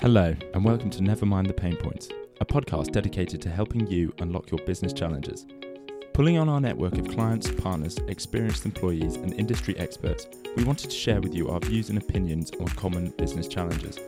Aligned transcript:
Hello, 0.00 0.34
and 0.52 0.64
welcome 0.64 0.90
to 0.90 1.02
Never 1.02 1.24
Mind 1.24 1.46
the 1.46 1.54
Pain 1.54 1.76
Points, 1.76 2.08
a 2.40 2.44
podcast 2.44 2.90
dedicated 2.90 3.40
to 3.40 3.48
helping 3.48 3.86
you 3.86 4.12
unlock 4.18 4.50
your 4.50 4.58
business 4.66 4.92
challenges. 4.92 5.46
Pulling 6.12 6.36
on 6.36 6.48
our 6.48 6.60
network 6.60 6.98
of 6.98 7.08
clients, 7.08 7.50
partners, 7.50 7.96
experienced 8.08 8.66
employees, 8.66 9.16
and 9.16 9.32
industry 9.34 9.78
experts, 9.78 10.26
we 10.56 10.64
wanted 10.64 10.90
to 10.90 10.96
share 10.96 11.20
with 11.20 11.34
you 11.34 11.48
our 11.48 11.60
views 11.60 11.88
and 11.88 11.96
opinions 11.96 12.50
on 12.60 12.66
common 12.66 13.10
business 13.16 13.48
challenges. 13.48 13.98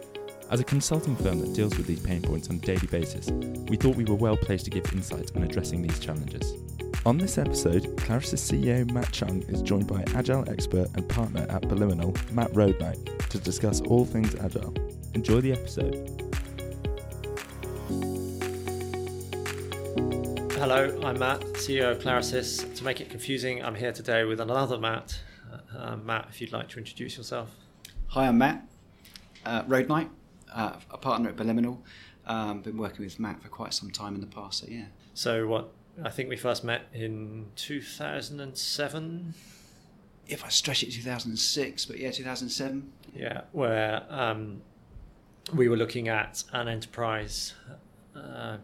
As 0.50 0.60
a 0.60 0.64
consulting 0.64 1.16
firm 1.16 1.38
that 1.40 1.54
deals 1.54 1.78
with 1.78 1.86
these 1.86 2.00
pain 2.00 2.20
points 2.20 2.50
on 2.50 2.56
a 2.56 2.60
daily 2.60 2.88
basis, 2.88 3.30
we 3.68 3.76
thought 3.76 3.96
we 3.96 4.04
were 4.04 4.16
well 4.16 4.36
placed 4.36 4.64
to 4.66 4.70
give 4.70 4.92
insight 4.92 5.34
on 5.34 5.44
addressing 5.44 5.80
these 5.82 5.98
challenges. 5.98 6.52
On 7.06 7.16
this 7.16 7.38
episode, 7.38 7.84
Clarasys 7.96 8.40
CEO 8.40 8.90
Matt 8.90 9.12
Chung 9.12 9.42
is 9.48 9.62
joined 9.62 9.86
by 9.86 10.04
Agile 10.14 10.44
expert 10.50 10.88
and 10.94 11.08
partner 11.08 11.46
at 11.48 11.68
Beliminal, 11.68 12.14
Matt 12.32 12.52
Roadknight, 12.52 13.28
to 13.28 13.38
discuss 13.38 13.80
all 13.82 14.04
things 14.04 14.34
Agile. 14.34 14.74
Enjoy 15.16 15.40
the 15.40 15.52
episode. 15.52 15.94
Hello, 20.58 21.00
I'm 21.02 21.18
Matt, 21.18 21.40
CEO 21.54 21.90
of 21.92 22.00
Clarasys. 22.00 22.76
To 22.76 22.84
make 22.84 23.00
it 23.00 23.08
confusing, 23.08 23.64
I'm 23.64 23.74
here 23.74 23.92
today 23.92 24.24
with 24.24 24.40
another 24.40 24.76
Matt. 24.76 25.18
Uh, 25.50 25.78
uh, 25.78 25.96
Matt, 25.96 26.26
if 26.28 26.42
you'd 26.42 26.52
like 26.52 26.68
to 26.68 26.78
introduce 26.78 27.16
yourself. 27.16 27.48
Hi, 28.08 28.28
I'm 28.28 28.36
Matt, 28.36 28.68
uh, 29.46 29.62
Roadknight, 29.62 30.10
uh, 30.54 30.74
a 30.90 30.98
partner 30.98 31.30
at 31.30 31.36
Beliminal. 31.36 31.82
Um, 32.26 32.60
been 32.60 32.76
working 32.76 33.02
with 33.02 33.18
Matt 33.18 33.40
for 33.40 33.48
quite 33.48 33.72
some 33.72 33.90
time 33.90 34.14
in 34.16 34.20
the 34.20 34.26
past, 34.26 34.58
so 34.58 34.66
yeah. 34.68 34.84
So, 35.14 35.46
what 35.46 35.72
I 36.04 36.10
think 36.10 36.28
we 36.28 36.36
first 36.36 36.62
met 36.62 36.88
in 36.92 37.46
2007. 37.56 39.34
If 40.28 40.44
I 40.44 40.48
stretch 40.48 40.82
it, 40.82 40.92
2006, 40.92 41.86
but 41.86 41.98
yeah, 41.98 42.10
2007. 42.10 42.92
Yeah, 43.14 43.44
where 43.52 44.04
um, 44.10 44.60
we 45.54 45.68
were 45.68 45.76
looking 45.76 46.08
at 46.08 46.42
an 46.52 46.68
enterprise 46.68 47.54
uh, 48.14 48.56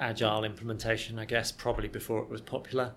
agile 0.00 0.44
implementation, 0.44 1.18
I 1.18 1.24
guess, 1.24 1.50
probably 1.50 1.88
before 1.88 2.20
it 2.22 2.28
was 2.28 2.40
popular, 2.40 2.92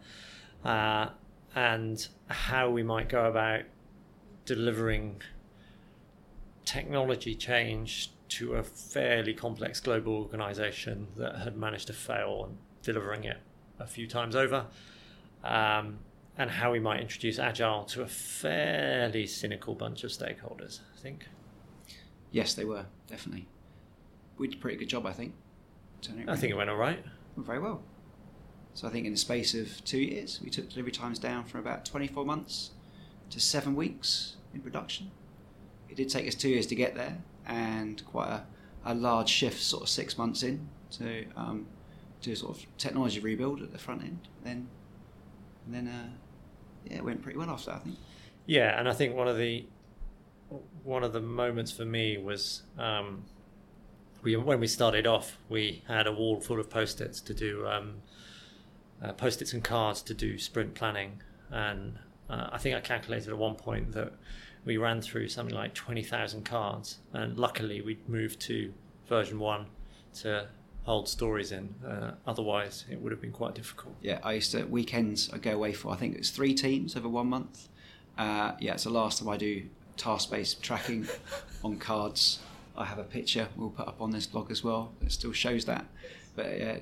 uh, 0.65 1.09
and 1.55 2.07
how 2.27 2.69
we 2.69 2.83
might 2.83 3.09
go 3.09 3.25
about 3.25 3.61
delivering 4.45 5.21
technology 6.65 7.33
change 7.35 8.11
to 8.29 8.55
a 8.55 8.63
fairly 8.63 9.33
complex 9.33 9.79
global 9.79 10.15
organization 10.15 11.07
that 11.15 11.37
had 11.37 11.55
managed 11.55 11.87
to 11.87 11.93
fail 11.93 12.45
and 12.45 12.57
delivering 12.83 13.23
it 13.23 13.37
a 13.79 13.87
few 13.87 14.07
times 14.07 14.35
over. 14.35 14.65
Um, 15.43 15.99
and 16.37 16.51
how 16.51 16.71
we 16.71 16.79
might 16.79 16.99
introduce 16.99 17.39
agile 17.39 17.83
to 17.85 18.03
a 18.03 18.07
fairly 18.07 19.25
cynical 19.25 19.73
bunch 19.73 20.03
of 20.03 20.11
stakeholders, 20.11 20.81
I 20.95 20.99
think. 20.99 21.27
Yes, 22.31 22.53
they 22.53 22.65
were 22.65 22.85
definitely. 23.07 23.47
We 24.37 24.47
did 24.47 24.57
a 24.57 24.61
pretty 24.61 24.77
good 24.77 24.89
job, 24.89 25.05
I 25.05 25.13
think. 25.13 25.33
I 26.27 26.35
think 26.35 26.51
it 26.51 26.55
went 26.55 26.69
all 26.69 26.75
right. 26.75 27.03
Very 27.37 27.59
well. 27.59 27.81
So 28.73 28.87
I 28.87 28.91
think 28.91 29.07
in 29.07 29.11
the 29.11 29.17
space 29.17 29.55
of 29.55 29.83
two 29.85 29.97
years, 29.97 30.39
we 30.43 30.51
took 30.51 30.69
delivery 30.69 30.91
times 30.91 31.17
down 31.17 31.45
from 31.45 31.61
about 31.61 31.85
24 31.85 32.23
months 32.25 32.71
to 33.31 33.39
seven 33.39 33.75
weeks 33.75 34.35
in 34.53 34.61
production. 34.61 35.09
It 35.89 35.95
did 35.95 36.09
take 36.09 36.27
us 36.27 36.35
two 36.35 36.49
years 36.49 36.67
to 36.67 36.75
get 36.75 36.93
there, 36.93 37.17
and 37.47 38.05
quite 38.05 38.29
a, 38.29 38.45
a 38.85 38.93
large 38.93 39.29
shift, 39.29 39.61
sort 39.61 39.83
of 39.83 39.89
six 39.89 40.17
months 40.17 40.43
in, 40.43 40.69
to 40.91 41.25
um, 41.35 41.65
do 42.21 42.33
a 42.33 42.35
sort 42.35 42.57
of 42.57 42.77
technology 42.77 43.19
rebuild 43.19 43.61
at 43.63 43.71
the 43.71 43.79
front 43.79 44.03
end. 44.03 44.27
Then, 44.43 44.67
and 45.65 45.73
then, 45.73 45.87
uh, 45.87 46.09
yeah, 46.85 46.97
it 46.97 47.03
went 47.03 47.21
pretty 47.23 47.39
well 47.39 47.49
after 47.49 47.71
that, 47.71 47.77
I 47.77 47.79
think. 47.79 47.97
Yeah, 48.45 48.79
and 48.79 48.87
I 48.87 48.93
think 48.93 49.15
one 49.15 49.27
of 49.27 49.37
the 49.37 49.65
one 50.83 51.03
of 51.03 51.13
the 51.13 51.21
moments 51.21 51.71
for 51.71 51.85
me 51.85 52.17
was 52.17 52.63
um, 52.77 53.23
we 54.21 54.35
when 54.35 54.59
we 54.59 54.67
started 54.67 55.05
off, 55.05 55.37
we 55.49 55.83
had 55.87 56.07
a 56.07 56.11
wall 56.11 56.39
full 56.39 56.59
of 56.59 56.69
post-its 56.69 57.21
to 57.21 57.33
do 57.33 57.67
um, 57.67 57.95
uh, 59.01 59.13
post-its 59.13 59.53
and 59.53 59.63
cards 59.63 60.01
to 60.03 60.13
do 60.13 60.37
sprint 60.37 60.73
planning, 60.73 61.21
and 61.51 61.99
uh, 62.29 62.49
I 62.51 62.57
think 62.57 62.75
I 62.75 62.79
calculated 62.79 63.29
at 63.29 63.37
one 63.37 63.55
point 63.55 63.91
that 63.93 64.13
we 64.65 64.77
ran 64.77 65.01
through 65.01 65.29
something 65.29 65.55
like 65.55 65.73
twenty 65.73 66.03
thousand 66.03 66.45
cards, 66.45 66.99
and 67.13 67.37
luckily 67.37 67.81
we 67.81 67.99
moved 68.07 68.39
to 68.41 68.73
VersionOne 69.09 69.65
to 70.15 70.47
hold 70.83 71.07
stories 71.09 71.51
in. 71.51 71.75
Uh, 71.85 72.11
otherwise, 72.25 72.85
it 72.89 73.01
would 73.01 73.11
have 73.11 73.21
been 73.21 73.31
quite 73.31 73.53
difficult. 73.53 73.95
Yeah, 74.01 74.19
I 74.23 74.33
used 74.33 74.51
to 74.51 74.63
weekends. 74.63 75.29
I 75.33 75.37
go 75.37 75.51
away 75.51 75.73
for 75.73 75.91
I 75.91 75.95
think 75.95 76.15
it's 76.15 76.29
three 76.29 76.53
teams 76.53 76.95
over 76.95 77.09
one 77.09 77.27
month. 77.27 77.67
Uh, 78.17 78.53
yeah, 78.59 78.73
it's 78.73 78.85
the 78.85 78.89
last 78.89 79.19
time 79.19 79.29
I 79.29 79.37
do 79.37 79.67
task-based 79.97 80.61
tracking 80.61 81.07
on 81.63 81.77
cards. 81.77 82.39
I 82.77 82.85
have 82.85 82.99
a 82.99 83.03
picture 83.03 83.47
we'll 83.55 83.71
put 83.71 83.87
up 83.87 84.01
on 84.01 84.11
this 84.11 84.27
blog 84.27 84.51
as 84.51 84.63
well 84.63 84.93
that 85.01 85.11
still 85.11 85.31
shows 85.31 85.65
that. 85.65 85.85
But 86.35 86.45
uh, 86.45 86.75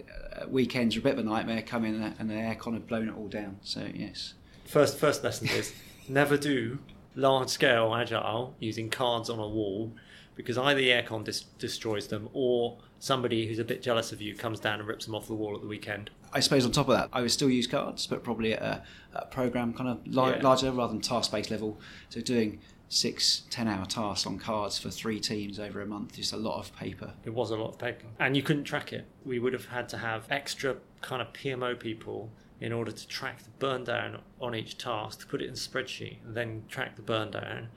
weekends 0.50 0.98
are 0.98 1.00
a 1.00 1.03
bit 1.03 1.14
of 1.14 1.20
a 1.20 1.24
nightmare. 1.24 1.62
Come 1.62 1.86
in 1.86 2.14
and 2.20 2.30
the 2.30 2.34
aircon 2.34 2.74
had 2.74 2.88
blown 2.88 3.08
it 3.08 3.16
all 3.16 3.30
down. 3.30 3.58
So 3.64 3.88
yes. 3.94 4.34
First, 4.66 4.98
first 4.98 5.24
lesson 5.24 5.48
is 5.48 5.74
never 6.09 6.38
do 6.38 6.80
large-scale 7.16 7.96
agile 7.96 8.56
using 8.59 8.90
cards 8.90 9.30
on 9.30 9.40
a 9.40 9.48
wall 9.48 9.94
because 10.36 10.58
either 10.58 10.81
the 10.81 10.90
aircon 10.90 11.24
dis- 11.24 11.46
destroys 11.59 12.08
them 12.08 12.30
or 12.34 12.78
somebody 13.00 13.48
who's 13.48 13.59
a 13.59 13.64
bit 13.64 13.81
jealous 13.81 14.12
of 14.12 14.22
you 14.22 14.36
comes 14.36 14.59
down 14.59 14.80
and 14.80 14.88
rips 14.88 15.06
them 15.06 15.16
off 15.16 15.28
the 15.28 15.34
wall 15.34 15.56
at 15.56 15.62
the 15.62 15.68
weekend. 15.68 16.09
I 16.34 16.42
suppose 16.42 16.66
on 16.66 16.72
top 16.74 16.90
of 16.90 16.96
that, 16.96 17.09
I 17.14 17.22
would 17.22 17.31
still 17.31 17.50
use 17.50 17.68
cards, 17.68 18.08
but 18.08 18.24
probably 18.24 18.54
at 18.54 18.62
a, 18.62 18.84
a 19.14 19.25
program 19.28 19.74
kind 19.74 19.90
of 19.90 20.06
li- 20.06 20.36
yeah. 20.36 20.42
larger 20.42 20.72
rather 20.72 20.92
than 20.92 21.02
task 21.02 21.31
based 21.31 21.50
level. 21.50 21.80
So 22.09 22.20
doing 22.20 22.59
six, 22.90 23.44
ten 23.50 23.68
hour 23.68 23.85
tasks 23.85 24.25
on 24.25 24.40
cards 24.40 24.78
for 24.78 24.90
three 24.90 25.19
teams 25.19 25.59
over 25.59 25.81
a 25.81 25.85
month 25.85 26.19
is 26.19 26.31
a 26.31 26.38
lot 26.38 26.59
of 26.59 26.75
paper. 26.75 27.13
It 27.23 27.34
was 27.34 27.51
a 27.51 27.56
lot 27.56 27.69
of 27.69 27.79
paper. 27.79 28.06
And 28.19 28.35
you 28.35 28.44
couldn't 28.44 28.66
track 28.66 28.94
it. 28.94 29.06
We 29.25 29.40
would 29.40 29.53
have 29.53 29.66
had 29.66 29.90
to 29.90 29.97
have 29.97 30.25
extra 30.29 30.78
kind 31.01 31.22
of 31.22 31.34
PMO 31.34 31.79
people 31.79 32.29
in 32.62 32.72
order 32.72 32.91
to 32.91 33.07
track 33.07 33.44
the 33.44 33.50
burn 33.59 33.84
down 33.84 34.22
on 34.40 34.56
each 34.56 34.78
task, 34.78 35.19
to 35.19 35.28
put 35.28 35.41
it 35.41 35.45
in 35.45 35.51
a 35.51 35.57
spreadsheet, 35.57 36.18
and 36.25 36.35
then 36.35 36.63
track 36.69 36.95
the 36.95 37.01
burn 37.01 37.31
down 37.31 37.68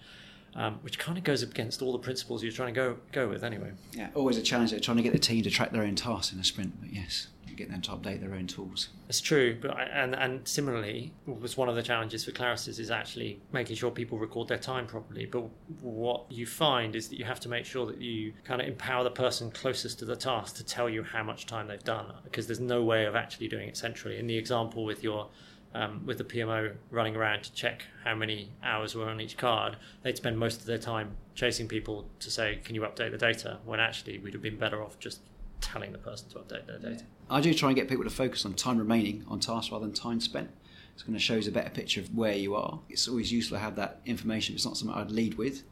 um, 0.55 0.79
which 0.83 0.99
kind 0.99 1.19
of 1.19 1.25
goes 1.25 1.43
against 1.43 1.83
all 1.83 1.93
the 1.93 1.99
principles 1.99 2.43
you're 2.43 2.53
trying 2.53 2.75
to 2.75 2.81
go 2.81 2.97
go 3.13 3.29
with 3.29 3.45
anyway. 3.45 3.73
Yeah, 3.93 4.09
always 4.15 4.37
a 4.37 4.43
challenge. 4.43 4.71
They're 4.71 4.81
trying 4.81 4.99
to 4.99 5.03
get 5.03 5.13
the 5.13 5.19
team 5.19 5.43
to 5.45 5.51
track 5.51 5.73
their 5.73 5.83
own 5.83 5.95
tasks 5.95 6.33
in 6.33 6.39
a 6.39 6.45
sprint, 6.45 6.81
but 6.81 6.93
yes, 6.93 7.29
get 7.59 7.71
them 7.71 7.83
to 7.83 7.91
update 7.91 8.21
their 8.21 8.35
own 8.35 8.47
tools. 8.47 8.89
It's 9.09 9.21
true, 9.21 9.59
but 9.61 9.77
and 9.93 10.15
and 10.15 10.47
similarly, 10.47 11.13
was 11.27 11.57
one 11.57 11.69
of 11.69 11.75
the 11.75 11.83
challenges 11.83 12.25
for 12.25 12.31
Clarasys 12.31 12.79
is 12.79 12.91
actually 12.91 13.41
making 13.53 13.77
sure 13.77 13.91
people 13.91 14.17
record 14.17 14.49
their 14.49 14.59
time 14.59 14.87
properly. 14.87 15.27
But 15.27 15.45
what 15.83 16.31
you 16.31 16.47
find 16.47 16.95
is 16.95 17.09
that 17.09 17.19
you 17.19 17.25
have 17.25 17.41
to 17.41 17.49
make 17.49 17.65
sure 17.65 17.85
that 17.87 18.01
you 18.01 18.33
kind 18.45 18.63
of 18.63 18.69
empower 18.69 19.03
the 19.05 19.11
person 19.11 19.51
closest 19.51 19.99
to 19.99 20.05
the 20.05 20.17
task 20.17 20.57
to 20.57 20.65
tell 20.65 20.89
you 20.89 21.03
how 21.03 21.23
much 21.23 21.47
time 21.47 21.67
they've 21.67 21.83
done, 21.83 22.07
because 22.25 22.47
there's 22.47 22.61
no 22.61 22.83
way 22.85 23.05
of 23.07 23.17
actually 23.17 23.49
doing 23.49 23.69
it 23.69 23.77
centrally. 23.77 24.19
In 24.19 24.27
the 24.27 24.37
example 24.37 24.85
with 24.85 25.03
your 25.03 25.29
um, 25.75 26.07
with 26.07 26.19
the 26.19 26.25
PMO 26.25 26.75
running 26.91 27.17
around 27.17 27.45
to 27.45 27.53
check 27.53 27.85
how 28.05 28.15
many 28.15 28.51
hours 28.63 28.95
were 28.95 29.09
on 29.09 29.21
each 29.21 29.37
card, 29.37 29.77
they'd 30.03 30.17
spend 30.17 30.39
most 30.39 30.61
of 30.61 30.67
their 30.67 30.79
time 30.79 31.17
chasing 31.35 31.69
people 31.69 32.09
to 32.21 32.31
say, 32.31 32.61
"Can 32.65 32.75
you 32.75 32.83
update 32.83 33.11
the 33.11 33.19
data?" 33.19 33.59
When 33.65 33.81
actually 33.81 34.19
we'd 34.19 34.35
have 34.35 34.43
been 34.43 34.57
better 34.57 34.83
off 34.83 34.99
just 34.99 35.21
telling 35.61 35.93
the 35.93 35.99
person 35.99 36.29
to 36.31 36.39
update 36.39 36.67
their 36.67 36.79
data. 36.79 37.05
I 37.31 37.41
do 37.41 37.53
try 37.53 37.71
and 37.71 37.77
get 37.77 37.89
people 37.89 38.05
to 38.05 38.11
focus 38.11 38.45
on 38.47 38.55
time 38.55 38.79
remaining 38.79 39.25
on 39.29 39.41
task 39.41 39.73
rather 39.73 39.85
than 39.85 39.95
time 39.95 40.21
spent. 40.21 40.51
It's 40.95 41.03
going 41.03 41.15
to 41.15 41.21
show 41.21 41.39
us 41.39 41.47
a 41.47 41.53
better 41.53 41.71
picture 41.71 42.01
of 42.01 42.15
where 42.15 42.35
you 42.35 42.55
are. 42.57 42.81
It's 42.89 43.07
always 43.07 43.31
useful 43.31 43.57
to 43.57 43.63
have 43.63 43.77
that 43.77 44.01
information. 44.05 44.55
It's 44.55 44.65
not 44.65 44.77
something 44.77 44.97
I'd 44.97 45.13
lead 45.13 45.35
with, 45.35 45.63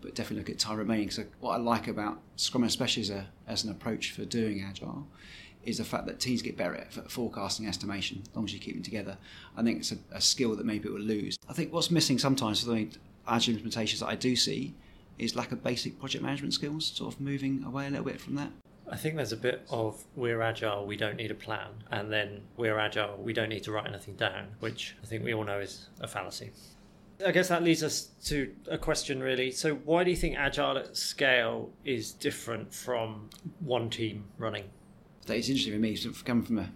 but 0.00 0.14
definitely 0.14 0.38
look 0.38 0.50
at 0.50 0.58
time 0.58 0.78
remaining. 0.78 1.10
So 1.10 1.24
what 1.40 1.52
I 1.52 1.58
like 1.58 1.86
about 1.86 2.20
Scrum, 2.36 2.64
especially 2.64 3.02
as, 3.02 3.10
a, 3.10 3.28
as 3.46 3.62
an 3.62 3.70
approach 3.70 4.10
for 4.10 4.24
doing 4.24 4.64
agile, 4.68 5.06
is 5.64 5.78
the 5.78 5.84
fact 5.84 6.06
that 6.06 6.20
teams 6.20 6.42
get 6.42 6.56
better 6.56 6.74
at 6.74 7.10
forecasting 7.10 7.66
estimation 7.66 8.22
as 8.28 8.34
long 8.34 8.44
as 8.44 8.52
you 8.52 8.60
keep 8.60 8.74
them 8.74 8.82
together. 8.82 9.16
I 9.56 9.62
think 9.62 9.78
it's 9.78 9.92
a, 9.92 9.98
a 10.12 10.20
skill 10.20 10.56
that 10.56 10.66
maybe 10.66 10.80
people 10.80 10.98
lose. 10.98 11.38
I 11.48 11.52
think 11.52 11.72
what's 11.72 11.90
missing 11.90 12.18
sometimes 12.18 12.62
for 12.62 12.70
the 12.70 12.88
agile 13.28 13.54
implementations 13.54 14.00
that 14.00 14.08
I 14.08 14.16
do 14.16 14.34
see 14.36 14.74
is 15.18 15.36
lack 15.36 15.52
of 15.52 15.62
basic 15.62 15.98
project 15.98 16.24
management 16.24 16.54
skills, 16.54 16.86
sort 16.86 17.14
of 17.14 17.20
moving 17.20 17.62
away 17.64 17.86
a 17.86 17.90
little 17.90 18.04
bit 18.04 18.20
from 18.20 18.34
that. 18.36 18.50
I 18.90 18.96
think 18.96 19.16
there's 19.16 19.32
a 19.32 19.36
bit 19.36 19.64
of 19.70 20.04
we're 20.16 20.42
agile, 20.42 20.84
we 20.84 20.96
don't 20.96 21.16
need 21.16 21.30
a 21.30 21.34
plan, 21.34 21.68
and 21.90 22.12
then 22.12 22.42
we're 22.56 22.78
agile, 22.78 23.16
we 23.16 23.32
don't 23.32 23.48
need 23.48 23.62
to 23.64 23.72
write 23.72 23.86
anything 23.86 24.16
down, 24.16 24.48
which 24.60 24.96
I 25.02 25.06
think 25.06 25.24
we 25.24 25.32
all 25.32 25.44
know 25.44 25.60
is 25.60 25.88
a 26.00 26.08
fallacy. 26.08 26.50
I 27.24 27.30
guess 27.30 27.48
that 27.48 27.62
leads 27.62 27.82
us 27.82 28.08
to 28.24 28.52
a 28.68 28.76
question 28.76 29.20
really. 29.20 29.50
So, 29.52 29.76
why 29.76 30.02
do 30.02 30.10
you 30.10 30.16
think 30.16 30.36
agile 30.36 30.76
at 30.76 30.96
scale 30.96 31.70
is 31.84 32.12
different 32.12 32.74
from 32.74 33.30
one 33.60 33.90
team 33.90 34.24
running? 34.38 34.64
Is 35.28 35.48
interesting 35.48 35.72
for 35.72 35.78
me, 35.78 35.96
coming 36.24 36.44
from 36.44 36.58
a 36.58 36.70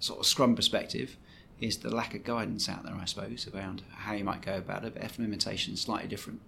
sort 0.00 0.20
of 0.20 0.26
Scrum 0.26 0.54
perspective, 0.54 1.16
is 1.60 1.78
the 1.78 1.94
lack 1.94 2.14
of 2.14 2.24
guidance 2.24 2.68
out 2.68 2.84
there, 2.84 2.94
I 2.94 3.04
suppose, 3.04 3.48
around 3.54 3.82
how 3.92 4.14
you 4.14 4.24
might 4.24 4.42
go 4.42 4.56
about 4.56 4.84
it. 4.84 4.94
But 4.94 5.02
FM 5.02 5.20
implementation 5.20 5.74
is 5.74 5.80
slightly 5.80 6.08
different. 6.08 6.40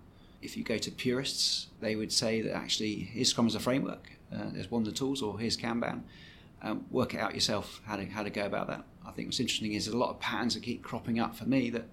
If 0.42 0.56
you 0.56 0.64
go 0.64 0.76
to 0.76 0.90
purists, 0.90 1.68
they 1.80 1.96
would 1.96 2.12
say 2.12 2.42
that 2.42 2.54
actually 2.54 2.94
here's 2.96 3.30
Scrum 3.30 3.46
as 3.46 3.54
a 3.54 3.60
framework, 3.60 4.10
uh, 4.34 4.50
there's 4.52 4.70
one 4.70 4.82
of 4.82 4.86
the 4.86 4.92
tools, 4.92 5.22
or 5.22 5.38
here's 5.38 5.56
Kanban. 5.56 6.02
Um, 6.62 6.86
work 6.90 7.12
it 7.12 7.18
out 7.18 7.34
yourself 7.34 7.82
how 7.84 7.96
to 7.96 8.06
how 8.06 8.22
to 8.22 8.30
go 8.30 8.46
about 8.46 8.68
that. 8.68 8.84
I 9.06 9.10
think 9.10 9.28
what's 9.28 9.40
interesting 9.40 9.74
is 9.74 9.86
a 9.86 9.96
lot 9.96 10.10
of 10.10 10.20
patterns 10.20 10.54
that 10.54 10.62
keep 10.62 10.82
cropping 10.82 11.20
up 11.20 11.36
for 11.36 11.44
me 11.44 11.68
that 11.70 11.84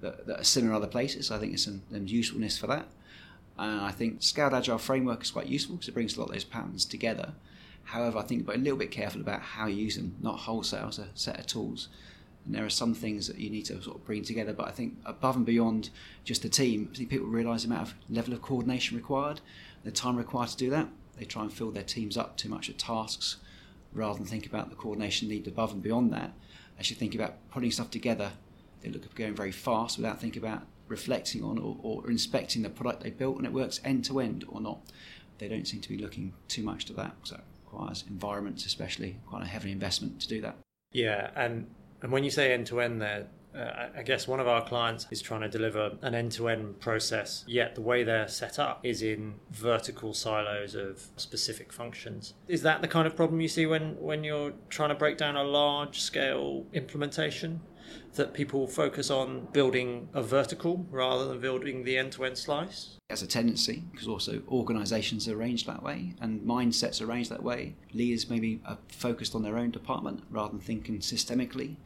that, 0.00 0.26
that 0.26 0.40
are 0.40 0.44
similar 0.44 0.72
in 0.72 0.76
other 0.76 0.90
places. 0.90 1.30
I 1.30 1.38
think 1.38 1.52
there's 1.52 1.64
some, 1.64 1.82
some 1.90 2.06
usefulness 2.06 2.58
for 2.58 2.66
that. 2.68 2.86
And 3.58 3.80
I 3.80 3.90
think 3.90 4.22
Scaled 4.22 4.54
Agile 4.54 4.78
framework 4.78 5.22
is 5.22 5.30
quite 5.30 5.46
useful 5.46 5.76
because 5.76 5.88
it 5.88 5.94
brings 5.94 6.16
a 6.16 6.20
lot 6.20 6.26
of 6.28 6.32
those 6.32 6.44
patterns 6.44 6.84
together. 6.84 7.32
However, 7.88 8.18
I 8.18 8.22
think 8.22 8.46
be 8.46 8.52
a 8.52 8.58
little 8.58 8.76
bit 8.76 8.90
careful 8.90 9.22
about 9.22 9.40
how 9.40 9.66
you 9.66 9.84
use 9.84 9.96
them, 9.96 10.14
not 10.20 10.40
wholesale 10.40 10.88
as 10.88 10.98
a 10.98 11.08
set 11.14 11.40
of 11.40 11.46
tools. 11.46 11.88
And 12.44 12.54
there 12.54 12.66
are 12.66 12.70
some 12.70 12.92
things 12.92 13.26
that 13.28 13.38
you 13.38 13.48
need 13.48 13.64
to 13.66 13.80
sort 13.82 13.96
of 13.96 14.04
bring 14.04 14.22
together, 14.22 14.52
but 14.52 14.68
I 14.68 14.72
think 14.72 14.98
above 15.06 15.36
and 15.36 15.46
beyond 15.46 15.88
just 16.22 16.42
the 16.42 16.50
team, 16.50 16.88
people 16.88 17.26
realise 17.26 17.62
the 17.62 17.68
amount 17.68 17.88
of 17.88 17.94
level 18.10 18.34
of 18.34 18.42
coordination 18.42 18.98
required, 18.98 19.40
the 19.84 19.90
time 19.90 20.16
required 20.16 20.50
to 20.50 20.56
do 20.58 20.68
that. 20.68 20.88
They 21.16 21.24
try 21.24 21.42
and 21.42 21.50
fill 21.50 21.70
their 21.70 21.82
teams 21.82 22.18
up 22.18 22.36
too 22.36 22.50
much 22.50 22.68
with 22.68 22.76
tasks 22.76 23.36
rather 23.94 24.18
than 24.18 24.26
think 24.26 24.44
about 24.44 24.68
the 24.68 24.76
coordination 24.76 25.28
needed 25.28 25.48
above 25.48 25.72
and 25.72 25.82
beyond 25.82 26.12
that. 26.12 26.32
Actually 26.78 26.96
think 26.96 27.14
about 27.14 27.36
putting 27.50 27.70
stuff 27.70 27.90
together. 27.90 28.32
They 28.82 28.90
look 28.90 29.06
at 29.06 29.14
going 29.14 29.34
very 29.34 29.50
fast 29.50 29.96
without 29.96 30.20
thinking 30.20 30.42
about 30.42 30.66
reflecting 30.88 31.42
on 31.42 31.56
or, 31.58 31.78
or 31.82 32.10
inspecting 32.10 32.60
the 32.60 32.68
product 32.68 33.02
they 33.02 33.10
built 33.10 33.38
and 33.38 33.46
it 33.46 33.52
works 33.54 33.80
end 33.82 34.04
to 34.04 34.20
end 34.20 34.44
or 34.46 34.60
not. 34.60 34.80
They 35.38 35.48
don't 35.48 35.66
seem 35.66 35.80
to 35.80 35.88
be 35.88 35.96
looking 35.96 36.34
too 36.48 36.62
much 36.62 36.84
to 36.86 36.92
that. 36.92 37.14
So 37.22 37.40
requires 37.70 38.04
environments, 38.08 38.66
especially 38.66 39.18
quite 39.26 39.42
a 39.42 39.46
heavy 39.46 39.72
investment 39.72 40.20
to 40.20 40.28
do 40.28 40.40
that. 40.40 40.56
Yeah, 40.92 41.30
and 41.36 41.66
and 42.02 42.12
when 42.12 42.24
you 42.24 42.30
say 42.30 42.52
end 42.52 42.66
to 42.68 42.80
end, 42.80 43.02
there, 43.02 43.26
uh, 43.54 43.88
I 43.96 44.02
guess 44.02 44.28
one 44.28 44.40
of 44.40 44.46
our 44.46 44.64
clients 44.64 45.06
is 45.10 45.20
trying 45.20 45.40
to 45.40 45.48
deliver 45.48 45.96
an 46.02 46.14
end 46.14 46.32
to 46.32 46.48
end 46.48 46.80
process, 46.80 47.44
yet 47.46 47.74
the 47.74 47.80
way 47.80 48.04
they're 48.04 48.28
set 48.28 48.58
up 48.58 48.80
is 48.84 49.02
in 49.02 49.34
vertical 49.50 50.14
silos 50.14 50.74
of 50.74 51.08
specific 51.16 51.72
functions. 51.72 52.34
Is 52.46 52.62
that 52.62 52.82
the 52.82 52.88
kind 52.88 53.06
of 53.06 53.16
problem 53.16 53.40
you 53.40 53.48
see 53.48 53.66
when, 53.66 54.00
when 54.00 54.22
you're 54.24 54.52
trying 54.70 54.90
to 54.90 54.94
break 54.94 55.18
down 55.18 55.36
a 55.36 55.42
large 55.42 56.00
scale 56.00 56.66
implementation? 56.72 57.60
That 58.14 58.34
people 58.34 58.66
focus 58.66 59.10
on 59.10 59.46
building 59.52 60.08
a 60.12 60.22
vertical 60.22 60.86
rather 60.90 61.26
than 61.26 61.40
building 61.40 61.84
the 61.84 61.96
end 61.96 62.12
to 62.12 62.24
end 62.24 62.36
slice? 62.36 62.96
As 63.10 63.22
a 63.22 63.26
tendency, 63.26 63.84
because 63.92 64.08
also 64.08 64.42
organisations 64.48 65.28
are 65.28 65.36
arranged 65.36 65.66
that 65.66 65.82
way 65.82 66.14
and 66.20 66.40
mindsets 66.42 67.00
are 67.00 67.06
arranged 67.06 67.30
that 67.30 67.42
way. 67.42 67.74
Leaders 67.92 68.28
maybe 68.28 68.60
are 68.66 68.72
uh, 68.72 68.76
focused 68.88 69.34
on 69.34 69.42
their 69.42 69.56
own 69.56 69.70
department 69.70 70.24
rather 70.30 70.50
than 70.50 70.60
thinking 70.60 70.98
systemically 70.98 71.76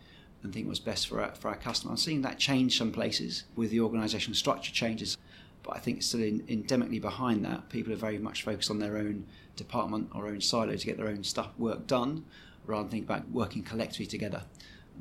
and 0.43 0.52
think 0.52 0.66
what's 0.66 0.81
best 0.81 1.06
for 1.06 1.22
our, 1.22 1.34
for 1.34 1.49
our 1.49 1.56
customer. 1.56 1.93
I'm 1.93 1.96
seeing 1.99 2.22
that 2.22 2.38
change 2.38 2.78
some 2.78 2.93
places 2.93 3.44
with 3.55 3.70
the 3.70 3.78
organisational 3.78 4.34
structure 4.34 4.72
changes, 4.72 5.16
but 5.62 5.76
I 5.76 5.78
think 5.78 6.02
still 6.02 6.22
in, 6.22 6.40
endemically 6.43 7.00
behind 7.00 7.44
that, 7.44 7.69
people 7.69 7.93
are 7.93 7.96
very 7.96 8.19
much 8.19 8.43
focused 8.43 8.70
on 8.70 8.78
their 8.78 8.96
own 8.96 9.26
department 9.56 10.10
or 10.14 10.26
own 10.26 10.40
silo 10.40 10.75
to 10.75 10.87
get 10.87 10.96
their 10.96 11.08
own 11.08 11.22
stuff 11.22 11.50
work 11.58 11.87
done, 11.87 12.25
rather 12.66 12.84
than 12.84 12.90
think 12.90 13.05
about 13.05 13.31
working 13.31 13.62
collectively 13.62 14.06
together. 14.06 14.43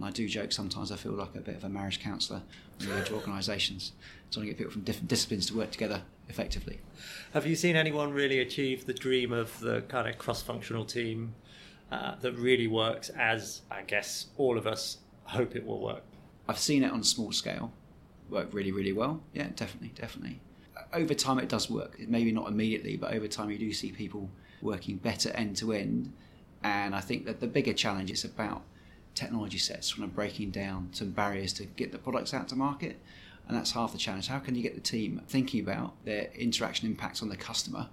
And 0.02 0.10
I 0.10 0.12
do 0.12 0.28
joke 0.28 0.52
sometimes 0.52 0.92
I 0.92 0.96
feel 0.96 1.12
like 1.12 1.36
a 1.36 1.42
bit 1.42 1.56
of 1.56 1.64
a 1.64 1.70
marriage 1.70 2.00
counsellor 2.00 2.42
when 2.80 2.90
we 2.90 2.96
go 2.96 3.04
to 3.04 3.14
organisations, 3.14 3.92
trying 4.32 4.46
to 4.46 4.50
get 4.50 4.58
people 4.58 4.74
from 4.74 4.82
different 4.82 5.10
disciplines 5.10 5.46
to 5.48 5.58
work 5.58 5.70
together 5.70 6.02
effectively. 6.28 6.80
Have 7.34 7.46
you 7.46 7.56
seen 7.56 7.76
anyone 7.76 8.12
really 8.12 8.40
achieve 8.40 8.88
the 8.88 8.94
dream 8.94 9.32
of 9.32 9.60
the 9.60 9.82
kind 9.82 10.08
of 10.08 10.18
cross 10.18 10.42
functional 10.42 10.86
team 10.86 11.36
uh, 11.92 12.16
that 12.22 12.34
really 12.34 12.68
works 12.68 13.10
as, 13.10 13.62
I 13.70 13.82
guess, 13.82 14.28
all 14.38 14.58
of 14.58 14.66
us 14.66 14.98
hope 15.26 15.56
it 15.56 15.66
will 15.66 15.80
work. 15.80 16.04
I've 16.48 16.58
seen 16.58 16.84
it 16.84 16.92
on 16.92 17.02
a 17.02 17.04
small 17.04 17.32
scale 17.32 17.72
work 18.30 18.54
really, 18.54 18.72
really 18.72 18.94
well. 18.94 19.22
Yeah, 19.34 19.50
definitely, 19.56 19.92
definitely. 19.96 20.40
Over 20.94 21.14
time, 21.14 21.38
it 21.38 21.50
does 21.50 21.70
work. 21.70 22.00
Maybe 22.08 22.32
not 22.32 22.48
immediately, 22.48 22.98
but 22.98 23.14
over 23.14 23.28
time, 23.28 23.52
you 23.52 23.58
do 23.58 23.72
see 23.74 23.92
people 23.92 24.30
working 24.62 24.98
better 24.98 25.30
end 25.32 25.58
to 25.58 25.74
end. 25.74 26.14
And 26.64 26.96
I 26.96 27.02
think 27.02 27.26
that 27.26 27.40
the 27.40 27.48
bigger 27.48 27.74
challenge 27.74 28.12
is 28.12 28.24
about 28.24 28.64
technology 29.22 29.58
sets, 29.58 29.94
kind 29.94 30.04
of 30.04 30.16
breaking 30.16 30.52
down 30.52 30.90
some 30.92 31.12
barriers 31.12 31.54
to 31.54 31.66
get 31.66 31.92
the 31.92 31.98
products 31.98 32.34
out 32.34 32.48
to 32.50 32.56
market. 32.56 33.00
And 33.48 33.58
that's 33.58 33.72
half 33.72 33.92
the 33.92 33.98
challenge. 33.98 34.28
How 34.28 34.40
can 34.40 34.56
you 34.56 34.62
get 34.62 34.76
the 34.76 34.82
team 34.82 35.22
thinking 35.28 35.62
about 35.62 35.94
their 36.06 36.30
interaction 36.36 36.88
impacts 36.88 37.22
on 37.22 37.30
the 37.30 37.36
customer 37.36 37.90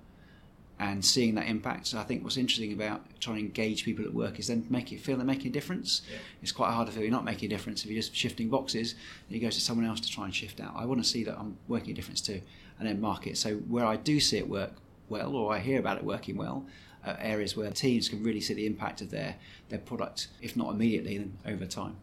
and 0.81 1.05
seeing 1.05 1.35
that 1.35 1.49
impact. 1.49 1.89
So 1.89 1.99
I 1.99 2.05
think 2.05 2.23
what's 2.23 2.37
interesting 2.37 2.73
about 2.73 3.03
trying 3.21 3.37
to 3.37 3.43
engage 3.43 3.85
people 3.85 4.05
at 4.05 4.15
work 4.15 4.39
is 4.39 4.47
then 4.47 4.65
make 4.71 4.93
it 4.93 5.01
feel 5.01 5.17
they're 5.17 5.27
making 5.27 5.49
a 5.49 5.53
difference. 5.53 6.03
Yeah. 6.09 6.19
It's 6.41 6.53
quite 6.53 6.71
hard 6.71 6.87
to 6.87 6.93
feel 6.93 7.03
you're 7.03 7.11
not 7.11 7.25
making 7.25 7.47
a 7.47 7.51
difference 7.51 7.85
if 7.85 7.91
you're 7.91 8.01
just 8.01 8.15
shifting 8.15 8.49
boxes 8.49 8.95
and 9.27 9.35
you 9.35 9.41
go 9.41 9.51
to 9.51 9.61
someone 9.61 9.87
else 9.87 10.01
to 10.01 10.11
try 10.11 10.25
and 10.25 10.35
shift 10.35 10.61
out. 10.61 10.75
I 10.77 10.85
want 10.85 11.03
to 11.03 11.09
see 11.09 11.25
that 11.25 11.37
I'm 11.37 11.57
working 11.67 11.91
a 11.91 11.95
difference 11.95 12.21
too 12.21 12.41
and 12.79 12.87
then 12.87 13.01
market. 13.01 13.37
So 13.37 13.57
where 13.57 13.85
I 13.85 13.97
do 13.97 14.21
see 14.21 14.39
it 14.39 14.49
work 14.49 14.75
well 15.09 15.35
or 15.35 15.53
I 15.53 15.59
hear 15.59 15.81
about 15.81 15.97
it 15.99 16.05
working 16.05 16.37
well, 16.37 16.65
uh, 17.05 17.15
areas 17.19 17.57
where 17.57 17.71
teams 17.71 18.09
can 18.09 18.23
really 18.23 18.41
see 18.41 18.55
the 18.55 18.67
impact 18.67 19.01
of 19.01 19.11
their, 19.11 19.37
their 19.69 19.79
product, 19.79 20.29
if 20.41 20.57
not 20.57 20.71
immediately, 20.73 21.19
then 21.19 21.37
over 21.47 21.67
time. 21.67 21.97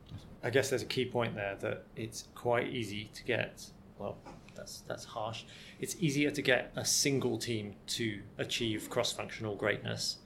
I 0.43 0.49
guess 0.49 0.69
there's 0.69 0.83
a 0.83 0.87
key 0.87 1.05
point 1.05 1.35
there 1.35 1.55
that 1.61 1.85
it's 1.95 2.27
quite 2.35 2.67
easy 2.67 3.09
to 3.15 3.23
get, 3.23 3.65
well, 3.97 4.17
that's 4.55 4.81
that's 4.87 5.03
harsh. 5.03 5.43
It's 5.79 5.95
easier 5.99 6.31
to 6.31 6.41
get 6.41 6.71
a 6.75 6.85
single 6.85 7.37
team 7.37 7.75
to 7.87 8.21
achieve 8.37 8.89
cross-functional 8.89 9.55
greatness, 9.55 10.17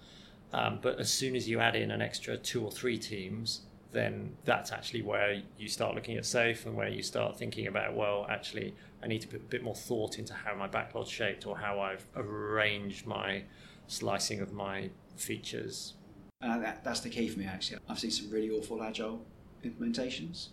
um, 0.53 0.79
but 0.81 0.99
as 0.99 1.11
soon 1.11 1.35
as 1.35 1.47
you 1.47 1.59
add 1.59 1.75
in 1.75 1.91
an 1.91 2.01
extra 2.01 2.37
two 2.37 2.63
or 2.63 2.71
three 2.71 2.97
teams, 2.97 3.61
then 3.91 4.35
that's 4.45 4.71
actually 4.71 5.01
where 5.01 5.41
you 5.57 5.67
start 5.67 5.95
looking 5.95 6.17
at 6.17 6.23
SAFe 6.23 6.65
and 6.65 6.75
where 6.75 6.89
you 6.89 7.01
start 7.01 7.37
thinking 7.37 7.67
about 7.67 7.95
well, 7.95 8.27
actually, 8.29 8.75
I 9.03 9.07
need 9.07 9.21
to 9.21 9.27
put 9.27 9.41
a 9.41 9.43
bit 9.45 9.63
more 9.63 9.75
thought 9.75 10.19
into 10.19 10.33
how 10.33 10.55
my 10.55 10.67
backlog's 10.67 11.09
shaped 11.09 11.45
or 11.47 11.57
how 11.57 11.79
I've 11.79 12.05
arranged 12.15 13.07
my 13.07 13.43
slicing 13.89 14.39
of 14.39 14.53
my 14.53 14.89
features. 15.17 15.95
Uh, 16.41 16.57
that, 16.59 16.85
that's 16.85 17.01
the 17.01 17.09
key 17.09 17.27
for 17.27 17.39
me 17.39 17.45
actually. 17.45 17.79
I've 17.89 17.99
seen 17.99 18.11
some 18.11 18.29
really 18.31 18.49
awful 18.49 18.81
agile 18.81 19.25
implementations 19.65 20.49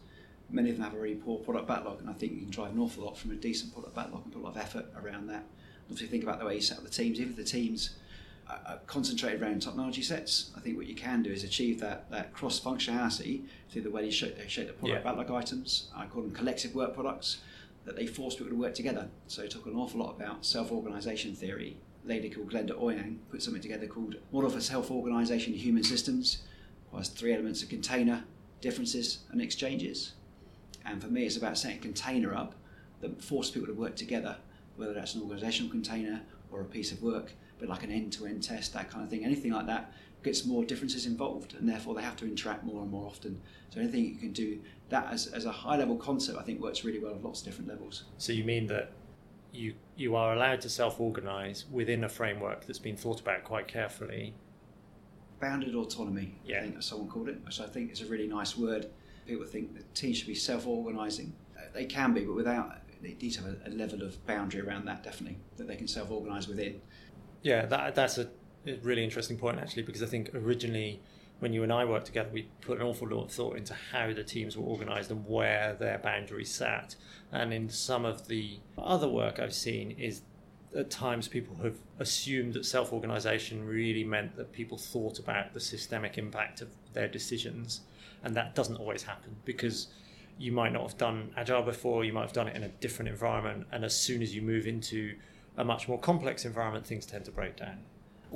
many 0.51 0.71
of 0.71 0.77
them 0.77 0.85
have 0.85 0.95
a 0.95 0.99
really 0.99 1.17
poor 1.17 1.39
product 1.39 1.67
backlog, 1.67 2.01
and 2.01 2.11
I 2.11 2.13
think 2.13 2.33
you 2.33 2.41
can 2.41 2.51
drive 2.51 2.73
an 2.73 2.81
awful 2.81 3.05
lot 3.05 3.19
from 3.19 3.33
a 3.33 3.35
decent 3.35 3.73
product 3.73 3.95
backlog 3.95 4.25
and 4.25 4.33
put 4.33 4.41
a 4.41 4.45
lot 4.45 4.57
of 4.57 4.59
effort 4.59 4.87
around 5.01 5.29
that. 5.29 5.45
Obviously, 5.85 6.09
think 6.09 6.23
about 6.23 6.39
the 6.39 6.47
way 6.47 6.57
you 6.57 6.61
set 6.61 6.79
up 6.79 6.85
the 6.85 6.91
teams. 6.91 7.21
Even 7.21 7.33
if 7.33 7.37
the 7.37 7.45
teams 7.45 7.97
are 8.49 8.79
concentrated 8.87 9.43
around 9.43 9.61
technology 9.61 10.03
sets, 10.03 10.53
I 10.57 10.61
think 10.61 10.77
what 10.77 10.87
you 10.87 10.95
can 10.95 11.23
do 11.23 11.31
is 11.31 11.43
achieve 11.43 11.81
that, 11.81 12.11
that 12.11 12.33
cross 12.33 12.61
functionality 12.61 13.43
through 13.71 13.83
the 13.83 13.91
way 13.91 14.05
you 14.05 14.11
shape, 14.11 14.39
they 14.39 14.47
shape 14.47 14.69
the 14.69 14.73
product 14.73 15.05
yeah. 15.05 15.13
backlog 15.13 15.31
items. 15.43 15.91
I 15.95 16.07
call 16.07 16.23
them 16.23 16.33
collective 16.33 16.75
work 16.75 16.95
products 16.95 17.39
that 17.85 17.97
they 17.97 18.07
force 18.07 18.35
people 18.35 18.51
to 18.51 18.59
work 18.59 18.75
together. 18.75 19.09
So, 19.27 19.43
you 19.43 19.49
talk 19.49 19.67
an 19.67 19.77
awful 19.77 20.01
lot 20.01 20.17
about 20.17 20.45
self 20.45 20.71
organisation 20.73 21.35
theory. 21.35 21.77
Lady 22.07 22.31
called 22.31 22.51
Glenda 22.51 22.71
Eoyang 22.71 23.19
put 23.31 23.43
something 23.43 23.63
together 23.63 23.87
called 23.87 24.17
Model 24.33 24.51
for 24.51 24.61
Self 24.61 24.91
Organisation 24.91 25.53
Human 25.53 25.83
Systems. 25.83 26.39
It 26.93 26.97
has 26.97 27.09
three 27.09 27.33
elements 27.33 27.63
of 27.63 27.69
container, 27.69 28.25
differences, 28.61 29.19
and 29.31 29.41
exchanges. 29.41 30.13
And 30.85 31.03
for 31.03 31.09
me, 31.09 31.27
it's 31.27 31.37
about 31.37 31.59
setting 31.59 31.79
a 31.79 31.81
container 31.81 32.35
up 32.35 32.55
that 33.01 33.23
forces 33.23 33.53
people 33.53 33.67
to 33.67 33.75
work 33.75 33.97
together, 33.97 34.37
whether 34.77 34.95
that's 34.95 35.15
an 35.15 35.23
organizational 35.23 35.71
container 35.71 36.23
or 36.51 36.61
a 36.61 36.65
piece 36.65 36.93
of 36.93 37.03
work, 37.03 37.33
but 37.59 37.69
like 37.69 37.83
an 37.83 37.91
end 37.91 38.13
to 38.15 38.27
end 38.27 38.43
test, 38.43 38.73
that 38.75 38.89
kind 38.89 39.03
of 39.03 39.11
thing. 39.11 39.25
Anything 39.25 39.53
like 39.53 39.67
that 39.67 39.93
gets 40.23 40.47
more 40.47 40.65
differences 40.65 41.07
involved, 41.07 41.55
and 41.55 41.69
therefore 41.69 41.95
they 41.95 42.03
have 42.03 42.17
to 42.17 42.25
interact 42.25 42.65
more 42.65 42.83
and 42.83 42.91
more 42.91 43.07
often. 43.07 43.41
So 43.71 43.81
anything 43.81 44.05
you 44.05 44.15
can 44.15 44.33
do 44.33 44.61
that 44.91 45.13
as, 45.13 45.27
as 45.27 45.45
a 45.45 45.53
high 45.53 45.77
level 45.77 45.97
concept, 45.97 46.39
I 46.39 46.43
think 46.43 46.61
works 46.61 46.85
really 46.85 47.01
well 47.01 47.15
at 47.15 47.25
lots 47.25 47.41
of 47.41 47.47
different 47.47 47.69
levels. 47.69 48.05
So 48.19 48.33
you 48.33 48.45
mean 48.45 48.69
that 48.69 48.93
you 49.57 49.75
you 49.97 50.15
are 50.15 50.35
allowed 50.35 50.61
to 50.63 50.69
self 50.69 51.01
organize 51.01 51.65
within 51.71 52.05
a 52.05 52.09
framework 52.09 52.67
that's 52.67 52.79
been 52.79 52.97
thought 52.97 53.21
about 53.21 53.45
quite 53.45 53.67
carefully. 53.67 54.35
Bounded 55.41 55.75
autonomy, 55.75 56.39
yeah. 56.45 56.59
I 56.59 56.63
think 56.63 56.83
someone 56.83 57.09
called 57.09 57.29
it, 57.29 57.39
which 57.45 57.61
I 57.61 57.67
think 57.67 57.93
is 57.93 58.01
a 58.01 58.07
really 58.07 58.27
nice 58.27 58.57
word 58.57 58.89
people 59.27 59.45
think 59.45 59.75
that 59.75 59.95
teams 59.95 60.19
should 60.19 60.27
be 60.27 60.35
self-organising. 60.35 61.33
Uh, 61.57 61.63
they 61.75 61.85
can 61.85 62.15
be, 62.15 62.25
but 62.25 62.35
without 62.35 62.79
they 63.03 63.15
need 63.21 63.31
to 63.33 63.43
have 63.43 63.57
a, 63.65 63.69
a 63.69 63.71
level 63.71 64.03
of 64.03 64.25
boundary 64.27 64.61
around 64.61 64.87
that. 64.87 65.03
Definitely 65.03 65.39
that 65.57 65.67
they 65.67 65.77
can 65.77 65.89
self-organise 65.89 66.49
within. 66.49 66.81
Yeah, 67.43 67.67
that, 67.67 67.95
that's 67.95 68.19
a 68.19 68.29
really 68.83 69.05
interesting 69.05 69.37
point 69.37 69.59
actually, 69.59 69.83
because 69.83 70.03
I 70.03 70.07
think 70.07 70.35
originally 70.35 71.01
when 71.39 71.53
you 71.53 71.63
and 71.63 71.73
I 71.73 71.85
worked 71.85 72.07
together, 72.07 72.31
we 72.33 72.49
put 72.61 72.79
an 72.79 72.87
awful 72.87 73.09
lot 73.09 73.25
of 73.25 73.33
thought 73.33 73.57
into 73.57 73.75
how 73.93 74.13
the 74.13 74.25
teams 74.25 74.57
were 74.57 74.65
organised 74.65 75.11
and 75.11 75.27
where 75.27 75.75
their 75.75 75.99
boundaries 75.99 76.51
sat. 76.51 76.97
And 77.31 77.53
in 77.53 77.69
some 77.69 78.05
of 78.05 78.29
the 78.29 78.59
other 78.79 79.09
work 79.09 79.39
I've 79.39 79.55
seen 79.55 79.91
is 79.93 80.23
at 80.75 80.91
times 80.91 81.29
people 81.29 81.57
have 81.63 81.77
assumed 81.99 82.55
that 82.55 82.65
self 82.65 82.93
organisation 82.93 83.67
really 83.67 84.05
meant 84.05 84.37
that 84.37 84.53
people 84.53 84.79
thought 84.79 85.19
about 85.19 85.53
the 85.53 85.61
systemic 85.61 86.17
impact 86.17 86.61
of 86.63 86.69
their 86.95 87.09
decisions. 87.09 87.83
And 88.25 88.35
that 88.35 88.55
doesn't 88.55 88.77
always 88.77 89.03
happen 89.03 89.37
because 89.45 89.89
you 90.39 90.53
might 90.53 90.73
not 90.73 90.83
have 90.83 90.99
done 90.99 91.31
agile 91.37 91.63
before 91.63 92.05
you 92.05 92.13
might 92.13 92.23
have 92.23 92.33
done 92.33 92.49
it 92.49 92.57
in 92.57 92.63
a 92.63 92.69
different 92.69 93.11
environment. 93.11 93.67
And 93.73 93.85
as 93.85 93.95
soon 93.99 94.23
as 94.23 94.35
you 94.35 94.43
move 94.43 94.67
into 94.67 95.15
a 95.57 95.65
much 95.65 95.89
more 95.89 95.99
complex 95.99 96.45
environment 96.45 96.87
things 96.87 97.07
tend 97.07 97.25
to 97.25 97.31
break 97.31 97.57
down 97.57 97.79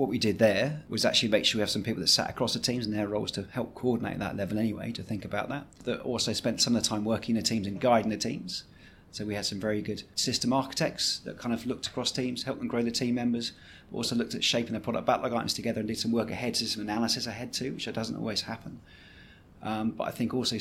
what 0.01 0.09
we 0.09 0.19
did 0.19 0.39
there 0.39 0.83
was 0.89 1.05
actually 1.05 1.29
make 1.29 1.45
sure 1.45 1.59
we 1.59 1.61
have 1.61 1.71
some 1.71 1.83
people 1.83 2.01
that 2.01 2.09
sat 2.09 2.31
across 2.31 2.55
the 2.55 2.59
teams 2.59 2.87
and 2.87 2.95
their 2.95 3.07
roles 3.07 3.31
to 3.31 3.47
help 3.53 3.75
coordinate 3.75 4.19
that 4.19 4.37
level 4.37 4.59
anyway 4.59 4.91
to 4.91 5.03
think 5.03 5.25
about 5.25 5.49
that 5.49 5.67
that 5.85 6.01
also 6.01 6.33
spent 6.33 6.61
some 6.61 6.75
of 6.75 6.83
the 6.83 6.89
time 6.89 7.05
working 7.05 7.35
the 7.35 7.43
teams 7.43 7.67
and 7.67 7.81
guiding 7.81 8.11
the 8.11 8.17
teams 8.17 8.65
so 9.13 9.25
we 9.25 9.35
had 9.35 9.45
some 9.45 9.61
very 9.61 9.83
good 9.83 10.03
system 10.15 10.53
architects 10.53 11.19
that 11.21 11.37
kind 11.37 11.53
of 11.53 11.67
looked 11.67 11.87
across 11.87 12.11
teams 12.13 12.45
helped 12.45 12.61
them 12.61 12.69
grow 12.69 12.83
the 12.83 12.91
team 12.91 13.15
members 13.15 13.53
but 13.91 13.99
also 13.99 14.17
looked 14.17 14.35
at 14.35 14.43
shaping 14.43 14.73
the 14.73 14.81
product 14.81 15.07
backlog 15.07 15.33
items 15.33 15.55
together 15.55 15.81
and 15.81 15.89
did 15.89 15.99
some 15.99 16.13
work 16.13 16.31
ahead 16.31 16.57
some 16.57 16.83
analysis 16.83 17.27
ahead 17.27 17.53
too 17.53 17.73
which 17.73 17.93
doesn't 17.93 18.17
always 18.17 18.43
happen 18.43 18.81
um, 19.63 19.91
but 19.91 20.05
I 20.05 20.11
think 20.11 20.33
also 20.35 20.57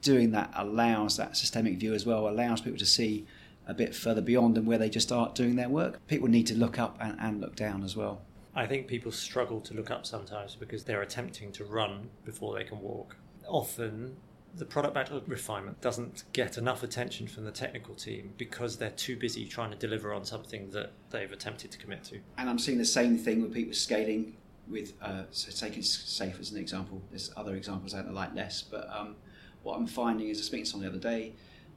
doing 0.00 0.32
that 0.32 0.50
allows 0.54 1.16
that 1.16 1.36
systemic 1.36 1.78
view 1.78 1.94
as 1.94 2.04
well, 2.04 2.28
allows 2.28 2.60
people 2.60 2.78
to 2.78 2.86
see 2.86 3.26
a 3.66 3.74
bit 3.74 3.94
further 3.94 4.20
beyond 4.20 4.58
and 4.58 4.66
where 4.66 4.78
they 4.78 4.90
just 4.90 5.06
start 5.08 5.34
doing 5.34 5.56
their 5.56 5.68
work. 5.68 6.04
People 6.08 6.28
need 6.28 6.46
to 6.48 6.54
look 6.56 6.78
up 6.78 6.96
and, 7.00 7.16
and 7.20 7.40
look 7.40 7.54
down 7.54 7.84
as 7.84 7.96
well. 7.96 8.20
I 8.54 8.66
think 8.66 8.86
people 8.86 9.12
struggle 9.12 9.60
to 9.62 9.74
look 9.74 9.90
up 9.90 10.04
sometimes 10.04 10.54
because 10.56 10.84
they're 10.84 11.02
attempting 11.02 11.52
to 11.52 11.64
run 11.64 12.10
before 12.24 12.54
they 12.54 12.64
can 12.64 12.80
walk. 12.80 13.16
Often, 13.48 14.16
the 14.54 14.66
product 14.66 14.94
backlog 14.94 15.26
refinement 15.26 15.80
doesn't 15.80 16.24
get 16.34 16.58
enough 16.58 16.82
attention 16.82 17.26
from 17.26 17.44
the 17.44 17.50
technical 17.50 17.94
team 17.94 18.34
because 18.36 18.76
they're 18.76 18.90
too 18.90 19.16
busy 19.16 19.46
trying 19.46 19.70
to 19.70 19.76
deliver 19.76 20.12
on 20.12 20.24
something 20.24 20.70
that 20.70 20.92
they've 21.10 21.32
attempted 21.32 21.70
to 21.70 21.78
commit 21.78 22.04
to. 22.04 22.20
And 22.36 22.50
I'm 22.50 22.58
seeing 22.58 22.78
the 22.78 22.84
same 22.84 23.16
thing 23.16 23.40
with 23.40 23.54
people 23.54 23.72
scaling. 23.72 24.36
With 24.68 24.92
uh, 25.02 25.24
so 25.30 25.50
taking 25.50 25.82
SAFe 25.82 26.38
as 26.38 26.52
an 26.52 26.58
example, 26.58 27.02
there's 27.10 27.32
other 27.36 27.56
examples 27.56 27.94
out 27.94 28.04
there 28.04 28.12
like 28.12 28.32
LeSS, 28.34 28.62
but 28.70 28.88
um, 28.94 29.16
what 29.64 29.76
I'm 29.76 29.88
finding 29.88 30.28
is 30.28 30.38
I 30.38 30.42
speaking 30.42 30.64
to 30.64 30.70
someone 30.70 30.88
the 30.88 30.96
other 30.96 31.02
day, 31.02 31.32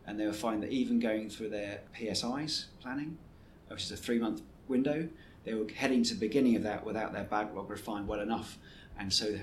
and 0.05 0.19
they 0.19 0.27
were 0.27 0.33
finding 0.33 0.61
that 0.61 0.71
even 0.71 0.99
going 0.99 1.29
through 1.29 1.49
their 1.49 1.81
PSIs 1.97 2.65
planning, 2.79 3.17
which 3.69 3.83
is 3.83 3.91
a 3.91 3.97
three 3.97 4.19
month 4.19 4.43
window, 4.67 5.09
they 5.45 5.53
were 5.53 5.67
heading 5.73 6.03
to 6.03 6.13
the 6.13 6.19
beginning 6.19 6.55
of 6.55 6.63
that 6.63 6.85
without 6.85 7.13
their 7.13 7.23
backlog 7.23 7.69
refined 7.69 8.07
well 8.07 8.19
enough. 8.19 8.57
And 8.97 9.13
so 9.13 9.37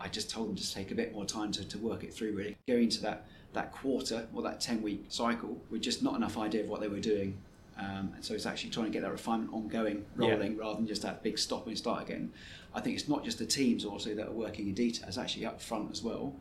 I 0.00 0.08
just 0.08 0.30
told 0.30 0.48
them 0.48 0.56
to 0.56 0.74
take 0.74 0.90
a 0.90 0.94
bit 0.94 1.14
more 1.14 1.24
time 1.24 1.52
to, 1.52 1.64
to 1.66 1.78
work 1.78 2.04
it 2.04 2.12
through, 2.12 2.32
really. 2.32 2.56
Going 2.66 2.84
into 2.84 3.00
that, 3.02 3.26
that 3.52 3.72
quarter 3.72 4.26
or 4.34 4.42
that 4.42 4.60
10 4.60 4.82
week 4.82 5.06
cycle 5.08 5.60
with 5.70 5.82
just 5.82 6.02
not 6.02 6.16
enough 6.16 6.36
idea 6.36 6.62
of 6.62 6.68
what 6.68 6.80
they 6.80 6.88
were 6.88 7.00
doing. 7.00 7.38
Um, 7.78 8.12
and 8.14 8.24
so 8.24 8.34
it's 8.34 8.46
actually 8.46 8.70
trying 8.70 8.86
to 8.86 8.92
get 8.92 9.02
that 9.02 9.10
refinement 9.10 9.52
ongoing, 9.52 10.04
rolling, 10.16 10.52
yeah. 10.54 10.60
rather 10.60 10.76
than 10.76 10.86
just 10.86 11.02
that 11.02 11.22
big 11.22 11.38
stop 11.38 11.66
and 11.66 11.76
start 11.76 12.02
again. 12.02 12.32
I 12.74 12.80
think 12.80 12.96
it's 12.96 13.08
not 13.08 13.24
just 13.24 13.38
the 13.38 13.46
teams 13.46 13.84
also 13.84 14.14
that 14.14 14.28
are 14.28 14.32
working 14.32 14.68
in 14.68 14.74
detail, 14.74 15.06
it's 15.08 15.18
actually 15.18 15.46
up 15.46 15.60
front 15.60 15.90
as 15.90 16.02
well. 16.02 16.34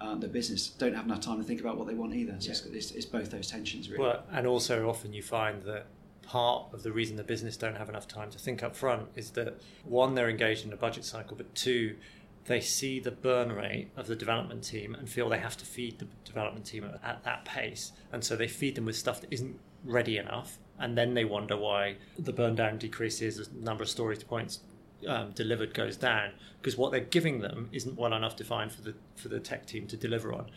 Uh, 0.00 0.14
the 0.14 0.28
business 0.28 0.68
don't 0.68 0.94
have 0.94 1.04
enough 1.06 1.20
time 1.20 1.38
to 1.38 1.44
think 1.44 1.60
about 1.60 1.76
what 1.76 1.88
they 1.88 1.94
want 1.94 2.14
either. 2.14 2.36
So 2.38 2.46
yeah. 2.46 2.52
it's, 2.52 2.60
it's, 2.66 2.90
it's, 2.92 3.06
both 3.06 3.30
those 3.30 3.50
tensions, 3.50 3.90
really. 3.90 4.04
Well, 4.04 4.22
and 4.30 4.46
also 4.46 4.88
often 4.88 5.12
you 5.12 5.22
find 5.22 5.62
that 5.64 5.86
part 6.28 6.66
of 6.74 6.82
the 6.82 6.92
reason 6.92 7.16
the 7.16 7.24
business 7.24 7.56
don't 7.56 7.76
have 7.76 7.88
enough 7.88 8.06
time 8.06 8.30
to 8.30 8.38
think 8.38 8.62
up 8.62 8.76
front 8.76 9.08
is 9.16 9.30
that 9.30 9.58
one, 9.84 10.14
they're 10.14 10.28
engaged 10.28 10.66
in 10.66 10.72
a 10.74 10.76
budget 10.76 11.04
cycle, 11.04 11.34
but 11.36 11.54
two, 11.54 11.96
they 12.44 12.60
see 12.60 13.00
the 13.00 13.10
burn 13.10 13.50
rate 13.50 13.90
of 13.96 14.06
the 14.06 14.14
development 14.14 14.62
team 14.62 14.94
and 14.94 15.08
feel 15.08 15.30
they 15.30 15.38
have 15.38 15.56
to 15.56 15.64
feed 15.64 15.98
the 15.98 16.06
development 16.26 16.66
team 16.66 16.84
at 17.02 17.24
that 17.24 17.46
pace. 17.46 17.92
And 18.12 18.22
so 18.22 18.36
they 18.36 18.46
feed 18.46 18.74
them 18.74 18.84
with 18.84 18.96
stuff 18.96 19.22
that 19.22 19.32
isn't 19.32 19.58
ready 19.84 20.18
enough. 20.18 20.58
And 20.78 20.98
then 20.98 21.14
they 21.14 21.24
wonder 21.24 21.56
why 21.56 21.96
the 22.18 22.32
burn 22.32 22.54
down 22.54 22.76
decreases, 22.76 23.48
the 23.48 23.64
number 23.64 23.82
of 23.82 23.88
story 23.88 24.16
points 24.16 24.60
um, 25.06 25.30
delivered 25.30 25.72
goes 25.72 25.96
down 25.96 26.32
because 26.60 26.76
what 26.76 26.92
they're 26.92 27.00
giving 27.00 27.40
them 27.40 27.70
isn't 27.72 27.96
well 27.96 28.12
enough 28.12 28.36
defined 28.36 28.72
for 28.72 28.82
the 28.82 28.94
for 29.16 29.28
the 29.28 29.40
tech 29.40 29.64
team 29.64 29.86
to 29.86 29.96
deliver 29.96 30.32
on, 30.32 30.50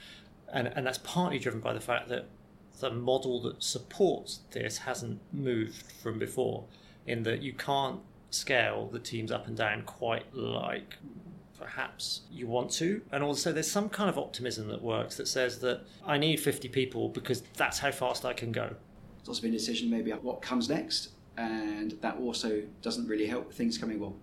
and 0.51 0.67
and 0.67 0.85
that's 0.85 0.97
partly 0.99 1.37
driven 1.39 1.59
by 1.59 1.73
the 1.73 1.79
fact 1.79 2.09
that 2.09 2.25
the 2.79 2.91
model 2.91 3.41
that 3.41 3.61
supports 3.63 4.41
this 4.51 4.79
hasn't 4.79 5.19
moved 5.31 5.91
from 6.01 6.19
before, 6.19 6.65
in 7.05 7.23
that 7.23 7.41
you 7.41 7.53
can't 7.53 7.99
scale 8.29 8.87
the 8.87 8.99
teams 8.99 9.31
up 9.31 9.47
and 9.47 9.57
down 9.57 9.83
quite 9.83 10.33
like 10.33 10.95
perhaps 11.59 12.21
you 12.31 12.47
want 12.47 12.71
to. 12.71 13.01
And 13.11 13.23
also, 13.23 13.53
there's 13.53 13.69
some 13.69 13.87
kind 13.87 14.09
of 14.09 14.17
optimism 14.17 14.67
that 14.69 14.81
works 14.81 15.15
that 15.17 15.27
says 15.27 15.59
that 15.59 15.81
I 16.05 16.17
need 16.17 16.39
50 16.39 16.67
people 16.69 17.09
because 17.09 17.43
that's 17.55 17.79
how 17.79 17.91
fast 17.91 18.25
I 18.25 18.33
can 18.33 18.51
go. 18.51 18.75
It's 19.19 19.29
also 19.29 19.43
been 19.43 19.51
a 19.51 19.57
decision 19.57 19.89
maybe 19.89 20.11
what 20.11 20.41
comes 20.41 20.67
next, 20.67 21.09
and 21.37 21.91
that 22.01 22.17
also 22.17 22.63
doesn't 22.81 23.07
really 23.07 23.27
help 23.27 23.53
things 23.53 23.77
coming 23.77 23.99
well, 23.99 24.15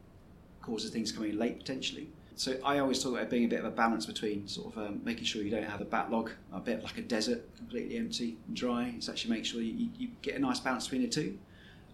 causes 0.60 0.90
things 0.90 1.12
coming 1.12 1.38
late 1.38 1.58
potentially. 1.58 2.08
So 2.38 2.56
I 2.64 2.78
always 2.78 3.02
talk 3.02 3.14
about 3.14 3.30
being 3.30 3.46
a 3.46 3.48
bit 3.48 3.58
of 3.58 3.64
a 3.64 3.70
balance 3.72 4.06
between 4.06 4.46
sort 4.46 4.76
of 4.76 4.78
um, 4.78 5.00
making 5.02 5.24
sure 5.24 5.42
you 5.42 5.50
don't 5.50 5.64
have 5.64 5.80
a 5.80 5.84
backlog, 5.84 6.30
a 6.52 6.60
bit 6.60 6.84
like 6.84 6.96
a 6.96 7.02
desert, 7.02 7.44
completely 7.56 7.96
empty 7.96 8.36
and 8.46 8.54
dry. 8.54 8.94
It's 8.96 9.08
actually 9.08 9.34
make 9.34 9.44
sure 9.44 9.60
you, 9.60 9.88
you 9.98 10.10
get 10.22 10.36
a 10.36 10.38
nice 10.38 10.60
balance 10.60 10.84
between 10.84 11.02
the 11.02 11.08
two, 11.08 11.36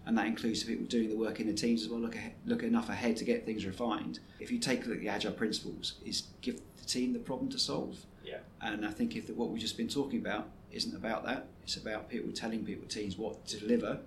and 0.05 0.15
that 0.19 0.27
includes 0.27 0.63
people 0.63 0.85
doing 0.85 1.09
the 1.09 1.17
work 1.17 1.39
in 1.39 1.47
the 1.47 1.53
teams 1.53 1.81
as 1.81 1.89
well. 1.89 1.99
Look 1.99 2.13
ahead, 2.13 2.33
look 2.45 2.61
enough 2.61 2.89
ahead 2.89 3.17
to 3.17 3.25
get 3.25 3.43
things 3.43 3.65
refined. 3.65 4.19
If 4.39 4.51
you 4.51 4.59
take 4.59 4.85
a 4.85 4.89
look 4.89 4.97
at 4.97 5.01
the 5.01 5.09
agile 5.09 5.31
principles, 5.31 5.95
is 6.05 6.27
give 6.41 6.61
the 6.77 6.85
team 6.85 7.13
the 7.13 7.19
problem 7.19 7.49
to 7.49 7.57
solve. 7.57 7.97
Yeah. 8.23 8.37
And 8.61 8.85
I 8.85 8.91
think 8.91 9.15
if 9.15 9.25
the, 9.25 9.33
what 9.33 9.49
we've 9.49 9.59
just 9.59 9.77
been 9.77 9.87
talking 9.87 10.19
about 10.19 10.47
isn't 10.71 10.95
about 10.95 11.25
that, 11.25 11.47
it's 11.63 11.77
about 11.77 12.07
people 12.07 12.31
telling 12.31 12.63
people 12.63 12.87
teams 12.87 13.17
what 13.17 13.47
to 13.47 13.59
deliver. 13.59 13.97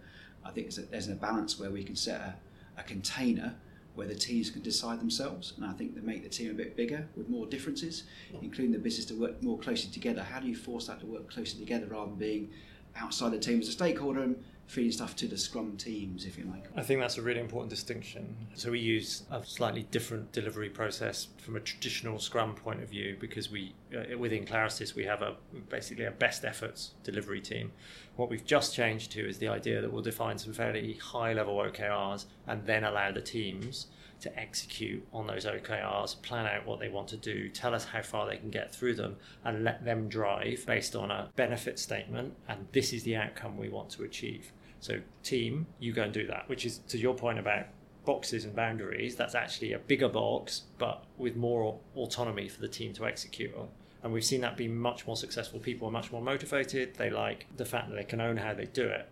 I 0.45 0.53
think 0.53 0.67
there's 0.69 0.79
a, 0.79 0.83
there's 0.83 1.09
a 1.09 1.17
balance 1.17 1.59
where 1.59 1.73
we 1.73 1.83
can 1.83 1.97
set 1.97 2.21
a, 2.21 2.35
a 2.79 2.85
container 2.85 3.57
where 3.99 4.07
the 4.07 4.15
teams 4.15 4.49
can 4.49 4.63
decide 4.63 5.01
themselves. 5.01 5.55
And 5.57 5.67
I 5.67 5.73
think 5.73 5.97
they 5.97 6.01
make 6.01 6.23
the 6.23 6.29
team 6.29 6.53
a 6.53 6.55
bit 6.55 6.77
bigger 6.77 7.09
with 7.17 7.29
more 7.29 7.47
differences, 7.47 8.05
including 8.41 8.71
the 8.71 8.79
business 8.79 9.05
to 9.07 9.15
work 9.15 9.43
more 9.43 9.59
closely 9.59 9.91
together. 9.91 10.23
How 10.23 10.39
do 10.39 10.47
you 10.47 10.55
force 10.55 10.87
that 10.87 11.01
to 11.01 11.07
work 11.07 11.29
closely 11.29 11.59
together 11.59 11.87
rather 11.87 12.11
than 12.11 12.19
being 12.19 12.51
outside 12.95 13.33
the 13.33 13.41
team 13.41 13.61
as 13.61 13.67
a 13.67 13.73
stakeholder 13.73 14.23
and 14.23 14.37
feeding 14.69 14.93
stuff 14.93 15.17
to 15.17 15.27
the 15.27 15.37
scrum 15.37 15.77
teams, 15.79 16.27
if 16.27 16.37
you 16.37 16.45
like. 16.45 16.67
I 16.77 16.83
think 16.83 17.01
that's 17.01 17.17
a 17.17 17.23
really 17.23 17.41
important 17.41 17.71
distinction. 17.71 18.37
So 18.55 18.71
we 18.71 18.79
use 18.79 19.23
a 19.31 19.43
slightly 19.43 19.85
different 19.91 20.31
delivery 20.31 20.69
process 20.69 21.29
from 21.39 21.57
a 21.57 21.61
traditional 21.61 22.19
scrum 22.19 22.55
point 22.55 22.83
of 22.83 22.91
view 22.91 23.17
because 23.19 23.51
we, 23.51 23.75
uh, 23.97 24.17
within 24.19 24.45
Clarasys, 24.45 24.95
we 24.95 25.05
have 25.05 25.23
a 25.23 25.37
basically 25.71 26.05
a 26.05 26.11
best 26.11 26.45
efforts 26.45 26.93
delivery 27.03 27.41
team. 27.41 27.73
What 28.17 28.29
we've 28.29 28.45
just 28.45 28.75
changed 28.75 29.11
to 29.13 29.27
is 29.27 29.39
the 29.39 29.49
idea 29.49 29.81
that 29.81 29.91
we'll 29.91 30.03
define 30.03 30.37
some 30.37 30.53
fairly 30.53 30.95
high 30.95 31.33
level 31.33 31.57
OKRs 31.57 32.27
and 32.47 32.67
then 32.67 32.85
allow 32.85 33.11
the 33.11 33.23
teams 33.23 33.87
to 34.21 34.39
execute 34.39 35.07
on 35.13 35.27
those 35.27 35.47
OKRs, 35.47 36.21
plan 36.23 36.47
out 36.47 36.67
what 36.67 36.81
they 36.81 36.89
want 36.89 37.09
to 37.09 37.17
do, 37.17 37.49
tell 37.49 37.75
us 37.75 37.85
how 37.85 38.03
far 38.03 38.27
they 38.27 38.37
can 38.37 38.51
get 38.51 38.75
through 38.75 38.95
them, 38.95 39.17
and 39.45 39.65
let 39.65 39.85
them 39.85 40.09
drive 40.09 40.65
based 40.67 40.97
on 40.97 41.11
a 41.11 41.31
benefit 41.37 41.79
statement. 41.79 42.35
And 42.49 42.67
this 42.73 42.93
is 42.93 43.05
the 43.05 43.17
outcome 43.17 43.57
we 43.57 43.69
want 43.69 43.91
to 43.91 44.03
achieve. 44.03 44.53
So, 44.81 45.01
team, 45.23 45.67
you 45.79 45.93
go 45.93 46.03
and 46.03 46.13
do 46.13 46.27
that, 46.27 46.49
which 46.49 46.65
is 46.65 46.79
to 46.89 46.99
your 46.99 47.15
point 47.15 47.39
about 47.39 47.67
boxes 48.05 48.45
and 48.45 48.55
boundaries. 48.55 49.17
That's 49.17 49.35
actually 49.35 49.73
a 49.73 49.79
bigger 49.79 50.09
box, 50.09 50.63
but 50.79 51.05
with 51.17 51.37
more 51.37 51.79
autonomy 51.95 52.49
for 52.49 52.61
the 52.61 52.69
team 52.69 52.93
to 52.95 53.07
execute 53.07 53.55
on. 53.55 53.69
And 54.03 54.13
we've 54.13 54.25
seen 54.25 54.41
that 54.43 54.57
be 54.57 54.69
much 54.69 55.07
more 55.07 55.17
successful. 55.17 55.59
People 55.59 55.89
are 55.89 55.91
much 55.91 56.13
more 56.13 56.23
motivated. 56.23 56.95
They 56.95 57.11
like 57.11 57.47
the 57.57 57.65
fact 57.65 57.91
that 57.91 57.97
they 57.97 58.05
can 58.05 58.21
own 58.21 58.37
how 58.37 58.55
they 58.55 58.67
do 58.67 58.87
it. 58.87 59.11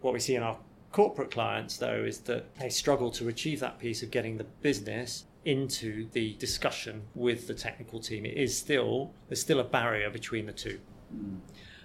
What 0.00 0.12
we 0.12 0.20
see 0.20 0.34
in 0.34 0.42
our 0.42 0.58
corporate 0.92 1.30
clients, 1.30 1.76
though, 1.76 2.04
is 2.04 2.20
that 2.20 2.54
they 2.56 2.68
struggle 2.68 3.10
to 3.12 3.28
achieve 3.28 3.60
that 3.60 3.78
piece 3.78 4.02
of 4.02 4.10
getting 4.10 4.36
the 4.36 4.44
business 4.44 5.24
into 5.46 6.08
the 6.10 6.34
discussion 6.34 7.02
with 7.14 7.46
the 7.46 7.54
technical 7.54 8.00
team. 8.00 8.26
It 8.26 8.36
is 8.36 8.56
still 8.58 9.12
there's 9.28 9.40
still 9.40 9.60
a 9.60 9.64
barrier 9.64 10.10
between 10.10 10.46
the 10.46 10.52
two. 10.52 10.80
Mm. 11.14 11.38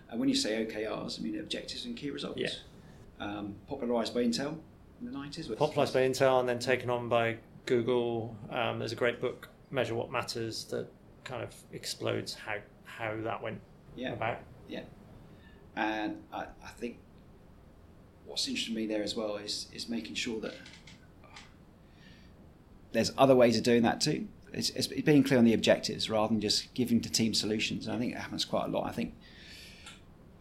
And 0.10 0.20
when 0.20 0.28
you 0.28 0.36
say 0.36 0.66
OKRs, 0.66 1.20
I 1.20 1.24
mean 1.24 1.40
objectives 1.40 1.86
and 1.86 1.96
key 1.96 2.10
results. 2.10 2.42
Yeah. 2.42 2.50
Um, 3.22 3.56
popularized 3.68 4.16
by 4.16 4.22
Intel 4.24 4.58
in 5.00 5.12
the 5.12 5.12
90s. 5.12 5.56
Popularized 5.56 5.94
by 5.94 6.02
Intel 6.02 6.40
and 6.40 6.50
then 6.50 6.58
taken 6.58 6.90
on 6.90 7.08
by 7.08 7.38
Google. 7.68 8.36
Um, 8.50 8.80
there's 8.80 8.94
a 8.94 8.96
great 8.96 9.22
book, 9.22 9.48
Measure 9.70 9.94
What 9.94 10.12
Matters, 10.12 10.66
that 10.66 10.88
kind 11.24 11.44
of 11.44 11.54
explodes 11.72 12.34
how 12.34 12.56
how 12.84 13.16
that 13.22 13.44
went 13.44 13.62
yeah. 13.96 14.14
about. 14.14 14.40
Yeah. 14.68 14.82
And 15.76 16.18
I, 16.34 16.46
I 16.64 16.70
think 16.78 16.98
what's 18.26 18.48
interesting 18.48 18.74
to 18.74 18.82
me 18.82 18.88
there 18.88 19.04
as 19.04 19.16
well 19.16 19.38
is 19.38 19.68
is 19.72 19.88
making 19.88 20.16
sure 20.16 20.42
that 20.42 20.56
there's 22.92 23.12
other 23.20 23.36
ways 23.36 23.56
of 23.56 23.64
doing 23.64 23.84
that 23.84 24.02
too. 24.02 24.28
It's, 24.52 24.72
it's 24.72 24.88
being 24.88 25.24
clear 25.24 25.38
on 25.38 25.46
the 25.46 25.54
objectives 25.54 26.10
rather 26.10 26.34
than 26.34 26.42
just 26.42 26.74
giving 26.74 27.00
the 27.00 27.08
team 27.08 27.34
solutions. 27.34 27.88
And 27.88 27.96
I 27.96 28.00
think 28.00 28.14
it 28.14 28.18
happens 28.18 28.44
quite 28.44 28.66
a 28.66 28.68
lot. 28.68 28.86
I 28.86 28.92
think 28.92 29.14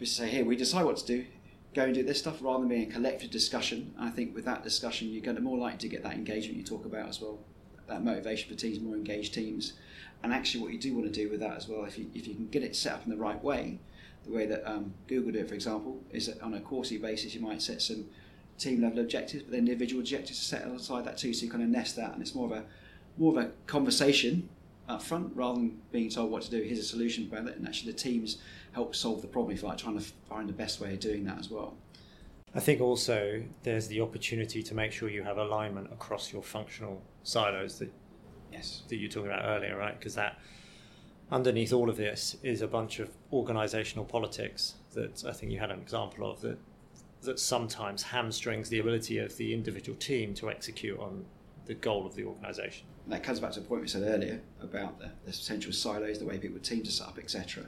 we 0.01 0.07
say 0.07 0.29
here 0.31 0.45
we 0.45 0.57
decide 0.57 0.85
what 0.85 0.97
to 0.97 1.07
do, 1.07 1.27
go 1.75 1.85
and 1.85 1.95
do 1.95 2.03
this 2.03 2.19
stuff 2.19 2.39
rather 2.41 2.61
than 2.61 2.69
being 2.69 2.91
a 2.91 2.93
collective 2.93 3.31
discussion. 3.31 3.95
And 3.99 4.09
I 4.09 4.11
think 4.11 4.35
with 4.35 4.45
that 4.45 4.63
discussion, 4.63 5.09
you're 5.09 5.23
going 5.23 5.37
to 5.37 5.43
more 5.43 5.59
likely 5.59 5.79
to 5.79 5.89
get 5.89 6.03
that 6.03 6.15
engagement 6.15 6.57
you 6.57 6.65
talk 6.65 6.85
about 6.85 7.09
as 7.09 7.21
well, 7.21 7.39
that 7.89 8.03
motivation 8.03 8.49
for 8.49 8.61
teams, 8.61 8.81
more 8.81 8.97
engaged 8.97 9.35
teams. 9.35 9.75
And 10.23 10.33
actually, 10.33 10.63
what 10.63 10.73
you 10.73 10.79
do 10.79 10.95
want 10.95 11.07
to 11.07 11.13
do 11.13 11.31
with 11.31 11.41
that 11.41 11.57
as 11.57 11.69
well, 11.69 11.85
if 11.85 11.99
you 11.99 12.11
if 12.15 12.27
you 12.27 12.35
can 12.35 12.49
get 12.49 12.63
it 12.63 12.77
set 12.77 12.93
up 12.95 13.05
in 13.05 13.11
the 13.11 13.17
right 13.17 13.43
way, 13.43 13.79
the 14.25 14.33
way 14.33 14.47
that 14.47 14.71
um, 14.71 14.93
Google 15.07 15.33
did, 15.33 15.49
for 15.49 15.55
example, 15.55 16.03
is 16.11 16.27
that 16.27 16.41
on 16.43 16.55
a 16.55 16.61
quarterly 16.61 16.99
basis 16.99 17.35
you 17.35 17.41
might 17.41 17.63
set 17.63 17.81
some 17.81 18.05
team 18.59 18.83
level 18.83 18.99
objectives, 18.99 19.43
but 19.43 19.53
then 19.53 19.61
individual 19.61 20.01
objectives 20.01 20.39
are 20.39 20.45
set 20.45 20.67
aside 20.67 21.07
that 21.07 21.17
too. 21.17 21.33
So 21.33 21.47
you 21.47 21.51
kind 21.51 21.63
of 21.63 21.71
nest 21.71 21.97
that, 21.97 22.13
and 22.13 22.21
it's 22.21 22.35
more 22.35 22.47
of 22.47 22.53
a 22.53 22.65
more 23.17 23.39
of 23.39 23.45
a 23.45 23.51
conversation 23.67 24.49
up 24.89 25.03
front 25.03 25.33
rather 25.35 25.55
than 25.55 25.81
being 25.93 26.11
told 26.11 26.31
what 26.31 26.43
to 26.43 26.51
do. 26.51 26.63
Here's 26.63 26.79
a 26.79 26.85
solution 26.85 27.27
about 27.27 27.47
it, 27.49 27.57
and 27.57 27.67
actually 27.67 27.93
the 27.93 27.99
teams 27.99 28.39
help 28.73 28.95
solve 28.95 29.23
the 29.23 29.29
problem. 29.29 29.55
If 29.55 29.63
you 29.63 29.69
like, 29.69 29.79
trying 29.79 29.99
to 29.99 30.05
find 30.29 30.49
the 30.49 30.53
best 30.53 30.81
way 30.81 30.95
of 30.95 31.01
doing 31.01 31.25
that 31.25 31.39
as 31.39 31.51
well. 31.51 31.75
I 32.55 32.61
think 32.61 32.81
also 32.81 33.43
there's 33.63 33.87
the 33.87 34.01
opportunity 34.01 34.63
to 34.63 34.75
make 34.75 34.93
sure 34.93 35.09
you 35.09 35.23
have 35.23 35.39
alignment 35.39 35.93
across 35.93 36.33
your 36.33 36.43
functional 36.43 37.01
silos 37.23 37.79
that 37.79 37.93
yes 38.53 38.83
that 38.89 38.97
you 38.97 39.07
were 39.07 39.13
talking 39.13 39.31
about 39.31 39.45
earlier, 39.45 39.77
right? 39.77 39.97
Because 39.97 40.15
that 40.17 40.39
underneath 41.31 41.73
all 41.73 41.89
of 41.89 41.97
this 41.97 42.37
is 42.43 42.61
a 42.61 42.67
bunch 42.67 42.99
of 42.99 43.11
organizational 43.33 44.05
politics 44.05 44.75
that 44.95 45.25
I 45.25 45.33
think 45.33 45.53
you 45.53 45.61
had 45.61 45.71
an 45.71 45.81
example 45.81 46.29
of 46.29 46.41
that 46.41 46.59
that 47.23 47.39
sometimes 47.39 48.03
hamstrings 48.03 48.71
the 48.71 48.79
ability 48.79 49.19
of 49.19 49.37
the 49.37 49.53
individual 49.53 49.97
team 49.99 50.35
to 50.35 50.51
execute 50.51 50.99
on 50.99 51.25
the 51.67 51.75
goal 51.75 52.07
of 52.07 52.15
the 52.15 52.25
organization. 52.25 52.87
And 53.05 53.13
that 53.13 53.23
comes 53.23 53.41
back 53.41 53.53
to 53.53 53.61
the 53.61 53.67
point 53.67 53.83
we 53.83 53.89
said 53.89 54.03
earlier 54.03 54.41
about 54.63 54.99
the, 54.99 55.11
the 55.27 55.33
potential 55.33 55.73
silos, 55.73 56.19
the 56.19 56.25
way 56.25 56.39
people 56.39 56.59
teams 56.61 56.89
are 56.89 56.93
set 56.93 57.09
up, 57.09 57.19
etc. 57.19 57.65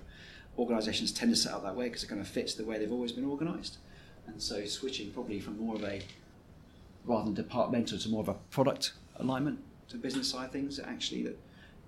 Organisations 0.58 1.12
tend 1.12 1.32
to 1.32 1.36
set 1.36 1.52
up 1.52 1.62
that 1.62 1.74
way 1.74 1.86
because 1.86 2.04
it 2.04 2.08
kind 2.08 2.20
of 2.20 2.28
fits 2.28 2.54
the 2.54 2.64
way 2.64 2.78
they've 2.78 2.92
always 2.92 3.12
been 3.12 3.24
organised. 3.24 3.78
And 4.26 4.40
so 4.40 4.64
switching 4.66 5.10
probably 5.10 5.40
from 5.40 5.58
more 5.58 5.74
of 5.76 5.84
a 5.84 6.00
rather 7.04 7.24
than 7.24 7.34
departmental 7.34 7.98
to 7.98 8.08
more 8.08 8.20
of 8.20 8.28
a 8.28 8.34
product 8.50 8.92
alignment 9.16 9.58
to 9.88 9.96
business 9.96 10.30
side 10.30 10.46
of 10.46 10.52
things. 10.52 10.78
Actually, 10.78 11.22
that 11.24 11.38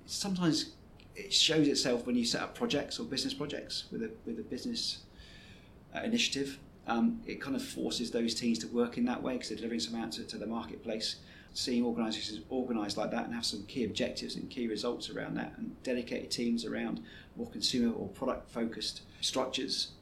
sometimes 0.07 0.73
it 1.15 1.33
shows 1.33 1.69
itself 1.69 2.07
when 2.07 2.17
you 2.17 2.25
set 2.25 2.43
up 2.43 2.55
projects 2.55 2.99
or 2.99 3.05
business 3.05 3.35
projects 3.35 3.85
with 3.93 4.03
a 4.03 4.11
with 4.27 4.39
a 4.39 4.43
business 4.43 4.99
uh, 5.95 6.01
initiative. 6.01 6.59
Um, 6.87 7.21
it 7.27 7.41
kind 7.41 7.57
of 7.57 7.65
forces 7.65 8.11
those 8.11 8.35
teams 8.35 8.59
to 8.59 8.67
work 8.69 8.99
in 8.99 9.07
that 9.07 9.23
way 9.23 9.35
because 9.35 9.49
they're 9.49 9.57
delivering 9.57 9.81
some 9.81 9.95
out 9.95 10.13
to, 10.13 10.25
to 10.25 10.37
the 10.37 10.47
marketplace. 10.47 11.17
Seeing 11.55 11.85
organisations 11.85 12.41
organised 12.51 12.97
like 12.97 13.13
that 13.13 13.27
and 13.27 13.35
have 13.35 13.47
some 13.47 13.63
key 13.67 13.85
objectives 13.85 14.35
and 14.35 14.51
key 14.51 14.67
results 14.67 15.09
around 15.09 15.37
that, 15.37 15.55
and 15.57 15.81
dedicated 15.83 16.31
teams 16.31 16.65
around 16.65 17.01
more 17.37 17.49
consumer 17.51 17.93
or 17.95 18.09
product 18.09 18.51
focused 18.51 19.03
structures 19.21 19.93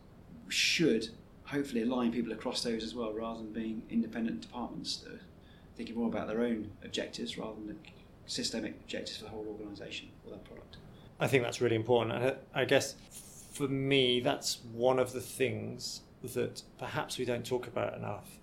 should 0.49 1.09
hopefully 1.45 1.83
align 1.83 2.13
people 2.13 2.33
across 2.33 2.63
those 2.63 2.83
as 2.83 2.95
well, 2.95 3.13
rather 3.13 3.39
than 3.39 3.53
being 3.53 3.83
independent 3.91 4.41
departments 4.43 4.97
that 4.99 5.13
are 5.15 5.21
thinking 5.77 5.97
more 5.97 6.09
about 6.09 6.29
their 6.29 6.41
own 6.43 6.71
objectives 6.85 7.39
rather 7.39 7.55
than 7.55 7.69
the 7.69 7.75
systemic 8.27 8.75
objectives 8.85 9.19
for 9.19 9.25
the 9.25 9.31
whole 9.31 9.47
organisation 9.49 10.09
or 10.25 10.31
that 10.33 10.45
product. 10.45 10.77
I 11.21 11.27
think 11.27 11.43
that's 11.43 11.61
really 11.61 11.77
important. 11.77 12.37
I 12.55 12.65
guess 12.65 12.95
for 13.53 13.69
me, 13.69 14.21
that's 14.21 14.59
one 14.73 14.99
of 14.99 15.13
the 15.13 15.21
things 15.21 16.03
that 16.23 16.63
perhaps 16.79 17.19
we 17.19 17.25
don't 17.25 17.45
talk 17.45 17.67
about 17.67 17.97
enough 17.97 18.39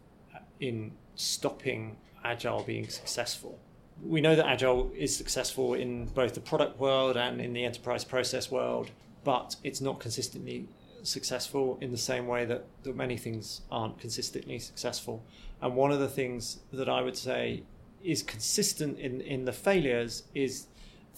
in 0.60 0.92
stopping 1.16 1.98
Agile 2.24 2.64
being 2.64 2.90
successful. 2.90 3.60
We 4.04 4.22
know 4.22 4.36
that 4.36 4.48
Agile 4.48 4.92
is 4.96 5.16
successful 5.16 5.74
in 5.74 6.06
both 6.06 6.34
the 6.34 6.40
product 6.40 6.80
world 6.80 7.18
and 7.18 7.42
in 7.42 7.54
the 7.54 7.66
enterprise 7.66 8.04
process 8.04 8.50
world, 8.50 8.92
but 9.24 9.56
it's 9.64 9.82
not 9.82 10.00
consistently 10.00 10.68
successful 11.04 11.78
in 11.82 11.92
the 11.92 11.98
same 11.98 12.28
way 12.28 12.46
that, 12.46 12.66
that 12.84 12.96
many 12.96 13.18
things 13.18 13.62
aren't 13.72 14.00
consistently 14.00 14.60
successful. 14.60 15.24
And 15.62 15.76
one 15.76 15.92
of 15.92 16.00
the 16.00 16.08
things 16.08 16.60
that 16.72 16.90
I 16.90 17.02
would 17.02 17.18
say 17.18 17.64
is 18.04 18.24
consistent 18.24 19.00
in, 19.00 19.22
in 19.22 19.46
the 19.46 19.54
failures 19.54 20.24
is 20.34 20.68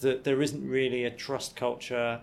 that 0.00 0.24
there 0.24 0.42
isn't 0.42 0.68
really 0.68 1.04
a 1.04 1.10
trust 1.10 1.54
culture 1.54 2.20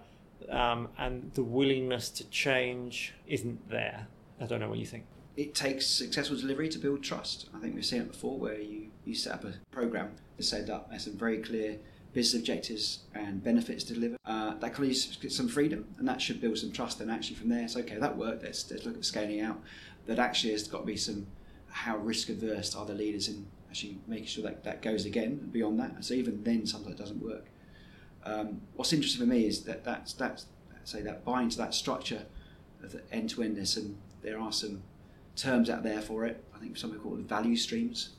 um, 0.49 0.89
and 0.97 1.31
the 1.33 1.43
willingness 1.43 2.09
to 2.09 2.23
change 2.29 3.13
isn't 3.27 3.69
there. 3.69 4.07
I 4.41 4.45
don't 4.45 4.59
know 4.59 4.69
what 4.69 4.79
you 4.79 4.85
think. 4.85 5.05
It 5.37 5.55
takes 5.55 5.85
successful 5.85 6.37
delivery 6.37 6.69
to 6.69 6.79
build 6.79 7.03
trust. 7.03 7.49
I 7.55 7.59
think 7.59 7.75
we've 7.75 7.85
seen 7.85 8.01
it 8.01 8.11
before 8.11 8.37
where 8.37 8.59
you, 8.59 8.88
you 9.05 9.15
set 9.15 9.33
up 9.33 9.45
a 9.45 9.53
program 9.71 10.11
to 10.37 10.43
set 10.43 10.69
up 10.69 10.91
has 10.91 11.03
some 11.03 11.17
very 11.17 11.37
clear 11.37 11.77
business 12.13 12.41
objectives 12.41 12.99
and 13.13 13.43
benefits 13.43 13.83
to 13.85 13.93
deliver. 13.93 14.17
Uh, 14.25 14.55
that 14.55 14.73
can 14.73 14.85
use 14.85 15.17
some 15.29 15.47
freedom, 15.47 15.85
and 15.97 16.07
that 16.07 16.21
should 16.21 16.41
build 16.41 16.57
some 16.57 16.71
trust. 16.71 16.99
And 17.01 17.11
actually, 17.11 17.35
from 17.35 17.49
there, 17.49 17.63
it's 17.63 17.75
okay. 17.75 17.97
That 17.97 18.17
worked. 18.17 18.43
Let's, 18.43 18.69
let's 18.71 18.85
look 18.85 18.97
at 18.97 19.05
scaling 19.05 19.41
out. 19.41 19.61
That 20.07 20.19
actually 20.19 20.53
has 20.53 20.67
got 20.67 20.79
to 20.79 20.85
be 20.85 20.97
some 20.97 21.27
how 21.69 21.97
risk 21.97 22.29
averse 22.29 22.75
are 22.75 22.85
the 22.85 22.95
leaders 22.95 23.27
in 23.27 23.45
actually 23.69 23.99
making 24.07 24.25
sure 24.25 24.43
that 24.43 24.63
that 24.63 24.81
goes 24.81 25.05
again 25.05 25.49
beyond 25.51 25.79
that. 25.79 26.03
So 26.03 26.15
even 26.15 26.43
then, 26.43 26.65
sometimes 26.65 26.95
it 26.95 26.97
doesn't 26.97 27.21
work. 27.21 27.45
Um, 28.25 28.61
what's 28.75 28.91
interesting 28.91 29.21
for 29.21 29.31
me 29.31 29.45
is 29.45 29.63
that 29.63 29.83
that's 29.83 30.13
that's 30.13 30.47
say 30.83 31.01
that 31.03 31.23
binds 31.23 31.55
that 31.57 31.73
structure 31.75 32.25
of 32.83 32.91
the 32.91 33.01
end 33.11 33.29
to 33.31 33.43
endness, 33.43 33.77
and 33.77 33.97
there 34.21 34.39
are 34.39 34.51
some 34.51 34.81
terms 35.35 35.69
out 35.69 35.83
there 35.83 36.01
for 36.01 36.25
it. 36.25 36.43
I 36.55 36.59
think 36.59 36.75
some 36.77 36.91
people 36.91 37.11
call 37.11 37.17
value 37.19 37.55
streams 37.55 38.15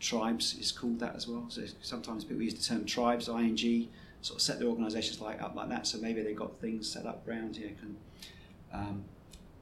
tribes 0.00 0.56
is 0.58 0.72
called 0.72 0.98
that 1.00 1.14
as 1.14 1.28
well. 1.28 1.46
So 1.48 1.62
sometimes 1.82 2.24
people 2.24 2.42
use 2.42 2.54
the 2.54 2.62
term 2.62 2.84
tribes, 2.84 3.28
ING, 3.28 3.88
sort 4.22 4.38
of 4.38 4.42
set 4.42 4.58
their 4.58 4.68
organisations 4.68 5.20
like 5.20 5.40
up 5.42 5.54
like 5.54 5.68
that. 5.68 5.86
So 5.86 5.98
maybe 5.98 6.22
they've 6.22 6.36
got 6.36 6.60
things 6.60 6.90
set 6.90 7.06
up 7.06 7.26
around 7.28 7.56
you 7.56 7.68
know, 7.68 7.72
can, 7.78 7.96
um, 8.72 9.04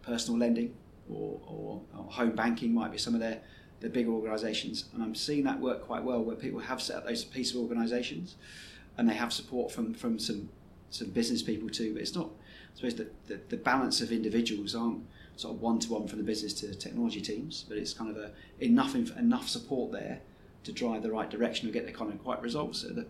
personal 0.03 0.39
lending 0.39 0.75
or, 1.11 1.41
or, 1.47 1.83
or, 1.97 2.05
home 2.05 2.33
banking 2.33 2.73
might 2.73 2.91
be 2.91 2.99
some 2.99 3.15
of 3.15 3.21
their, 3.21 3.41
their 3.81 3.91
bigger 3.91 4.11
organisations. 4.11 4.87
And 4.95 5.03
I'm 5.03 5.15
seeing 5.15 5.45
that 5.45 5.61
work 5.61 5.83
quite 5.83 6.03
well 6.03 6.23
where 6.23 6.37
people 6.37 6.61
have 6.61 6.81
set 6.81 6.97
up 6.97 7.07
those 7.07 7.25
piece 7.25 7.53
of 7.53 7.59
organisations 7.59 8.37
and 8.97 9.09
they 9.09 9.15
have 9.15 9.33
support 9.33 9.73
from, 9.73 9.95
from 9.95 10.19
some 10.19 10.49
some 10.91 11.11
business 11.11 11.43
people 11.43 11.69
too. 11.69 11.93
But 11.93 12.03
it's 12.03 12.15
not, 12.15 12.29
I 12.29 12.77
suppose, 12.77 12.95
the, 12.95 13.09
the, 13.27 13.41
the 13.49 13.57
balance 13.57 14.01
of 14.01 14.13
individuals 14.13 14.75
aren't 14.75 15.03
sort 15.39 15.55
of 15.55 15.61
one 15.61 15.79
to 15.79 15.93
one 15.93 16.09
from 16.09 16.19
the 16.19 16.25
business 16.25 16.53
to 16.53 16.67
the 16.67 16.75
technology 16.75 17.21
teams, 17.21 17.65
but 17.69 17.79
it's 17.79 17.95
kind 17.95 18.11
of 18.11 18.17
a, 18.17 18.33
enough 18.59 18.97
enough 18.97 19.49
support 19.49 19.93
there 19.93 20.21
to 20.65 20.73
drive 20.73 21.01
the 21.01 21.11
right 21.11 21.31
direction 21.31 21.67
and 21.67 21.73
get 21.73 21.87
the 21.87 21.93
kind 21.93 22.13
of 22.13 22.23
quite 22.25 22.43
results 22.43 22.83
at 22.83 22.97
the, 22.97 23.07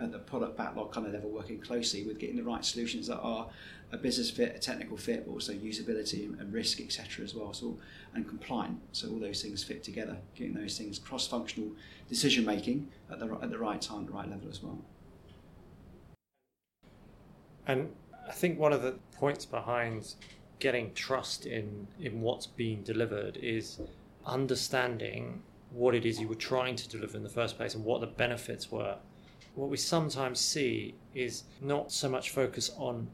at 0.00 0.10
the, 0.10 0.18
product 0.18 0.56
backlog 0.56 0.92
kind 0.92 1.06
of 1.06 1.12
level, 1.12 1.30
working 1.30 1.60
closely 1.60 2.04
with 2.04 2.18
getting 2.18 2.34
the 2.34 2.42
right 2.42 2.64
solutions 2.64 3.06
that 3.06 3.18
are 3.20 3.46
a 3.92 3.96
business 3.96 4.32
fit, 4.32 4.56
a 4.56 4.58
technical 4.58 4.96
fit, 4.96 5.24
but 5.24 5.32
also 5.32 5.52
usability 5.52 6.24
and, 6.24 6.52
risk, 6.52 6.80
etc. 6.80 7.24
as 7.24 7.36
well. 7.36 7.52
So 7.52 7.78
and 8.14 8.26
compliant. 8.26 8.80
So 8.90 9.08
all 9.08 9.20
those 9.20 9.40
things 9.40 9.62
fit 9.62 9.84
together, 9.84 10.16
getting 10.34 10.54
those 10.54 10.76
things 10.76 10.98
cross-functional 10.98 11.70
decision 12.08 12.44
making 12.44 12.88
at 13.12 13.20
the 13.20 13.26
at 13.40 13.50
the 13.50 13.58
right 13.58 13.80
time, 13.80 14.06
the 14.06 14.12
right 14.12 14.28
level 14.28 14.48
as 14.50 14.60
well. 14.60 14.78
And 17.68 17.92
I 18.28 18.32
think 18.32 18.58
one 18.58 18.72
of 18.72 18.82
the 18.82 18.96
points 19.12 19.44
behind 19.44 20.14
getting 20.60 20.94
trust 20.94 21.46
in 21.46 21.88
in 21.98 22.20
what's 22.20 22.46
being 22.46 22.82
delivered 22.82 23.36
is 23.38 23.80
understanding 24.24 25.42
what 25.72 25.94
it 25.94 26.04
is 26.04 26.20
you 26.20 26.28
were 26.28 26.34
trying 26.34 26.76
to 26.76 26.88
deliver 26.88 27.16
in 27.16 27.22
the 27.22 27.28
first 27.28 27.56
place 27.56 27.74
and 27.74 27.84
what 27.84 28.00
the 28.00 28.06
benefits 28.06 28.70
were. 28.70 28.96
What 29.54 29.70
we 29.70 29.76
sometimes 29.76 30.40
see 30.40 30.94
is 31.14 31.44
not 31.60 31.92
so 31.92 32.08
much 32.08 32.30
focus 32.30 32.70
on 32.76 33.08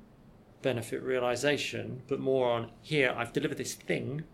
benefit 0.62 1.02
realization, 1.02 2.02
but 2.08 2.18
more 2.18 2.50
on 2.50 2.70
here, 2.82 3.14
I've 3.16 3.32
delivered 3.32 3.58
this 3.58 3.74
thing, 3.74 4.24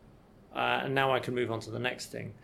uh, 0.55 0.81
and 0.85 0.95
now 0.95 1.13
I 1.13 1.19
can 1.19 1.35
move 1.35 1.51
on 1.51 1.61
to 1.61 1.71
the 1.71 1.79
next 1.79 2.07
thing, 2.07 2.35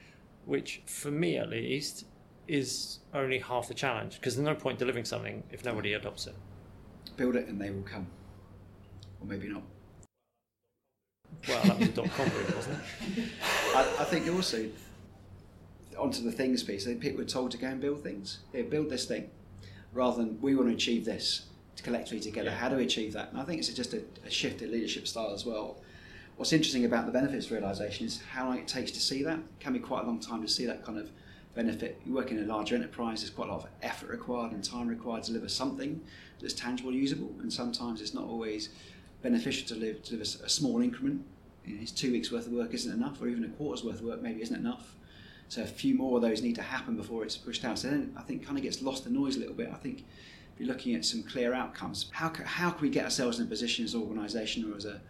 which 0.45 0.83
for 0.87 1.11
me 1.11 1.39
at 1.39 1.49
least 1.49 2.05
is 2.47 2.99
only 3.15 3.39
half 3.39 3.69
the 3.69 3.75
challenge 3.75 4.17
because 4.17 4.35
there's 4.37 4.47
no 4.47 4.55
point 4.55 4.79
delivering 4.79 5.05
something 5.05 5.43
if 5.51 5.65
nobody 5.65 5.93
adopts 5.93 6.27
it. 6.27 6.35
Build 7.17 7.37
it 7.37 7.47
and 7.47 7.61
they 7.61 7.71
will 7.71 7.83
come, 7.83 8.07
or 9.21 9.27
maybe 9.27 9.49
not. 9.49 9.63
Well, 11.49 11.63
that 11.65 11.79
was 11.79 11.89
a 11.89 11.93
dot 11.93 12.11
com 12.11 12.31
wasn't 12.55 12.79
it? 13.17 13.25
I, 13.75 13.81
I 14.01 14.05
think 14.05 14.29
also 14.29 14.69
onto 15.99 16.23
the 16.23 16.33
things 16.33 16.63
piece. 16.63 16.85
I 16.85 16.91
think 16.91 17.01
people 17.01 17.19
were 17.19 17.29
told 17.29 17.51
to 17.53 17.59
go 17.59 17.69
and 17.69 17.81
build 17.81 18.03
things. 18.03 18.39
They 18.53 18.63
build 18.63 18.91
this 18.91 19.05
thing, 19.05 19.31
rather 19.93 20.19
than 20.19 20.41
we 20.41 20.55
want 20.55 20.69
to 20.69 20.75
achieve 20.75 21.05
this 21.05 21.47
to 21.77 21.83
collectively 21.83 22.21
together. 22.21 22.51
Yeah. 22.51 22.57
How 22.57 22.69
do 22.69 22.77
we 22.77 22.85
achieve 22.85 23.13
that? 23.13 23.31
And 23.31 23.41
I 23.41 23.45
think 23.45 23.61
it's 23.61 23.69
just 23.69 23.95
a, 23.95 24.03
a 24.27 24.31
shift 24.31 24.63
in 24.63 24.71
leadership 24.73 25.07
style 25.07 25.33
as 25.33 25.47
well. 25.47 25.81
What's 26.37 26.53
interesting 26.53 26.85
about 26.85 27.07
the 27.07 27.13
benefits 27.13 27.51
realization 27.51 28.07
is 28.07 28.23
how 28.31 28.47
long 28.47 28.59
it 28.59 28.69
takes 28.69 28.93
to 28.93 29.01
see 29.01 29.23
that. 29.25 29.39
It 29.39 29.61
can 29.61 29.73
be 29.73 29.81
quite 29.81 30.05
a 30.05 30.07
long 30.07 30.21
time 30.21 30.43
to 30.43 30.49
see 30.49 30.67
that 30.67 30.85
kind 30.85 30.99
of 30.99 31.11
benefit. 31.55 32.01
You 32.07 32.15
work 32.15 32.31
in 32.31 32.39
a 32.39 32.47
larger 32.47 32.77
enterprise, 32.77 33.23
there's 33.23 33.31
quite 33.31 33.49
a 33.49 33.53
lot 33.53 33.65
of 33.65 33.69
effort 33.83 34.09
required 34.11 34.53
and 34.53 34.63
time 34.63 34.87
required 34.87 35.25
to 35.25 35.33
deliver 35.33 35.49
something 35.49 36.01
that's 36.41 36.55
tangible, 36.55 36.93
usable, 36.93 37.35
and 37.41 37.53
sometimes 37.53 38.01
it's 38.01 38.15
not 38.15 38.25
always 38.25 38.69
beneficial 39.23 39.67
to, 39.69 39.75
live, 39.75 40.03
to 40.03 40.11
deliver 40.11 40.45
a 40.45 40.49
small 40.49 40.81
increment. 40.81 41.25
You 41.65 41.75
know, 41.75 41.83
it's 41.83 41.93
two 41.93 42.13
weeks 42.13 42.31
worth 42.31 42.47
of 42.47 42.53
work 42.53 42.73
isn't 42.73 42.93
enough, 42.93 43.21
or 43.21 43.29
even 43.29 43.45
a 43.45 43.49
quarter's 43.49 43.85
worth 43.85 44.01
of 44.01 44.07
work 44.07 44.23
maybe 44.23 44.43
isn't 44.43 44.57
enough. 44.57 44.95
So 45.49 45.63
a 45.63 45.67
few 45.67 45.95
more 45.95 46.17
of 46.17 46.23
those 46.23 46.43
need 46.43 46.57
to 46.57 46.63
happen 46.63 46.97
before 46.97 47.25
it's 47.25 47.37
pushed 47.37 47.65
out. 47.65 47.79
So 47.79 47.89
then 47.89 48.15
I 48.17 48.23
think 48.23 48.45
kind 48.45 48.59
of 48.59 48.63
gets 48.63 48.83
lost 48.83 49.07
in 49.07 49.15
noise 49.15 49.37
a 49.37 49.41
little 49.41 49.55
bit. 49.55 49.71
I 49.73 49.77
think 49.77 50.01
if 50.01 50.61
you're 50.61 50.69
looking 50.69 50.95
at 50.95 51.05
some 51.05 51.23
clear 51.23 51.55
outcomes, 51.55 52.11
how, 52.13 52.33
how 52.45 52.71
can 52.71 52.83
we 52.83 52.91
get 52.91 53.05
ourselves 53.05 53.39
in 53.39 53.47
a 53.47 53.49
position 53.49 53.85
as 53.85 53.95
an 53.95 54.03
organisation 54.03 54.71
or 54.71 54.77
as 54.77 54.85
a, 54.85 55.01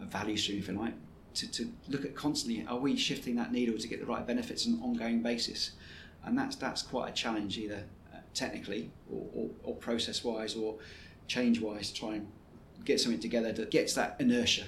a, 0.00 0.04
value 0.06 0.36
stream, 0.36 0.58
if 0.58 0.68
you 0.68 0.74
like, 0.74 0.94
to, 1.34 1.50
to 1.50 1.70
look 1.88 2.04
at 2.04 2.14
constantly, 2.14 2.64
are 2.66 2.78
we 2.78 2.96
shifting 2.96 3.34
that 3.36 3.52
needle 3.52 3.76
to 3.76 3.88
get 3.88 4.00
the 4.00 4.06
right 4.06 4.26
benefits 4.26 4.66
on 4.66 4.74
an 4.74 4.80
ongoing 4.82 5.22
basis? 5.22 5.72
And 6.24 6.38
that's, 6.38 6.56
that's 6.56 6.80
quite 6.80 7.10
a 7.10 7.12
challenge 7.12 7.58
either 7.58 7.84
uh, 8.14 8.18
technically 8.32 8.90
or, 9.12 9.26
or, 9.34 9.50
or 9.64 9.74
process-wise 9.74 10.54
or 10.54 10.76
change-wise 11.26 11.90
to 11.90 12.00
try 12.00 12.14
and 12.14 12.28
get 12.84 13.00
something 13.00 13.20
together 13.20 13.52
that 13.52 13.70
gets 13.70 13.94
that 13.94 14.16
inertia. 14.18 14.64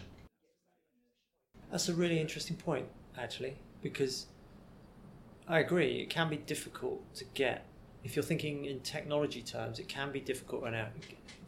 That's 1.71 1.89
a 1.89 1.95
really 1.95 2.21
interesting 2.21 2.57
point, 2.57 2.87
actually, 3.19 3.57
because 3.83 4.27
I 5.49 5.61
agree. 5.61 6.01
It 6.01 6.11
can 6.11 6.29
be 6.29 6.37
difficult 6.37 7.15
to 7.17 7.25
get. 7.35 7.67
If 8.05 8.15
you're 8.15 8.25
thinking 8.25 8.65
in 8.67 8.81
technology 8.81 9.43
terms, 9.43 9.79
it 9.79 9.89
can 9.89 10.13
be 10.13 10.21
difficult 10.21 10.65
uh, 10.65 10.87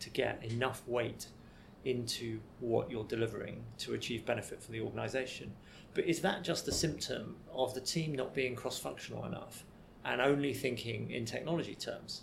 to 0.00 0.10
get 0.10 0.44
enough 0.44 0.82
weight 0.86 1.28
into 1.84 2.40
what 2.60 2.90
you're 2.90 3.04
delivering 3.04 3.64
to 3.78 3.94
achieve 3.94 4.26
benefit 4.26 4.62
for 4.62 4.72
the 4.72 4.80
organization. 4.80 5.52
But 5.94 6.04
is 6.04 6.20
that 6.20 6.42
just 6.42 6.68
a 6.68 6.72
symptom 6.72 7.36
of 7.52 7.74
the 7.74 7.80
team 7.80 8.14
not 8.14 8.34
being 8.34 8.54
cross 8.54 8.78
functional 8.78 9.24
enough 9.24 9.64
and 10.04 10.20
only 10.20 10.52
thinking 10.52 11.10
in 11.10 11.24
technology 11.24 11.74
terms? 11.74 12.22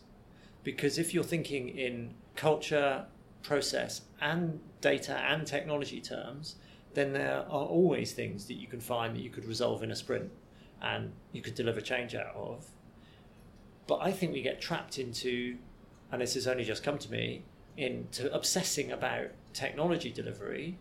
Because 0.64 0.98
if 0.98 1.14
you're 1.14 1.24
thinking 1.24 1.70
in 1.70 2.14
culture, 2.36 3.06
process, 3.46 4.02
and 4.22 4.60
data 4.82 5.18
and 5.18 5.46
technology 5.46 6.02
terms, 6.02 6.56
then 6.94 7.14
there 7.14 7.46
are 7.50 7.66
always 7.66 8.14
things 8.14 8.46
that 8.48 8.56
you 8.56 8.68
can 8.68 8.80
find 8.80 9.16
that 9.16 9.22
you 9.22 9.30
could 9.30 9.46
resolve 9.46 9.84
in 9.84 9.92
a 9.92 9.96
sprint 9.96 10.32
and 10.82 11.12
you 11.32 11.42
could 11.42 11.56
deliver 11.56 11.82
change 11.82 12.16
out 12.16 12.34
of. 12.36 12.66
But 13.88 14.00
I 14.02 14.12
think 14.12 14.34
we 14.34 14.42
get 14.42 14.62
trapped 14.62 14.98
into, 14.98 15.58
and 16.12 16.22
this 16.22 16.34
has 16.34 16.48
only 16.48 16.64
just 16.64 16.84
come 16.84 16.98
to 16.98 17.12
me, 17.12 17.44
into 17.78 18.34
obsessing 18.34 18.92
about 18.92 19.28
technology 19.54 20.12
delivery 20.12 20.78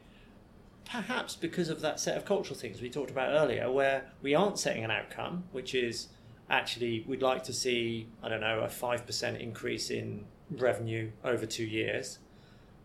perhaps 0.85 1.35
because 1.35 1.68
of 1.68 1.81
that 1.81 1.98
set 1.98 2.16
of 2.16 2.24
cultural 2.24 2.59
things 2.59 2.81
we 2.81 2.90
talked 2.90 3.11
about 3.11 3.31
earlier, 3.31 3.70
where 3.70 4.05
we 4.22 4.35
aren't 4.35 4.59
setting 4.59 4.85
an 4.85 4.90
outcome, 4.90 5.44
which 5.53 5.74
is 5.74 6.09
actually 6.50 7.05
we'd 7.09 7.22
like 7.22 7.42
to 7.44 7.53
see, 7.53 8.07
I 8.22 8.29
don't 8.29 8.40
know, 8.40 8.61
a 8.61 8.68
5% 8.68 9.40
increase 9.40 9.90
in 9.90 10.24
revenue 10.50 11.11
over 11.24 11.46
two 11.46 11.64
years. 11.64 12.18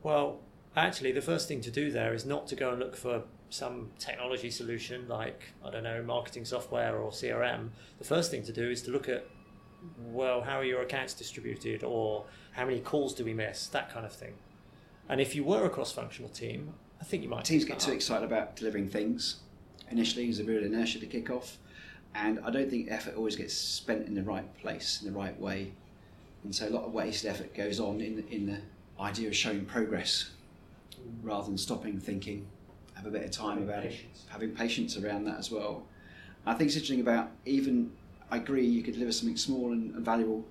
Well, 0.01 0.39
actually, 0.75 1.11
the 1.11 1.21
first 1.21 1.47
thing 1.47 1.61
to 1.61 1.71
do 1.71 1.91
there 1.91 2.13
is 2.13 2.25
not 2.25 2.47
to 2.47 2.55
go 2.55 2.71
and 2.71 2.79
look 2.79 2.95
for 2.95 3.23
some 3.49 3.89
technology 3.97 4.51
solution 4.51 5.07
like, 5.07 5.53
I 5.65 5.71
don't 5.71 5.83
know, 5.83 6.03
marketing 6.03 6.45
software 6.45 6.97
or 6.97 7.11
CRM. 7.11 7.69
The 7.97 8.05
first 8.05 8.31
thing 8.31 8.43
to 8.43 8.53
do 8.53 8.69
is 8.69 8.81
to 8.83 8.91
look 8.91 9.09
at, 9.09 9.25
well, 9.97 10.41
how 10.41 10.59
are 10.59 10.63
your 10.63 10.81
accounts 10.81 11.13
distributed 11.13 11.83
or 11.83 12.25
how 12.51 12.65
many 12.65 12.79
calls 12.79 13.13
do 13.13 13.25
we 13.25 13.33
miss, 13.33 13.67
that 13.67 13.91
kind 13.91 14.05
of 14.05 14.13
thing. 14.13 14.33
And 15.07 15.19
if 15.19 15.35
you 15.35 15.43
were 15.43 15.65
a 15.65 15.69
cross 15.69 15.91
functional 15.91 16.29
team, 16.29 16.73
I 17.01 17.03
think 17.03 17.23
you 17.23 17.29
might. 17.29 17.45
Teams 17.45 17.65
get 17.65 17.79
too 17.79 17.91
excited 17.91 18.25
about 18.25 18.55
delivering 18.55 18.89
things. 18.89 19.37
Initially, 19.89 20.25
there's 20.25 20.39
a 20.39 20.43
bit 20.43 20.57
of 20.57 20.71
inertia 20.71 20.99
to 20.99 21.07
kick 21.07 21.29
off, 21.31 21.57
and 22.13 22.39
I 22.43 22.51
don't 22.51 22.69
think 22.69 22.91
effort 22.91 23.15
always 23.15 23.35
gets 23.35 23.53
spent 23.53 24.07
in 24.07 24.13
the 24.13 24.21
right 24.21 24.55
place, 24.57 25.01
in 25.01 25.11
the 25.11 25.17
right 25.17 25.39
way. 25.39 25.71
And 26.43 26.53
so 26.53 26.67
a 26.67 26.69
lot 26.69 26.83
of 26.83 26.93
wasted 26.93 27.31
effort 27.31 27.55
goes 27.55 27.79
on 27.79 28.01
in 28.01 28.17
the, 28.17 28.29
in 28.29 28.45
the 28.45 28.59
idea 28.99 29.27
of 29.27 29.35
showing 29.35 29.65
progress 29.65 30.31
rather 31.21 31.47
than 31.47 31.57
stopping, 31.57 31.99
thinking, 31.99 32.47
have 32.95 33.05
a 33.05 33.09
bit 33.09 33.23
of 33.23 33.31
time 33.31 33.63
about 33.63 33.85
it, 33.85 33.95
having 34.27 34.51
patience 34.51 34.97
around 34.97 35.25
that 35.25 35.37
as 35.37 35.49
well. 35.49 35.83
I 36.45 36.53
think 36.53 36.67
it's 36.67 36.75
interesting 36.75 37.01
about 37.01 37.31
even, 37.45 37.91
I 38.29 38.37
agree, 38.37 38.65
you 38.65 38.83
could 38.83 38.93
deliver 38.93 39.11
something 39.11 39.37
small 39.37 39.71
and, 39.71 39.95
and 39.95 40.05
valuable 40.05 40.45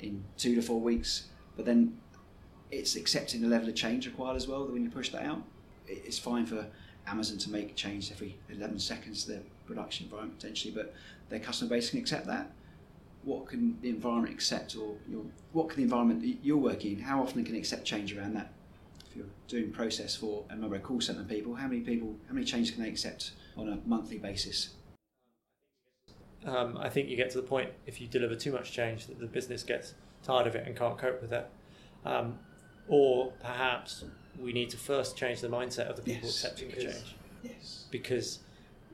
in 0.00 0.24
two 0.36 0.54
to 0.54 0.62
four 0.62 0.80
weeks, 0.80 1.28
but 1.56 1.64
then 1.64 1.96
it's 2.70 2.96
accepting 2.96 3.40
the 3.40 3.48
level 3.48 3.68
of 3.68 3.74
change 3.74 4.06
required 4.06 4.36
as 4.36 4.46
well 4.46 4.64
That 4.64 4.72
when 4.72 4.82
you 4.82 4.90
push 4.90 5.10
that 5.10 5.22
out. 5.22 5.42
It's 5.86 6.18
fine 6.18 6.46
for 6.46 6.66
Amazon 7.06 7.38
to 7.38 7.50
make 7.50 7.74
change 7.74 8.12
every 8.12 8.36
11 8.50 8.78
seconds 8.78 9.24
to 9.24 9.32
their 9.32 9.42
production 9.66 10.04
environment 10.06 10.38
potentially, 10.38 10.74
but 10.74 10.94
their 11.28 11.40
customer 11.40 11.70
base 11.70 11.90
can 11.90 11.98
accept 11.98 12.26
that. 12.26 12.50
What 13.28 13.46
can 13.46 13.78
the 13.82 13.90
environment 13.90 14.32
accept, 14.32 14.74
or 14.74 14.96
your, 15.06 15.22
what 15.52 15.68
can 15.68 15.76
the 15.76 15.82
environment 15.82 16.22
that 16.22 16.36
you're 16.42 16.56
working 16.56 16.92
in, 16.92 17.00
how 17.00 17.20
often 17.20 17.44
can 17.44 17.54
it 17.54 17.58
accept 17.58 17.84
change 17.84 18.16
around 18.16 18.34
that? 18.36 18.50
If 19.10 19.16
you're 19.16 19.26
doing 19.48 19.70
process 19.70 20.16
for 20.16 20.44
a 20.48 20.56
number 20.56 20.76
of 20.76 20.82
call 20.82 21.02
centre 21.02 21.24
people, 21.24 21.54
how 21.54 21.68
many 21.68 21.82
people, 21.82 22.16
how 22.26 22.32
many 22.32 22.46
changes 22.46 22.70
can 22.74 22.82
they 22.82 22.88
accept 22.88 23.32
on 23.54 23.68
a 23.68 23.78
monthly 23.84 24.16
basis? 24.16 24.70
Um, 26.46 26.78
I 26.78 26.88
think 26.88 27.10
you 27.10 27.16
get 27.16 27.28
to 27.32 27.40
the 27.42 27.46
point 27.46 27.70
if 27.86 28.00
you 28.00 28.06
deliver 28.06 28.34
too 28.34 28.52
much 28.52 28.72
change 28.72 29.06
that 29.08 29.20
the 29.20 29.26
business 29.26 29.62
gets 29.62 29.92
tired 30.22 30.46
of 30.46 30.54
it 30.54 30.66
and 30.66 30.74
can't 30.74 30.96
cope 30.96 31.20
with 31.20 31.32
it. 31.32 31.46
Um, 32.06 32.38
or 32.88 33.32
perhaps 33.40 34.04
we 34.40 34.54
need 34.54 34.70
to 34.70 34.78
first 34.78 35.18
change 35.18 35.42
the 35.42 35.48
mindset 35.48 35.90
of 35.90 35.96
the 35.96 36.02
people 36.02 36.28
yes, 36.28 36.36
accepting 36.36 36.68
because, 36.68 36.84
the 36.84 36.92
change. 36.92 37.16
Yes. 37.42 37.84
Because 37.90 38.38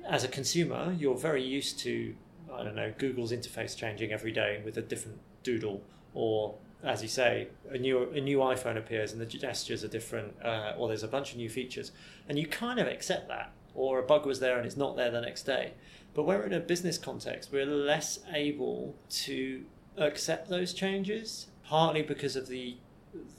as 0.05 0.25
a 0.25 0.29
consumer, 0.29 0.93
you're 0.99 1.17
very 1.17 1.45
used 1.45 1.79
to, 1.81 2.17
I 2.55 2.65
don't 2.65 2.75
know, 2.75 2.93
Google's 2.97 3.33
interface 3.33 3.77
changing 3.77 4.13
every 4.13 4.33
day 4.33 4.61
with 4.65 4.77
a 4.77 4.83
different 4.83 5.19
doodle, 5.43 5.83
or 6.15 6.57
as 6.83 7.03
you 7.03 7.09
say, 7.09 7.49
a 7.71 7.79
new 7.79 8.11
a 8.11 8.21
new 8.21 8.39
iPhone 8.39 8.77
appears 8.77 9.13
and 9.13 9.21
the 9.21 9.27
gestures 9.27 9.83
are 9.85 9.89
different, 9.89 10.35
uh, 10.45 10.75
or 10.77 10.89
there's 10.89 11.03
a 11.03 11.09
bunch 11.09 11.33
of 11.33 11.39
new 11.39 11.49
features, 11.49 11.93
and 12.29 12.39
you 12.39 12.47
kind 12.47 12.79
of 12.79 12.87
accept 12.87 13.29
that. 13.29 13.53
Or 13.75 13.99
a 13.99 14.03
bug 14.03 14.25
was 14.25 14.39
there 14.39 14.57
and 14.57 14.67
it's 14.67 14.77
not 14.77 14.97
there 14.97 15.11
the 15.11 15.21
next 15.21 15.43
day. 15.43 15.75
But 16.15 16.25
we're 16.25 16.45
in 16.45 16.53
a 16.53 16.61
business 16.61 16.97
context, 16.97 17.51
we're 17.53 17.67
less 17.67 18.21
able 18.33 18.95
to 19.25 19.65
accept 19.97 20.49
those 20.49 20.73
changes, 20.73 21.49
partly 21.65 22.03
because 22.03 22.37
of 22.37 22.47
the 22.47 22.77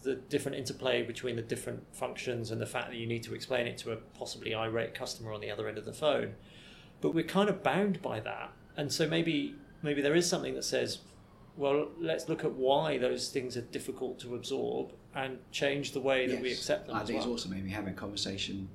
the 0.04 0.16
different 0.16 0.58
interplay 0.58 1.04
between 1.04 1.36
the 1.36 1.42
different 1.42 1.84
functions 1.94 2.50
and 2.50 2.62
the 2.62 2.66
fact 2.66 2.90
that 2.90 2.96
you 2.96 3.06
need 3.06 3.24
to 3.24 3.36
explain 3.36 3.68
it 3.68 3.78
to 3.78 3.92
a 3.92 3.98
possibly 4.18 4.56
irate 4.56 4.94
customer 4.94 5.34
on 5.34 5.42
the 5.42 5.52
other 5.52 5.68
end 5.68 5.78
of 5.78 5.86
the 5.86 5.94
phone. 5.94 6.36
But 7.02 7.14
we're 7.14 7.26
kind 7.26 7.50
of 7.50 7.62
bound 7.62 8.02
by 8.02 8.22
that. 8.22 8.54
And 8.78 8.92
so 8.92 9.08
maybe 9.08 9.56
maybe 9.82 10.02
there 10.02 10.16
is 10.16 10.28
something 10.28 10.56
that 10.56 10.64
says, 10.64 11.00
well, 11.58 11.90
let's 12.00 12.28
look 12.28 12.44
at 12.44 12.52
why 12.52 12.98
those 12.98 13.30
things 13.30 13.56
are 13.56 13.62
difficult 13.62 14.20
to 14.20 14.36
absorb 14.36 14.92
and 15.14 15.40
change 15.52 15.94
the 15.94 16.02
way 16.02 16.28
that 16.28 16.34
yes. 16.34 16.42
we 16.44 16.52
accept 16.52 16.88
them. 16.88 16.96
I 16.96 17.00
think 17.00 17.10
well. 17.10 17.18
it's 17.20 17.28
also 17.28 17.50
maybe 17.50 17.70
having 17.70 17.94
a 17.94 17.98
conversation 17.98 18.68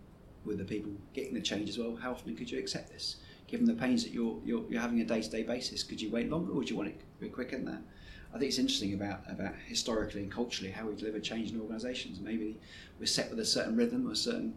with 0.45 0.59
the 0.59 0.65
people 0.65 0.93
getting 1.13 1.35
the 1.35 1.41
change 1.41 1.69
as 1.69 1.79
well. 1.79 1.97
How 1.97 2.13
often 2.13 2.35
could 2.35 2.51
you 2.51 2.59
accept 2.59 2.91
this? 2.91 3.17
Given 3.47 3.67
the 3.67 3.75
pains 3.75 4.05
that 4.05 4.13
you're 4.13 4.39
you're, 4.45 4.65
you're 4.71 4.81
having 4.81 5.01
a 5.01 5.05
day 5.05 5.21
to 5.21 5.29
day 5.29 5.43
basis, 5.43 5.83
could 5.83 6.01
you 6.01 6.11
wait 6.11 6.31
longer 6.31 6.53
or 6.53 6.57
would 6.57 6.71
you 6.71 6.77
want 6.77 6.89
it 6.89 7.01
a 7.19 7.21
bit 7.21 7.33
quicker 7.33 7.57
than 7.57 7.67
that? 7.67 7.83
I 8.33 8.39
think 8.39 8.49
it's 8.49 8.59
interesting 8.59 8.95
about, 8.95 9.23
about 9.29 9.55
historically 9.67 10.23
and 10.23 10.31
culturally 10.31 10.71
how 10.71 10.87
we 10.87 10.95
deliver 10.95 11.19
change 11.19 11.51
in 11.51 11.61
organisations. 11.61 12.21
Maybe 12.21 12.61
we're 13.01 13.07
set 13.07 13.29
with 13.29 13.41
a 13.41 13.45
certain 13.45 13.77
rhythm 13.77 14.07
or 14.07 14.13
a 14.13 14.17
certain 14.17 14.55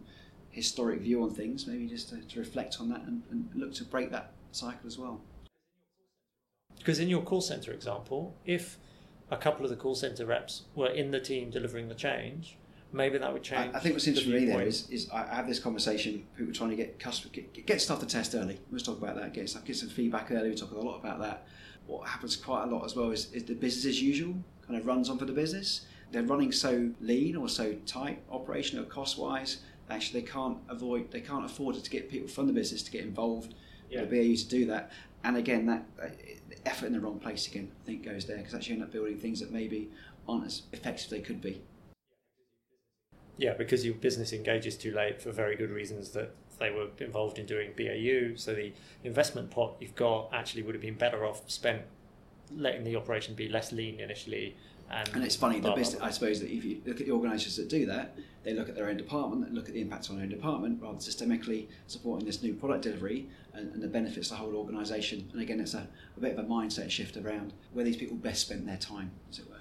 historic 0.50 1.00
view 1.00 1.24
on 1.24 1.30
things, 1.30 1.66
maybe 1.66 1.88
just 1.88 2.10
to, 2.10 2.20
to 2.20 2.38
reflect 2.38 2.76
on 2.80 2.88
that 2.90 3.00
and, 3.02 3.22
and, 3.30 3.48
look 3.54 3.74
to 3.74 3.84
break 3.84 4.12
that 4.12 4.32
cycle 4.52 4.86
as 4.86 4.96
well. 4.96 5.20
Because 6.78 6.98
in 6.98 7.08
your 7.08 7.22
call 7.22 7.40
centre 7.40 7.72
example, 7.72 8.34
if 8.44 8.78
a 9.30 9.36
couple 9.36 9.64
of 9.64 9.70
the 9.70 9.76
call 9.76 9.94
centre 9.94 10.26
reps 10.26 10.62
were 10.74 10.88
in 10.88 11.10
the 11.10 11.20
team 11.20 11.50
delivering 11.50 11.88
the 11.88 11.94
change, 11.94 12.56
maybe 12.92 13.18
that 13.18 13.32
would 13.32 13.42
change. 13.42 13.74
I, 13.74 13.78
I 13.78 13.80
think 13.80 13.94
what's 13.94 14.06
interesting 14.06 14.32
for 14.32 14.40
me 14.40 14.46
there 14.46 14.62
is, 14.62 14.88
is 14.90 15.08
I 15.10 15.34
have 15.34 15.48
this 15.48 15.58
conversation. 15.58 16.26
People 16.36 16.52
trying 16.52 16.70
to 16.70 16.76
get 16.76 16.98
customer 16.98 17.32
get, 17.32 17.66
get 17.66 17.80
stuff 17.80 18.00
to 18.00 18.06
test 18.06 18.34
early. 18.34 18.60
Let's 18.70 18.84
talk 18.84 18.98
about 18.98 19.16
that. 19.16 19.32
Get 19.32 19.48
stuff, 19.48 19.64
get 19.64 19.76
some 19.76 19.88
feedback 19.88 20.30
early. 20.30 20.50
We 20.50 20.54
talk 20.56 20.72
a 20.72 20.78
lot 20.78 20.98
about 20.98 21.20
that 21.20 21.46
what 21.86 22.08
happens 22.08 22.36
quite 22.36 22.64
a 22.64 22.66
lot 22.66 22.84
as 22.84 22.96
well 22.96 23.10
is, 23.10 23.30
is 23.32 23.44
the 23.44 23.54
business 23.54 23.84
as 23.84 24.00
usual 24.00 24.34
kind 24.66 24.78
of 24.78 24.86
runs 24.86 25.10
on 25.10 25.18
for 25.18 25.24
the 25.24 25.32
business. 25.32 25.86
They're 26.12 26.22
running 26.22 26.52
so 26.52 26.90
lean 27.00 27.36
or 27.36 27.48
so 27.48 27.74
tight 27.86 28.22
operational 28.30 28.84
cost 28.84 29.18
wise. 29.18 29.58
Actually, 29.90 30.20
they 30.20 30.26
can't 30.26 30.58
avoid, 30.68 31.10
they 31.10 31.20
can't 31.20 31.44
afford 31.44 31.82
to 31.82 31.90
get 31.90 32.08
people 32.08 32.28
from 32.28 32.46
the 32.46 32.52
business 32.52 32.82
to 32.84 32.90
get 32.90 33.02
involved. 33.02 33.54
Yeah. 33.90 34.04
The 34.04 34.06
BAU 34.06 34.36
to 34.36 34.48
do 34.48 34.66
that, 34.66 34.90
and 35.24 35.36
again, 35.36 35.66
that 35.66 35.84
effort 36.66 36.86
in 36.86 36.92
the 36.92 37.00
wrong 37.00 37.18
place 37.18 37.46
again, 37.46 37.70
I 37.82 37.86
think 37.86 38.04
goes 38.04 38.26
there 38.26 38.38
because 38.38 38.54
actually 38.54 38.74
end 38.74 38.84
up 38.84 38.92
building 38.92 39.18
things 39.18 39.40
that 39.40 39.52
maybe 39.52 39.90
aren't 40.28 40.46
as 40.46 40.62
effective 40.72 41.06
as 41.06 41.10
they 41.10 41.20
could 41.20 41.40
be. 41.40 41.62
Yeah, 43.36 43.54
because 43.54 43.84
your 43.84 43.94
business 43.94 44.32
engages 44.32 44.76
too 44.76 44.92
late 44.92 45.20
for 45.20 45.32
very 45.32 45.56
good 45.56 45.70
reasons 45.70 46.10
that 46.10 46.34
they 46.58 46.70
were 46.70 46.88
involved 46.98 47.38
in 47.38 47.46
doing 47.46 47.72
BAU. 47.76 48.36
So 48.36 48.54
the 48.54 48.72
investment 49.02 49.50
pot 49.50 49.76
you've 49.80 49.96
got 49.96 50.30
actually 50.32 50.62
would 50.62 50.74
have 50.74 50.82
been 50.82 50.94
better 50.94 51.26
off 51.26 51.50
spent 51.50 51.82
letting 52.54 52.84
the 52.84 52.94
operation 52.94 53.34
be 53.34 53.48
less 53.48 53.72
lean 53.72 54.00
initially. 54.00 54.56
And, 54.90 55.08
and 55.14 55.24
it's 55.24 55.34
funny, 55.34 55.60
the 55.60 55.72
business, 55.72 56.00
I 56.00 56.10
suppose 56.10 56.40
that 56.40 56.50
if 56.50 56.64
you 56.64 56.80
look 56.86 57.00
at 57.00 57.06
the 57.06 57.12
organisations 57.12 57.56
that 57.56 57.68
do 57.68 57.86
that, 57.86 58.16
they 58.44 58.52
look 58.52 58.68
at 58.68 58.74
their 58.74 58.88
own 58.88 58.96
department, 58.96 59.48
they 59.48 59.54
look 59.54 59.68
at 59.68 59.74
the 59.74 59.80
impact 59.80 60.10
on 60.10 60.16
their 60.16 60.24
own 60.24 60.30
department, 60.30 60.80
rather 60.82 60.98
systemically 60.98 61.66
supporting 61.86 62.26
this 62.26 62.42
new 62.42 62.54
product 62.54 62.82
delivery 62.82 63.28
and, 63.54 63.72
and 63.72 63.82
the 63.82 63.88
benefits 63.88 64.28
to 64.28 64.34
the 64.34 64.38
whole 64.38 64.54
organisation. 64.54 65.28
And 65.32 65.40
again, 65.40 65.58
it's 65.58 65.74
a, 65.74 65.88
a 66.16 66.20
bit 66.20 66.38
of 66.38 66.44
a 66.44 66.48
mindset 66.48 66.90
shift 66.90 67.16
around 67.16 67.54
where 67.72 67.84
these 67.84 67.96
people 67.96 68.16
best 68.16 68.42
spend 68.42 68.68
their 68.68 68.76
time, 68.76 69.10
as 69.30 69.38
it 69.38 69.48
were. 69.48 69.56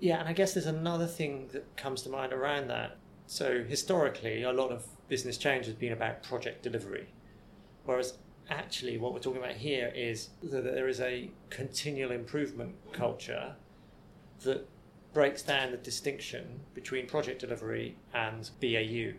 Yeah, 0.00 0.18
and 0.18 0.28
I 0.28 0.32
guess 0.32 0.54
there's 0.54 0.66
another 0.66 1.06
thing 1.06 1.48
that 1.52 1.76
comes 1.76 2.02
to 2.02 2.08
mind 2.08 2.32
around 2.32 2.68
that. 2.68 2.96
So 3.26 3.62
historically, 3.62 4.42
a 4.42 4.52
lot 4.52 4.72
of 4.72 4.84
business 5.08 5.36
change 5.36 5.66
has 5.66 5.74
been 5.74 5.92
about 5.92 6.22
project 6.22 6.62
delivery, 6.62 7.06
whereas 7.84 8.14
actually 8.50 8.98
what 8.98 9.12
we're 9.12 9.20
talking 9.20 9.42
about 9.42 9.56
here 9.56 9.92
is 9.94 10.30
that 10.42 10.64
there 10.64 10.88
is 10.88 11.00
a 11.00 11.30
continual 11.50 12.10
improvement 12.10 12.74
culture 12.92 13.54
that 14.40 14.68
breaks 15.12 15.42
down 15.42 15.70
the 15.70 15.76
distinction 15.76 16.60
between 16.74 17.06
project 17.06 17.40
delivery 17.40 17.96
and 18.14 18.50
BAU. 18.60 19.12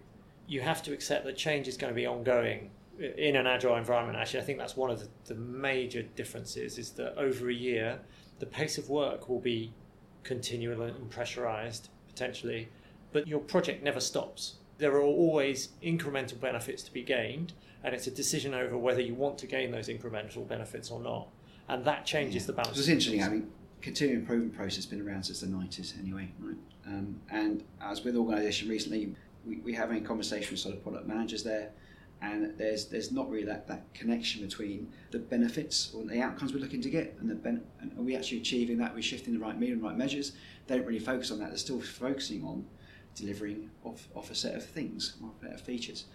You 0.48 0.62
have 0.62 0.84
to 0.84 0.94
accept 0.94 1.26
that 1.26 1.38
change 1.38 1.68
is 1.68 1.78
going 1.78 1.92
to 1.92 1.96
be 1.96 2.06
ongoing 2.06 2.72
in 3.00 3.36
an 3.36 3.48
agile 3.48 3.76
environment. 3.76 4.18
Actually, 4.18 4.42
I 4.42 4.44
think 4.44 4.60
that's 4.60 4.76
one 4.76 4.92
of 4.92 5.00
the, 5.00 5.08
the 5.26 5.36
major 5.36 6.04
differences 6.04 6.78
is 6.78 6.92
that 6.92 7.18
over 7.18 7.50
a 7.50 7.54
year, 7.54 8.00
the 8.40 8.46
pace 8.46 8.78
of 8.78 8.90
work 8.90 9.30
will 9.30 9.40
be 9.40 9.74
continual 10.24 10.82
and 10.84 11.10
pressurized 11.10 11.90
potentially 12.08 12.70
but 13.14 13.28
your 13.28 13.40
project 13.40 13.84
never 13.84 14.02
stops. 14.02 14.56
There 14.80 14.96
are 14.96 15.04
always 15.04 15.70
incremental 15.82 16.40
benefits 16.42 16.84
to 16.84 16.92
be 16.92 17.04
gained, 17.04 17.54
and 17.84 17.94
it's 17.94 18.08
a 18.08 18.12
decision 18.12 18.54
over 18.54 18.78
whether 18.78 19.02
you 19.02 19.14
want 19.14 19.38
to 19.40 19.48
gain 19.48 19.72
those 19.72 19.90
incremental 19.90 20.48
benefits 20.48 20.90
or 20.90 21.00
not. 21.02 21.28
And 21.68 21.84
that 21.86 22.06
changes 22.06 22.44
yeah. 22.44 22.48
the 22.48 22.54
balance. 22.54 22.78
It's 22.78 22.88
interesting. 22.88 23.24
I 23.24 23.30
mean, 23.30 23.52
continuous 23.82 24.22
improvement 24.22 24.56
process 24.56 24.76
has 24.76 24.86
been 24.86 25.06
around 25.06 25.24
since 25.24 25.42
the 25.42 25.48
90s 25.48 26.00
anyway, 26.00 26.32
right? 26.40 26.56
Um, 26.86 27.20
and 27.30 27.64
as 27.82 28.04
with 28.04 28.16
organisation 28.16 28.70
recently, 28.70 29.16
we, 29.46 29.58
we 29.58 29.74
have 29.74 29.92
a 29.92 30.00
conversation 30.00 30.52
with 30.52 30.60
sort 30.60 30.76
of 30.76 30.84
product 30.84 31.08
managers 31.08 31.44
there, 31.44 31.72
and 32.22 32.58
there's 32.58 32.86
there's 32.86 33.12
not 33.12 33.30
really 33.30 33.46
that, 33.46 33.68
that 33.68 33.94
connection 33.94 34.46
between 34.46 34.92
the 35.12 35.20
benefits 35.20 35.94
or 35.94 36.06
the 36.06 36.22
outcomes 36.22 36.54
we're 36.54 36.60
looking 36.60 36.82
to 36.82 36.90
get 36.90 37.18
and 37.20 37.30
the 37.30 37.36
ben- 37.36 37.64
and 37.82 37.98
are 37.98 38.02
we 38.02 38.16
actually 38.16 38.38
achieving 38.38 38.78
that? 38.78 38.94
We're 38.94 39.02
shifting 39.02 39.34
the 39.34 39.40
right 39.40 39.58
meter 39.58 39.74
and 39.74 39.84
right 39.84 39.98
measures. 39.98 40.34
They 40.68 40.78
don't 40.78 40.88
really 40.88 41.00
focus 41.00 41.32
on 41.32 41.40
that. 41.40 41.50
They're 41.50 41.58
still 41.58 41.82
focusing 41.82 42.44
on 42.44 42.66
delivering 43.16 43.70
off, 43.84 44.08
off 44.16 44.32
a 44.32 44.36
set 44.36 44.56
of 44.56 44.66
things, 44.66 45.16
or 45.22 45.30
a 45.30 45.46
set 45.46 45.56
of 45.56 45.62
features. 45.62 46.06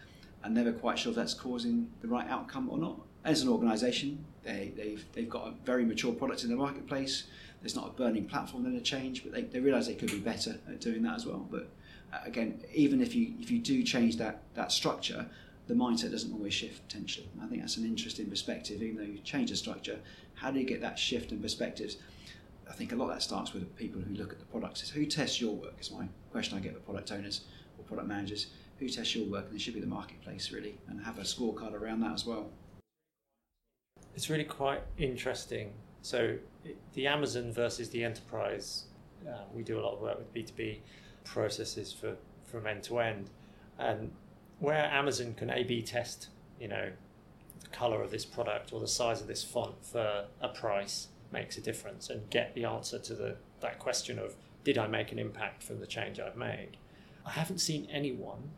I'm 0.42 0.54
never 0.54 0.72
quite 0.72 0.98
sure 0.98 1.10
if 1.10 1.16
that's 1.16 1.34
causing 1.34 1.90
the 2.00 2.08
right 2.08 2.28
outcome 2.28 2.68
or 2.70 2.78
not. 2.78 3.00
As 3.24 3.42
an 3.42 3.48
organisation, 3.48 4.24
they, 4.42 4.72
they've, 4.76 5.04
they've 5.12 5.28
got 5.28 5.48
a 5.48 5.52
very 5.64 5.84
mature 5.84 6.12
product 6.12 6.44
in 6.44 6.50
the 6.50 6.56
marketplace. 6.56 7.24
There's 7.60 7.74
not 7.74 7.88
a 7.88 7.90
burning 7.90 8.26
platform 8.26 8.62
then 8.62 8.74
to 8.74 8.80
change, 8.80 9.24
but 9.24 9.32
they, 9.32 9.42
they 9.42 9.60
realise 9.60 9.86
they 9.86 9.94
could 9.94 10.10
be 10.10 10.20
better 10.20 10.58
at 10.68 10.80
doing 10.80 11.02
that 11.02 11.16
as 11.16 11.26
well. 11.26 11.46
But 11.50 11.68
uh, 12.12 12.18
again, 12.24 12.62
even 12.72 13.02
if 13.02 13.14
you 13.14 13.34
if 13.40 13.50
you 13.50 13.58
do 13.58 13.82
change 13.82 14.16
that 14.18 14.42
that 14.54 14.70
structure, 14.70 15.26
the 15.66 15.74
mindset 15.74 16.12
doesn't 16.12 16.32
always 16.32 16.54
shift 16.54 16.86
potentially. 16.86 17.28
I 17.42 17.46
think 17.46 17.60
that's 17.60 17.76
an 17.76 17.84
interesting 17.84 18.26
perspective. 18.26 18.80
Even 18.80 18.96
though 18.96 19.10
you 19.10 19.18
change 19.18 19.50
the 19.50 19.56
structure, 19.56 19.98
how 20.34 20.52
do 20.52 20.60
you 20.60 20.64
get 20.64 20.80
that 20.80 20.98
shift 20.98 21.32
in 21.32 21.40
perspectives? 21.40 21.96
I 22.70 22.74
think 22.74 22.92
a 22.92 22.96
lot 22.96 23.08
of 23.08 23.16
that 23.16 23.22
starts 23.22 23.52
with 23.52 23.74
people 23.76 24.00
who 24.00 24.14
look 24.14 24.32
at 24.32 24.38
the 24.38 24.44
products. 24.46 24.82
Is 24.82 24.90
who 24.90 25.04
tests 25.04 25.40
your 25.40 25.54
work? 25.54 25.74
Is 25.80 25.90
my 25.90 26.06
question 26.30 26.56
I 26.56 26.60
get 26.60 26.74
with 26.74 26.84
product 26.84 27.10
owners 27.10 27.42
or 27.78 27.84
product 27.84 28.08
managers. 28.08 28.48
Who 28.78 28.88
tests 28.88 29.14
your 29.14 29.26
work? 29.26 29.46
And 29.46 29.56
it 29.56 29.60
should 29.60 29.74
be 29.74 29.80
the 29.80 29.86
marketplace 29.86 30.52
really, 30.52 30.78
and 30.88 31.02
have 31.04 31.18
a 31.18 31.22
scorecard 31.22 31.72
around 31.72 32.00
that 32.00 32.12
as 32.12 32.24
well. 32.24 32.50
It's 34.14 34.30
really 34.30 34.44
quite 34.44 34.82
interesting. 34.96 35.72
So 36.02 36.36
the 36.94 37.06
Amazon 37.06 37.52
versus 37.52 37.90
the 37.90 38.04
enterprise, 38.04 38.84
uh, 39.28 39.42
we 39.52 39.62
do 39.62 39.78
a 39.78 39.82
lot 39.82 39.94
of 39.94 40.00
work 40.00 40.18
with 40.18 40.32
B 40.32 40.42
two 40.42 40.54
B 40.54 40.82
processes 41.24 41.92
for 41.92 42.16
from 42.44 42.66
end 42.66 42.82
to 42.84 42.98
end, 43.00 43.30
and 43.78 44.12
where 44.60 44.84
Amazon 44.84 45.34
can 45.34 45.50
A/B 45.50 45.82
test, 45.82 46.28
you 46.60 46.68
know, 46.68 46.90
the 47.60 47.68
color 47.68 48.02
of 48.02 48.10
this 48.10 48.24
product 48.24 48.72
or 48.72 48.80
the 48.80 48.88
size 48.88 49.20
of 49.20 49.26
this 49.26 49.44
font 49.44 49.84
for 49.84 50.26
a 50.40 50.48
price 50.48 51.08
makes 51.30 51.58
a 51.58 51.60
difference, 51.60 52.10
and 52.10 52.30
get 52.30 52.54
the 52.54 52.64
answer 52.64 52.98
to 52.98 53.14
the 53.14 53.36
that 53.60 53.78
question 53.78 54.18
of 54.18 54.36
did 54.64 54.78
I 54.78 54.86
make 54.86 55.12
an 55.12 55.18
impact 55.18 55.62
from 55.62 55.80
the 55.80 55.86
change 55.86 56.20
I've 56.20 56.36
made. 56.36 56.76
I 57.26 57.30
haven't 57.30 57.58
seen 57.58 57.86
anyone, 57.90 58.50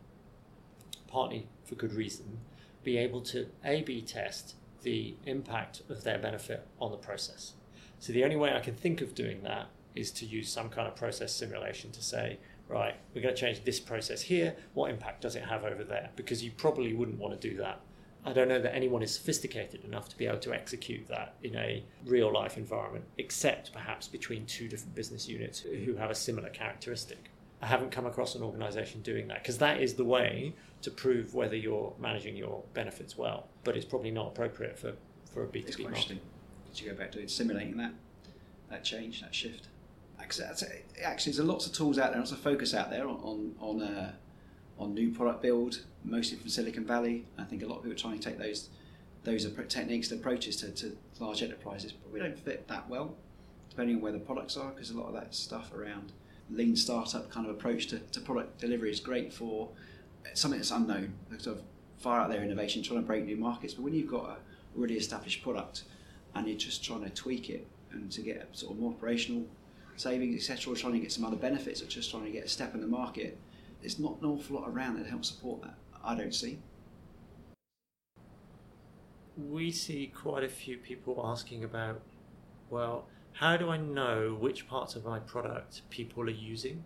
partly 1.11 1.47
for 1.65 1.75
good 1.75 1.93
reason, 1.93 2.39
be 2.83 2.97
able 2.97 3.21
to 3.21 3.47
A/B 3.63 4.01
test 4.01 4.55
the 4.81 5.15
impact 5.25 5.83
of 5.89 6.03
their 6.03 6.17
benefit 6.17 6.67
on 6.79 6.91
the 6.91 6.97
process. 6.97 7.53
So 7.99 8.13
the 8.13 8.23
only 8.23 8.35
way 8.35 8.53
I 8.53 8.59
can 8.59 8.75
think 8.75 9.01
of 9.01 9.13
doing 9.13 9.43
that 9.43 9.67
is 9.93 10.09
to 10.11 10.25
use 10.25 10.49
some 10.49 10.69
kind 10.69 10.87
of 10.87 10.95
process 10.95 11.35
simulation 11.35 11.91
to 11.91 12.01
say, 12.01 12.39
right, 12.67 12.95
we're 13.13 13.21
going 13.21 13.35
to 13.35 13.39
change 13.39 13.63
this 13.63 13.79
process 13.79 14.21
here. 14.21 14.55
What 14.73 14.89
impact 14.89 15.21
does 15.21 15.35
it 15.35 15.43
have 15.43 15.65
over 15.65 15.83
there? 15.83 16.09
Because 16.15 16.43
you 16.43 16.51
probably 16.51 16.93
wouldn't 16.93 17.19
want 17.19 17.39
to 17.39 17.49
do 17.49 17.57
that. 17.57 17.81
I 18.23 18.33
don't 18.33 18.47
know 18.47 18.61
that 18.61 18.75
anyone 18.75 19.01
is 19.01 19.13
sophisticated 19.13 19.83
enough 19.83 20.07
to 20.09 20.17
be 20.17 20.27
able 20.27 20.37
to 20.39 20.53
execute 20.53 21.07
that 21.07 21.35
in 21.41 21.55
a 21.55 21.83
real 22.05 22.31
life 22.31 22.55
environment, 22.55 23.05
except 23.17 23.73
perhaps 23.73 24.07
between 24.07 24.45
two 24.45 24.67
different 24.67 24.95
business 24.95 25.27
units 25.27 25.59
who 25.59 25.95
have 25.95 26.11
a 26.11 26.15
similar 26.15 26.49
characteristic. 26.49 27.30
I 27.61 27.67
haven't 27.67 27.91
come 27.91 28.05
across 28.05 28.35
an 28.35 28.41
organization 28.41 29.01
doing 29.01 29.27
that 29.27 29.43
because 29.43 29.59
that 29.59 29.81
is 29.81 29.93
the 29.93 30.03
way 30.03 30.53
to 30.81 30.89
prove 30.89 31.35
whether 31.35 31.55
you're 31.55 31.93
managing 31.99 32.35
your 32.35 32.63
benefits 32.73 33.17
well. 33.17 33.47
But 33.63 33.77
it's 33.77 33.85
probably 33.85 34.11
not 34.11 34.27
appropriate 34.29 34.79
for, 34.79 34.93
for 35.31 35.43
a 35.43 35.47
B2B 35.47 35.55
It's 35.67 35.77
market. 35.79 35.87
interesting. 35.87 36.19
Did 36.73 36.81
you 36.81 36.89
go 36.91 36.97
back 36.97 37.11
to 37.11 37.19
it, 37.21 37.29
simulating 37.29 37.77
that 37.77 37.93
that 38.69 38.83
change, 38.83 39.21
that 39.21 39.35
shift? 39.35 39.67
Actually, 41.03 41.33
there's 41.33 41.39
a 41.39 41.43
lots 41.43 41.65
of 41.65 41.73
tools 41.73 41.99
out 41.99 42.11
there, 42.11 42.19
lots 42.19 42.31
of 42.31 42.39
focus 42.39 42.73
out 42.73 42.89
there 42.89 43.07
on 43.07 43.53
on 43.59 43.81
uh, 43.81 44.13
on 44.79 44.93
new 44.93 45.11
product 45.11 45.41
build, 45.41 45.81
mostly 46.03 46.37
from 46.37 46.49
Silicon 46.49 46.85
Valley. 46.85 47.25
I 47.37 47.43
think 47.43 47.61
a 47.63 47.67
lot 47.67 47.77
of 47.77 47.83
people 47.83 47.93
are 47.93 47.99
trying 47.99 48.19
to 48.19 48.29
take 48.29 48.39
those 48.39 48.69
those 49.23 49.47
techniques 49.67 50.09
and 50.09 50.19
approaches 50.19 50.55
to, 50.57 50.71
to 50.71 50.97
large 51.19 51.43
enterprises, 51.43 51.91
but 51.91 52.11
we 52.11 52.19
don't 52.19 52.39
fit 52.39 52.67
that 52.69 52.89
well, 52.89 53.15
depending 53.69 53.97
on 53.97 54.01
where 54.01 54.11
the 54.11 54.19
products 54.19 54.57
are, 54.57 54.71
because 54.71 54.89
a 54.89 54.97
lot 54.97 55.07
of 55.07 55.13
that 55.13 55.35
stuff 55.35 55.71
around 55.73 56.11
lean 56.51 56.75
startup 56.75 57.29
kind 57.29 57.47
of 57.47 57.55
approach 57.55 57.87
to, 57.87 57.99
to 57.99 58.19
product 58.19 58.59
delivery 58.59 58.91
is 58.91 58.99
great 58.99 59.33
for 59.33 59.69
something 60.33 60.59
that's 60.59 60.71
unknown, 60.71 61.13
sort 61.37 61.57
of 61.57 61.63
far 61.99 62.19
out 62.19 62.29
there 62.29 62.43
innovation, 62.43 62.83
trying 62.83 62.99
to 62.99 63.05
break 63.05 63.25
new 63.25 63.37
markets. 63.37 63.73
But 63.73 63.83
when 63.83 63.93
you've 63.93 64.09
got 64.09 64.29
a 64.29 64.37
already 64.77 64.95
established 64.95 65.43
product 65.43 65.83
and 66.35 66.47
you're 66.47 66.57
just 66.57 66.83
trying 66.83 67.03
to 67.03 67.09
tweak 67.09 67.49
it 67.49 67.67
and 67.91 68.11
to 68.11 68.21
get 68.21 68.47
sort 68.53 68.73
of 68.73 68.79
more 68.79 68.91
operational 68.91 69.45
savings, 69.97 70.35
etc., 70.35 70.73
or 70.73 70.75
trying 70.75 70.93
to 70.93 70.99
get 70.99 71.11
some 71.11 71.25
other 71.25 71.35
benefits, 71.35 71.81
or 71.81 71.85
just 71.85 72.09
trying 72.09 72.23
to 72.23 72.31
get 72.31 72.45
a 72.45 72.47
step 72.47 72.73
in 72.73 72.81
the 72.81 72.87
market, 72.87 73.37
there's 73.81 73.99
not 73.99 74.17
an 74.21 74.27
awful 74.27 74.59
lot 74.59 74.69
around 74.69 74.97
that 74.97 75.07
helps 75.07 75.27
support 75.29 75.61
that. 75.61 75.75
I 76.03 76.15
don't 76.15 76.33
see. 76.33 76.57
We 79.37 79.71
see 79.71 80.11
quite 80.13 80.43
a 80.43 80.49
few 80.49 80.77
people 80.77 81.21
asking 81.23 81.63
about, 81.63 82.01
well, 82.69 83.05
how 83.33 83.57
do 83.57 83.69
I 83.69 83.77
know 83.77 84.37
which 84.39 84.67
parts 84.67 84.95
of 84.95 85.05
my 85.05 85.19
product 85.19 85.81
people 85.89 86.23
are 86.23 86.29
using? 86.29 86.83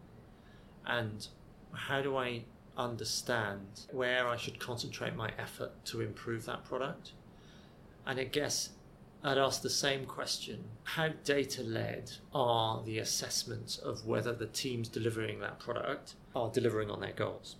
And 0.85 1.27
how 1.73 2.01
do 2.01 2.15
I 2.15 2.43
understand 2.77 3.85
where 3.91 4.27
I 4.27 4.37
should 4.37 4.59
concentrate 4.59 5.15
my 5.15 5.31
effort 5.37 5.71
to 5.85 6.01
improve 6.01 6.45
that 6.45 6.63
product? 6.63 7.11
And 8.05 8.19
I 8.19 8.25
guess 8.25 8.69
I'd 9.23 9.39
ask 9.39 9.61
the 9.61 9.69
same 9.69 10.05
question 10.05 10.65
How 10.83 11.09
data 11.23 11.63
led 11.63 12.11
are 12.33 12.83
the 12.83 12.99
assessments 12.99 13.77
of 13.77 14.05
whether 14.05 14.33
the 14.33 14.45
teams 14.45 14.87
delivering 14.87 15.39
that 15.39 15.59
product 15.59 16.13
are 16.35 16.49
delivering 16.51 16.91
on 16.91 16.99
their 16.99 17.13
goals? 17.13 17.55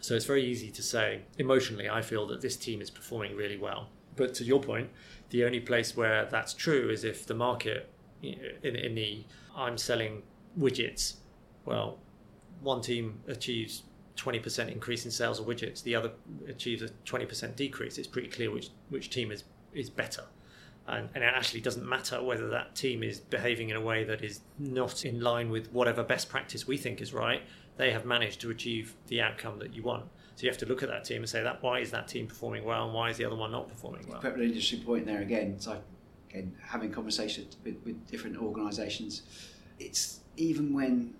So 0.00 0.14
it's 0.14 0.26
very 0.26 0.44
easy 0.44 0.70
to 0.70 0.82
say, 0.82 1.22
emotionally, 1.38 1.88
I 1.88 2.02
feel 2.02 2.26
that 2.26 2.42
this 2.42 2.56
team 2.56 2.82
is 2.82 2.90
performing 2.90 3.36
really 3.36 3.56
well. 3.56 3.88
But 4.16 4.34
to 4.34 4.44
your 4.44 4.60
point, 4.60 4.90
the 5.34 5.44
only 5.44 5.58
place 5.58 5.96
where 5.96 6.26
that's 6.26 6.54
true 6.54 6.88
is 6.90 7.02
if 7.02 7.26
the 7.26 7.34
market, 7.34 7.90
in, 8.22 8.76
in 8.76 8.94
the 8.94 9.24
I'm 9.56 9.76
selling 9.76 10.22
widgets, 10.56 11.14
well, 11.64 11.98
one 12.62 12.80
team 12.80 13.18
achieves 13.26 13.82
20% 14.16 14.70
increase 14.70 15.04
in 15.04 15.10
sales 15.10 15.40
of 15.40 15.46
widgets, 15.46 15.82
the 15.82 15.96
other 15.96 16.12
achieves 16.48 16.82
a 16.82 16.88
20% 17.04 17.56
decrease. 17.56 17.98
It's 17.98 18.06
pretty 18.06 18.28
clear 18.28 18.52
which, 18.52 18.68
which 18.90 19.10
team 19.10 19.32
is, 19.32 19.42
is 19.72 19.90
better. 19.90 20.22
And, 20.86 21.08
and, 21.16 21.24
it 21.24 21.32
actually 21.34 21.62
doesn't 21.62 21.84
matter 21.84 22.22
whether 22.22 22.48
that 22.50 22.76
team 22.76 23.02
is 23.02 23.18
behaving 23.18 23.70
in 23.70 23.76
a 23.76 23.80
way 23.80 24.04
that 24.04 24.22
is 24.22 24.42
not 24.60 25.04
in 25.04 25.20
line 25.20 25.50
with 25.50 25.72
whatever 25.72 26.04
best 26.04 26.28
practice 26.28 26.68
we 26.68 26.76
think 26.76 27.00
is 27.00 27.12
right. 27.12 27.42
They 27.76 27.90
have 27.90 28.04
managed 28.04 28.40
to 28.42 28.50
achieve 28.50 28.94
the 29.08 29.20
outcome 29.20 29.58
that 29.58 29.74
you 29.74 29.82
want. 29.82 30.04
So 30.36 30.44
you 30.44 30.48
have 30.48 30.58
to 30.58 30.66
look 30.66 30.82
at 30.82 30.88
that 30.88 31.04
team 31.04 31.18
and 31.18 31.28
say 31.28 31.42
that 31.42 31.62
why 31.62 31.80
is 31.80 31.90
that 31.92 32.08
team 32.08 32.26
performing 32.26 32.64
well 32.64 32.84
and 32.84 32.94
why 32.94 33.10
is 33.10 33.16
the 33.16 33.24
other 33.24 33.36
one 33.36 33.52
not 33.52 33.68
performing 33.68 34.06
well? 34.08 34.20
An 34.20 34.42
interesting 34.42 34.80
point 34.82 35.06
there 35.06 35.22
again. 35.22 35.60
So 35.60 35.80
again, 36.30 36.54
having 36.60 36.90
conversations 36.90 37.56
with, 37.64 37.76
with 37.84 38.06
different 38.08 38.36
organisations, 38.36 39.22
it's 39.78 40.20
even 40.36 40.72
when 40.74 41.14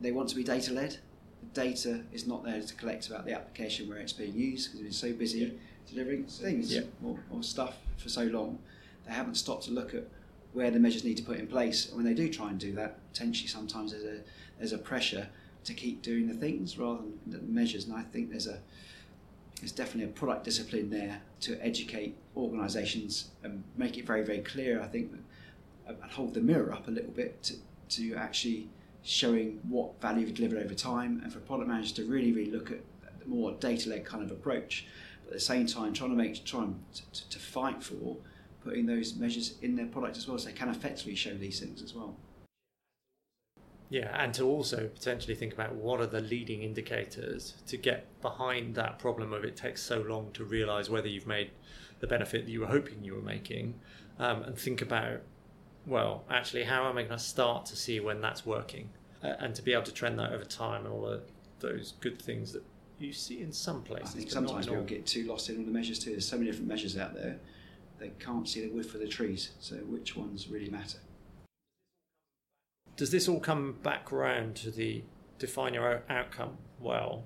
they 0.00 0.10
want 0.10 0.28
to 0.30 0.36
be 0.36 0.42
data 0.42 0.72
led, 0.72 0.98
the 1.40 1.60
data 1.60 2.02
is 2.12 2.26
not 2.26 2.44
there 2.44 2.60
to 2.60 2.74
collect 2.74 3.08
about 3.08 3.24
the 3.24 3.32
application 3.32 3.88
where 3.88 3.98
it's 3.98 4.12
being 4.12 4.34
used 4.34 4.72
because 4.72 4.86
it's 4.86 5.00
been 5.00 5.12
so 5.12 5.16
busy 5.16 5.38
yeah. 5.38 5.48
delivering 5.88 6.24
things 6.24 6.74
yeah. 6.74 6.82
or, 7.04 7.18
or 7.30 7.42
stuff 7.42 7.76
for 7.96 8.08
so 8.08 8.24
long 8.24 8.58
they 9.06 9.12
haven't 9.12 9.34
stopped 9.34 9.64
to 9.64 9.72
look 9.72 9.94
at 9.94 10.04
where 10.52 10.70
the 10.70 10.78
measures 10.78 11.04
need 11.04 11.16
to 11.16 11.22
put 11.22 11.38
in 11.38 11.46
place. 11.46 11.88
And 11.88 11.96
when 11.96 12.04
they 12.04 12.14
do 12.14 12.28
try 12.28 12.48
and 12.50 12.58
do 12.58 12.72
that, 12.74 12.98
potentially 13.12 13.48
sometimes 13.48 13.92
there's 13.92 14.04
a 14.04 14.20
there's 14.58 14.72
a 14.72 14.78
pressure 14.78 15.28
to 15.70 15.76
keep 15.76 16.02
doing 16.02 16.26
the 16.26 16.34
things 16.34 16.78
rather 16.78 17.02
than 17.26 17.32
the 17.32 17.38
measures. 17.60 17.84
And 17.86 17.94
I 17.94 18.02
think 18.02 18.30
there's 18.30 18.46
a 18.46 18.58
there's 19.60 19.72
definitely 19.72 20.10
a 20.10 20.14
product 20.14 20.44
discipline 20.44 20.88
there 20.88 21.20
to 21.40 21.62
educate 21.64 22.16
organisations 22.36 23.30
and 23.42 23.62
make 23.76 23.98
it 23.98 24.06
very 24.06 24.24
very 24.24 24.40
clear. 24.40 24.82
I 24.82 24.86
think 24.86 25.12
uh, 25.88 25.92
and 26.02 26.10
hold 26.12 26.34
the 26.34 26.40
mirror 26.40 26.72
up 26.72 26.88
a 26.88 26.90
little 26.90 27.12
bit 27.12 27.42
to 27.44 27.54
to 27.96 28.14
actually 28.14 28.68
showing 29.02 29.60
what 29.68 30.00
value 30.00 30.26
you've 30.26 30.34
delivered 30.34 30.62
over 30.64 30.74
time, 30.74 31.20
and 31.22 31.32
for 31.32 31.40
product 31.40 31.68
managers 31.68 31.92
to 31.92 32.04
really 32.04 32.32
really 32.32 32.50
look 32.50 32.70
at 32.70 32.80
the 33.20 33.26
more 33.26 33.52
data 33.52 33.88
led 33.90 34.04
kind 34.04 34.22
of 34.22 34.30
approach. 34.30 34.86
But 35.24 35.34
at 35.34 35.34
the 35.34 35.44
same 35.44 35.66
time, 35.66 35.92
trying 35.92 36.10
to 36.10 36.16
make 36.16 36.44
trying 36.44 36.78
to, 36.94 37.28
to 37.30 37.38
fight 37.38 37.82
for 37.82 38.16
putting 38.64 38.86
those 38.86 39.14
measures 39.14 39.54
in 39.62 39.76
their 39.76 39.86
product 39.86 40.16
as 40.16 40.28
well, 40.28 40.38
so 40.38 40.48
they 40.48 40.54
can 40.54 40.68
effectively 40.68 41.14
show 41.14 41.34
these 41.34 41.60
things 41.60 41.82
as 41.82 41.94
well. 41.94 42.16
Yeah, 43.90 44.16
and 44.22 44.32
to 44.34 44.44
also 44.44 44.88
potentially 44.88 45.34
think 45.34 45.52
about 45.52 45.74
what 45.74 46.00
are 46.00 46.06
the 46.06 46.20
leading 46.20 46.62
indicators 46.62 47.54
to 47.66 47.76
get 47.76 48.06
behind 48.22 48.74
that 48.76 48.98
problem 48.98 49.32
of 49.32 49.44
it 49.44 49.56
takes 49.56 49.82
so 49.82 50.00
long 50.00 50.30
to 50.32 50.44
realize 50.44 50.88
whether 50.88 51.08
you've 51.08 51.26
made 51.26 51.50
the 51.98 52.06
benefit 52.06 52.46
that 52.46 52.50
you 52.50 52.60
were 52.60 52.66
hoping 52.66 53.04
you 53.04 53.14
were 53.14 53.20
making, 53.20 53.74
um, 54.18 54.42
and 54.44 54.56
think 54.56 54.80
about, 54.80 55.20
well, 55.86 56.24
actually, 56.30 56.64
how 56.64 56.88
am 56.88 56.96
I 56.96 57.02
going 57.02 57.18
to 57.18 57.18
start 57.18 57.66
to 57.66 57.76
see 57.76 58.00
when 58.00 58.20
that's 58.20 58.46
working, 58.46 58.88
uh, 59.22 59.34
and 59.40 59.54
to 59.56 59.62
be 59.62 59.72
able 59.72 59.82
to 59.82 59.92
trend 59.92 60.18
that 60.18 60.32
over 60.32 60.44
time 60.44 60.86
and 60.86 60.94
all 60.94 61.02
the, 61.02 61.20
those 61.58 61.94
good 62.00 62.22
things 62.22 62.52
that 62.52 62.62
you 62.98 63.12
see 63.12 63.42
in 63.42 63.52
some 63.52 63.82
places. 63.82 64.14
I 64.14 64.18
think 64.18 64.30
sometimes 64.30 64.66
people 64.66 64.84
get 64.84 65.04
too 65.04 65.24
lost 65.24 65.50
in 65.50 65.58
all 65.58 65.64
the 65.64 65.70
measures 65.70 65.98
too. 65.98 66.10
There's 66.10 66.28
so 66.28 66.36
many 66.36 66.48
different 66.48 66.68
measures 66.68 66.96
out 66.96 67.14
there 67.14 67.40
they 68.00 68.10
can't 68.18 68.48
see 68.48 68.66
the 68.66 68.72
wood 68.72 68.86
for 68.86 68.98
the 68.98 69.06
trees. 69.06 69.50
So 69.60 69.76
which 69.76 70.16
ones 70.16 70.48
really 70.48 70.70
matter? 70.70 70.98
Does 73.00 73.10
this 73.10 73.28
all 73.28 73.40
come 73.40 73.78
back 73.82 74.12
around 74.12 74.56
to 74.56 74.70
the 74.70 75.02
define 75.38 75.72
your 75.72 76.02
outcome 76.10 76.58
well, 76.78 77.24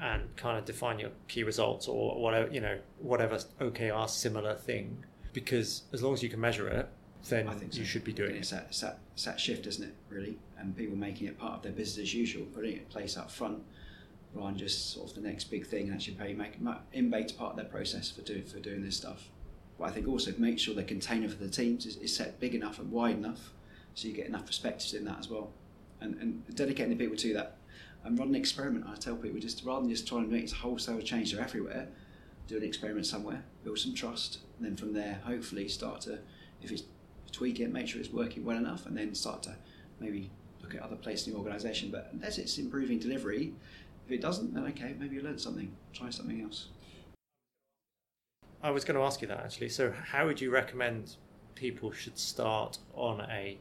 and 0.00 0.34
kind 0.34 0.56
of 0.56 0.64
define 0.64 0.98
your 0.98 1.10
key 1.28 1.42
results 1.42 1.88
or 1.88 2.18
whatever 2.18 2.50
you 2.50 2.62
know 2.62 2.78
whatever 3.00 3.36
OKR 3.60 4.08
similar 4.08 4.54
thing? 4.54 5.04
Because 5.34 5.82
as 5.92 6.02
long 6.02 6.14
as 6.14 6.22
you 6.22 6.30
can 6.30 6.40
measure 6.40 6.68
it, 6.68 6.88
then 7.28 7.48
I 7.48 7.52
think 7.52 7.74
so. 7.74 7.80
you 7.80 7.84
should 7.84 8.02
be 8.02 8.14
doing 8.14 8.34
it's 8.34 8.50
it. 8.50 8.54
That, 8.54 8.66
it's, 8.70 8.80
that, 8.80 8.98
it's 9.12 9.24
that 9.26 9.38
shift, 9.38 9.66
isn't 9.66 9.84
it? 9.84 9.94
Really, 10.08 10.38
and 10.58 10.74
people 10.74 10.96
making 10.96 11.26
it 11.26 11.38
part 11.38 11.56
of 11.56 11.62
their 11.62 11.72
business 11.72 12.04
as 12.04 12.14
usual, 12.14 12.46
putting 12.46 12.76
it 12.76 12.78
in 12.78 12.86
place 12.86 13.18
up 13.18 13.30
front 13.30 13.62
rather 14.32 14.52
than 14.52 14.58
just 14.58 14.94
sort 14.94 15.10
of 15.10 15.16
the 15.16 15.28
next 15.28 15.50
big 15.50 15.66
thing. 15.66 15.90
Actually, 15.92 16.14
pay 16.14 16.32
make 16.32 16.58
embate 16.94 17.36
part 17.36 17.50
of 17.50 17.56
their 17.56 17.66
process 17.66 18.10
for 18.10 18.22
doing 18.22 18.44
for 18.44 18.58
doing 18.58 18.82
this 18.82 18.96
stuff. 18.96 19.28
But 19.78 19.84
I 19.84 19.90
think 19.90 20.08
also 20.08 20.32
make 20.38 20.58
sure 20.58 20.74
the 20.74 20.82
container 20.82 21.28
for 21.28 21.44
the 21.44 21.50
teams 21.50 21.84
is, 21.84 21.96
is 21.96 22.16
set 22.16 22.40
big 22.40 22.54
enough 22.54 22.78
and 22.78 22.90
wide 22.90 23.16
enough 23.16 23.50
so 23.94 24.08
you 24.08 24.14
get 24.14 24.26
enough 24.26 24.46
perspectives 24.46 24.94
in 24.94 25.04
that 25.04 25.18
as 25.18 25.28
well. 25.28 25.50
And, 26.00 26.16
and 26.16 26.56
dedicating 26.56 26.90
the 26.90 27.02
people 27.02 27.16
to 27.16 27.34
that. 27.34 27.56
and 28.04 28.18
run 28.18 28.28
an 28.28 28.34
experiment. 28.34 28.86
I 28.86 28.96
tell 28.96 29.16
people 29.16 29.40
just 29.40 29.64
rather 29.64 29.80
than 29.80 29.90
just 29.90 30.06
trying 30.06 30.26
to 30.26 30.30
make 30.30 30.50
a 30.50 30.54
wholesale 30.54 31.00
change 31.00 31.32
to 31.32 31.40
everywhere, 31.40 31.88
do 32.46 32.56
an 32.56 32.62
experiment 32.62 33.06
somewhere, 33.06 33.42
build 33.62 33.78
some 33.78 33.94
trust, 33.94 34.38
and 34.58 34.66
then 34.66 34.76
from 34.76 34.92
there, 34.92 35.20
hopefully, 35.24 35.68
start 35.68 36.02
to 36.02 36.18
if 36.62 36.70
it's 36.70 36.82
tweak 37.32 37.60
it, 37.60 37.72
make 37.72 37.88
sure 37.88 38.00
it's 38.00 38.10
working 38.10 38.44
well 38.44 38.56
enough, 38.56 38.86
and 38.86 38.96
then 38.96 39.14
start 39.14 39.42
to 39.44 39.56
maybe 40.00 40.30
look 40.62 40.74
at 40.74 40.82
other 40.82 40.96
places 40.96 41.26
in 41.26 41.32
the 41.32 41.38
organisation. 41.38 41.90
But 41.90 42.10
unless 42.12 42.38
it's 42.38 42.58
improving 42.58 42.98
delivery, 42.98 43.54
if 44.06 44.12
it 44.12 44.20
doesn't, 44.20 44.54
then 44.54 44.64
okay, 44.66 44.94
maybe 44.98 45.16
you 45.16 45.22
learn 45.22 45.38
something, 45.38 45.74
try 45.92 46.10
something 46.10 46.42
else. 46.42 46.68
I 48.62 48.70
was 48.70 48.84
going 48.84 48.96
to 48.96 49.02
ask 49.02 49.20
you 49.20 49.28
that 49.28 49.40
actually. 49.40 49.68
So, 49.68 49.92
how 49.92 50.26
would 50.26 50.40
you 50.40 50.50
recommend 50.50 51.16
people 51.54 51.92
should 51.92 52.18
start 52.18 52.78
on 52.94 53.20
a 53.30 53.58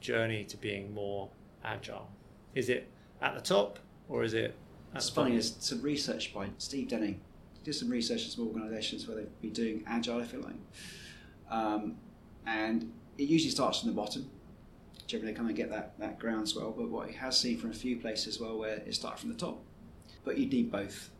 journey 0.00 0.44
to 0.44 0.56
being 0.56 0.92
more 0.94 1.28
agile? 1.64 2.08
Is 2.54 2.68
it 2.68 2.90
at 3.20 3.34
the 3.34 3.40
top 3.40 3.78
or 4.08 4.22
is 4.22 4.34
it? 4.34 4.54
It's 4.94 5.10
funny. 5.10 5.32
There's 5.32 5.56
some 5.58 5.82
research 5.82 6.32
by 6.32 6.48
Steve 6.58 6.88
Denning. 6.88 7.20
Did 7.64 7.74
some 7.74 7.88
research 7.88 8.24
in 8.24 8.30
some 8.30 8.46
organisations 8.46 9.08
where 9.08 9.16
they've 9.16 9.40
been 9.40 9.52
doing 9.52 9.84
agile, 9.86 10.20
if 10.20 10.32
you 10.34 10.40
like, 10.40 10.54
um, 11.50 11.96
and 12.46 12.92
it 13.16 13.24
usually 13.24 13.50
starts 13.50 13.80
from 13.80 13.88
the 13.88 13.94
bottom. 13.94 14.30
Generally, 15.06 15.32
they 15.32 15.36
kind 15.36 15.50
of 15.50 15.56
get 15.56 15.70
that 15.70 15.98
that 15.98 16.18
groundswell. 16.18 16.72
But 16.72 16.90
what 16.90 17.08
he 17.08 17.14
has 17.16 17.38
seen 17.38 17.58
from 17.58 17.70
a 17.70 17.74
few 17.74 17.96
places 17.96 18.34
as 18.34 18.40
well, 18.40 18.58
where 18.58 18.76
it 18.76 18.94
starts 18.94 19.22
from 19.22 19.30
the 19.30 19.36
top. 19.36 19.62
But 20.24 20.36
you 20.36 20.46
need 20.46 20.70
both. 20.70 21.10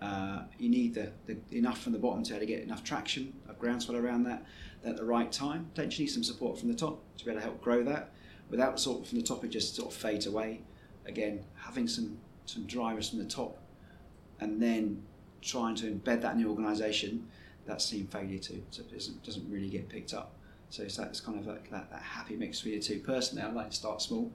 Uh, 0.00 0.42
you 0.58 0.68
need 0.68 0.94
the, 0.94 1.12
the, 1.26 1.38
enough 1.56 1.80
from 1.80 1.92
the 1.92 1.98
bottom 1.98 2.24
to, 2.24 2.36
to 2.36 2.44
get 2.44 2.60
enough 2.60 2.82
traction, 2.82 3.32
a 3.48 3.52
groundswell 3.52 3.96
around 3.96 4.24
that, 4.24 4.44
at 4.84 4.96
the 4.96 5.04
right 5.04 5.30
time. 5.30 5.70
Potentially 5.74 6.06
some 6.06 6.22
support 6.22 6.58
from 6.58 6.68
the 6.68 6.74
top 6.74 7.00
to 7.18 7.24
be 7.24 7.30
able 7.30 7.40
to 7.40 7.46
help 7.46 7.60
grow 7.60 7.82
that. 7.84 8.10
Without 8.50 8.78
support 8.78 9.06
from 9.06 9.18
the 9.18 9.24
top, 9.24 9.44
it 9.44 9.48
just 9.48 9.74
sort 9.74 9.90
of 9.90 9.94
fades 9.94 10.26
away. 10.26 10.60
Again, 11.06 11.44
having 11.56 11.88
some 11.88 12.18
some 12.44 12.66
drivers 12.66 13.10
from 13.10 13.20
the 13.20 13.24
top, 13.24 13.58
and 14.40 14.60
then 14.60 15.02
trying 15.40 15.74
to 15.76 15.90
embed 15.90 16.22
that 16.22 16.34
in 16.34 16.42
the 16.42 16.48
organisation, 16.48 17.26
that's 17.66 17.84
seen 17.84 18.06
failure 18.06 18.38
too. 18.38 18.62
So 18.70 18.82
it 18.82 18.92
doesn't, 18.92 19.22
doesn't 19.24 19.50
really 19.50 19.68
get 19.68 19.88
picked 19.88 20.12
up. 20.12 20.32
So 20.70 20.82
it's, 20.82 20.96
that's 20.96 21.20
kind 21.20 21.38
of 21.38 21.46
like 21.46 21.70
that, 21.70 21.90
that 21.90 22.02
happy 22.02 22.36
mix 22.36 22.60
for 22.60 22.68
you 22.68 22.80
two. 22.80 23.00
Personally, 23.00 23.42
I 23.42 23.50
like 23.50 23.70
to 23.70 23.76
start 23.76 24.00
small, 24.02 24.32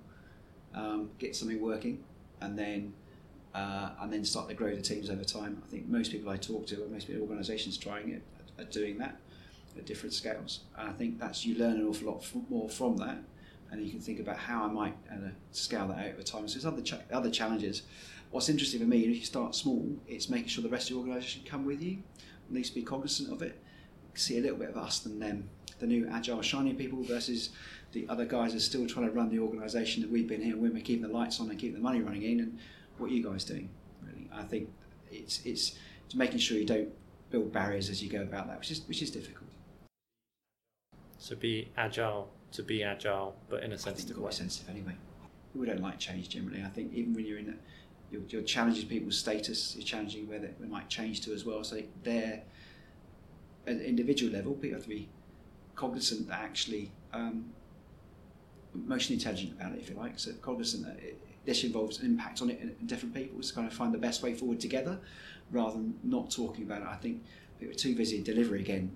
um, 0.74 1.10
get 1.20 1.36
something 1.36 1.62
working, 1.62 2.04
and 2.42 2.58
then 2.58 2.94
uh, 3.54 3.92
and 4.02 4.12
then 4.12 4.24
start 4.24 4.48
to 4.50 4.54
grow 4.54 4.76
the 4.76 4.82
teams 4.82 5.10
over 5.10 5.24
time. 5.24 5.62
I 5.66 5.70
think 5.70 5.88
most 5.88 6.12
people 6.12 6.30
I 6.30 6.38
talk 6.38 6.68
to, 6.68 6.84
or 6.84 6.88
most 6.88 7.10
organisations 7.10 7.78
trying 7.78 8.10
it, 8.10 8.22
are 8.60 8.70
doing 8.70 8.98
that 9.00 9.20
at 9.78 9.86
different 9.86 10.14
scales. 10.14 10.62
And 10.78 10.90
I 10.90 10.94
think 10.94 11.20
that's 11.20 11.46
you 11.46 11.56
learn 11.58 11.78
an 11.78 11.88
awful 11.88 12.12
lot 12.12 12.26
more 12.50 12.70
from 12.70 12.98
that, 12.98 13.18
and 13.72 13.84
you 13.84 13.92
can 13.92 14.00
think 14.00 14.20
about 14.20 14.38
how 14.38 14.64
I 14.64 14.68
might 14.68 14.96
uh, 15.12 15.30
scale 15.52 15.88
that 15.88 15.98
out 15.98 16.14
over 16.14 16.24
time. 16.24 16.48
So 16.48 16.60
there's 16.60 16.66
other 16.66 17.04
other 17.12 17.30
challenges. 17.30 17.84
What's 18.32 18.50
interesting 18.50 18.82
for 18.82 18.88
me, 18.88 19.02
if 19.02 19.16
you 19.16 19.24
start 19.24 19.56
small, 19.56 19.88
it's 20.08 20.30
making 20.30 20.50
sure 20.50 20.62
the 20.62 20.70
rest 20.70 20.90
of 20.90 20.96
the 20.96 21.02
organisation 21.02 21.44
come 21.46 21.66
with 21.66 21.82
you, 21.82 22.00
at 22.50 22.54
least 22.54 22.76
be 22.76 22.84
cognizant 22.84 23.32
of 23.32 23.42
it, 23.42 23.58
see 24.16 24.38
a 24.38 24.42
little 24.42 24.58
bit 24.58 24.70
of 24.70 24.78
us 24.78 25.06
and 25.06 25.22
them, 25.22 25.50
the 25.80 25.88
new 25.88 26.08
agile 26.12 26.42
shiny 26.42 26.74
people 26.74 27.02
versus 27.04 27.52
the 27.94 28.06
other 28.10 28.26
guys 28.26 28.54
are 28.54 28.60
still 28.60 28.86
trying 28.86 29.06
to 29.06 29.12
run 29.12 29.30
the 29.30 29.40
organisation 29.40 30.02
that 30.02 30.12
we've 30.12 30.28
been 30.28 30.42
here, 30.42 30.58
we're 30.58 30.72
keeping 30.82 31.02
the 31.02 31.08
lights 31.08 31.40
on 31.40 31.50
and 31.50 31.58
keeping 31.58 31.76
the 31.76 31.82
money 31.82 32.02
running 32.02 32.24
in, 32.24 32.40
and 32.42 32.60
what 32.98 33.10
are 33.10 33.14
you 33.14 33.24
guys 33.24 33.46
doing? 33.46 33.70
Really, 34.04 34.30
I 34.34 34.44
think 34.44 34.70
it's 35.12 35.46
it's, 35.46 35.78
it's 36.06 36.16
making 36.16 36.40
sure 36.40 36.58
you 36.58 36.66
don't 36.66 36.90
build 37.30 37.52
barriers 37.52 37.90
as 37.90 38.04
you 38.04 38.10
go 38.10 38.22
about 38.22 38.48
that, 38.48 38.60
which 38.60 38.72
is 38.72 38.82
which 38.88 39.02
is 39.02 39.12
difficult. 39.12 39.47
So 41.18 41.36
be 41.36 41.70
agile 41.78 42.30
to 42.52 42.64
be 42.64 42.84
agile, 42.84 43.36
but 43.50 43.64
in 43.64 43.72
a 43.72 43.78
sensitive 43.78 44.18
way. 44.18 44.32
sensitive 44.32 44.70
anyway. 44.70 44.96
We 45.54 45.66
don't 45.66 45.82
like 45.82 46.00
change 46.00 46.30
generally. 46.30 46.64
I 46.64 46.70
think 46.70 46.94
even 46.94 47.14
when 47.14 47.26
you're 47.26 47.40
in, 47.40 47.50
a, 47.50 47.54
you're, 48.12 48.22
you're 48.30 48.42
challenging 48.42 48.88
people's 48.88 49.18
status. 49.18 49.76
You're 49.76 49.86
challenging 49.86 50.28
where 50.28 50.40
they, 50.40 50.52
they 50.60 50.68
might 50.68 50.90
change 50.90 51.22
to 51.22 51.34
as 51.34 51.46
well. 51.46 51.64
So 51.64 51.82
they're 52.04 52.42
at 53.66 53.74
an 53.74 53.82
individual 53.82 54.32
level, 54.32 54.54
people 54.54 54.78
have 54.78 54.84
to 54.84 54.90
be 54.90 55.10
cognizant 55.76 56.28
that 56.30 56.40
actually 56.40 56.92
um, 57.14 57.46
emotionally 58.74 59.20
intelligent 59.20 59.54
about 59.54 59.74
it, 59.74 59.80
if 59.80 59.90
you 59.90 59.96
like. 59.96 60.18
So 60.18 60.32
cognizant 60.42 60.86
that 60.86 61.04
it, 61.04 61.22
this 61.46 61.64
involves 61.64 62.00
an 62.00 62.06
impact 62.06 62.42
on 62.42 62.50
it 62.50 62.60
in 62.62 62.88
different 62.88 63.14
people. 63.14 63.42
To 63.42 63.54
kind 63.54 63.68
of 63.68 63.74
find 63.74 63.94
the 63.94 63.98
best 63.98 64.24
way 64.24 64.34
forward 64.34 64.60
together, 64.60 65.00
rather 65.52 65.74
than 65.74 65.96
not 66.04 66.32
talking 66.32 66.64
about 66.64 66.82
it. 66.82 66.88
I 66.88 66.96
think 66.96 67.24
people 67.60 67.74
are 67.74 67.78
too 67.78 67.96
busy 67.96 68.18
in 68.18 68.24
delivery 68.24 68.62
again, 68.62 68.92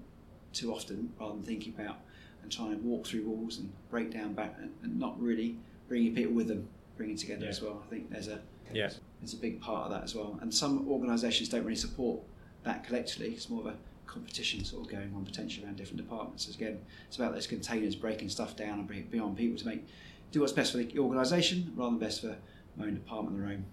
too 0.54 0.74
often, 0.74 1.12
rather 1.20 1.34
than 1.34 1.44
thinking 1.44 1.74
about 1.78 1.98
and 2.44 2.52
trying 2.52 2.72
to 2.72 2.78
walk 2.78 3.06
through 3.06 3.24
walls 3.24 3.58
and 3.58 3.72
break 3.90 4.12
down 4.12 4.34
back 4.34 4.56
and, 4.60 4.72
and 4.84 5.00
not 5.00 5.20
really 5.22 5.58
bringing 5.88 6.16
people 6.16 6.34
with 6.34 6.48
them, 6.48 6.68
bringing 6.98 7.18
together 7.18 7.44
yeah. 7.46 7.50
as 7.50 7.62
well. 7.62 7.82
I 7.86 7.90
think 7.90 8.10
there's 8.10 8.28
a 8.28 8.40
yeah. 8.74 8.90
there's 9.20 9.34
a 9.34 9.38
big 9.38 9.60
part 9.62 9.86
of 9.86 9.92
that 9.92 10.04
as 10.04 10.16
well. 10.16 10.38
And 10.42 10.54
some 10.54 10.88
organisations 10.90 11.50
don't 11.50 11.64
really 11.64 11.76
support 11.76 12.22
that 12.64 12.84
collectively. 12.84 13.30
It's 13.30 13.50
more 13.50 13.62
of 13.62 13.68
a 13.68 13.76
competition 14.08 14.64
sort 14.64 14.86
of 14.86 14.92
going 14.92 15.14
on 15.16 15.26
potentially 15.26 15.66
around 15.66 15.78
different 15.78 15.98
departments. 15.98 16.46
So 16.46 16.54
again, 16.54 16.80
it's 17.08 17.18
about 17.18 17.34
those 17.34 17.48
containers 17.48 17.96
breaking 17.96 18.30
stuff 18.30 18.56
down 18.56 18.80
and 18.80 18.88
bringing 18.88 19.08
beyond 19.08 19.38
people 19.38 19.58
to 19.58 19.68
make 19.68 19.86
do 20.32 20.42
what's 20.42 20.54
best 20.54 20.72
for 20.72 20.78
the 20.78 21.00
organisation 21.00 21.74
rather 21.76 21.92
than 21.92 22.00
best 22.00 22.22
for 22.22 22.36
my 22.78 22.86
own 22.86 22.94
department 22.94 23.38
or 23.38 23.42
their 23.42 23.52
own 23.52 23.66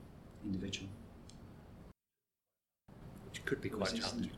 individual. 0.44 0.88
Which 3.26 3.44
could 3.44 3.60
be 3.60 3.68
quite 3.68 3.94
challenging. 3.94 4.32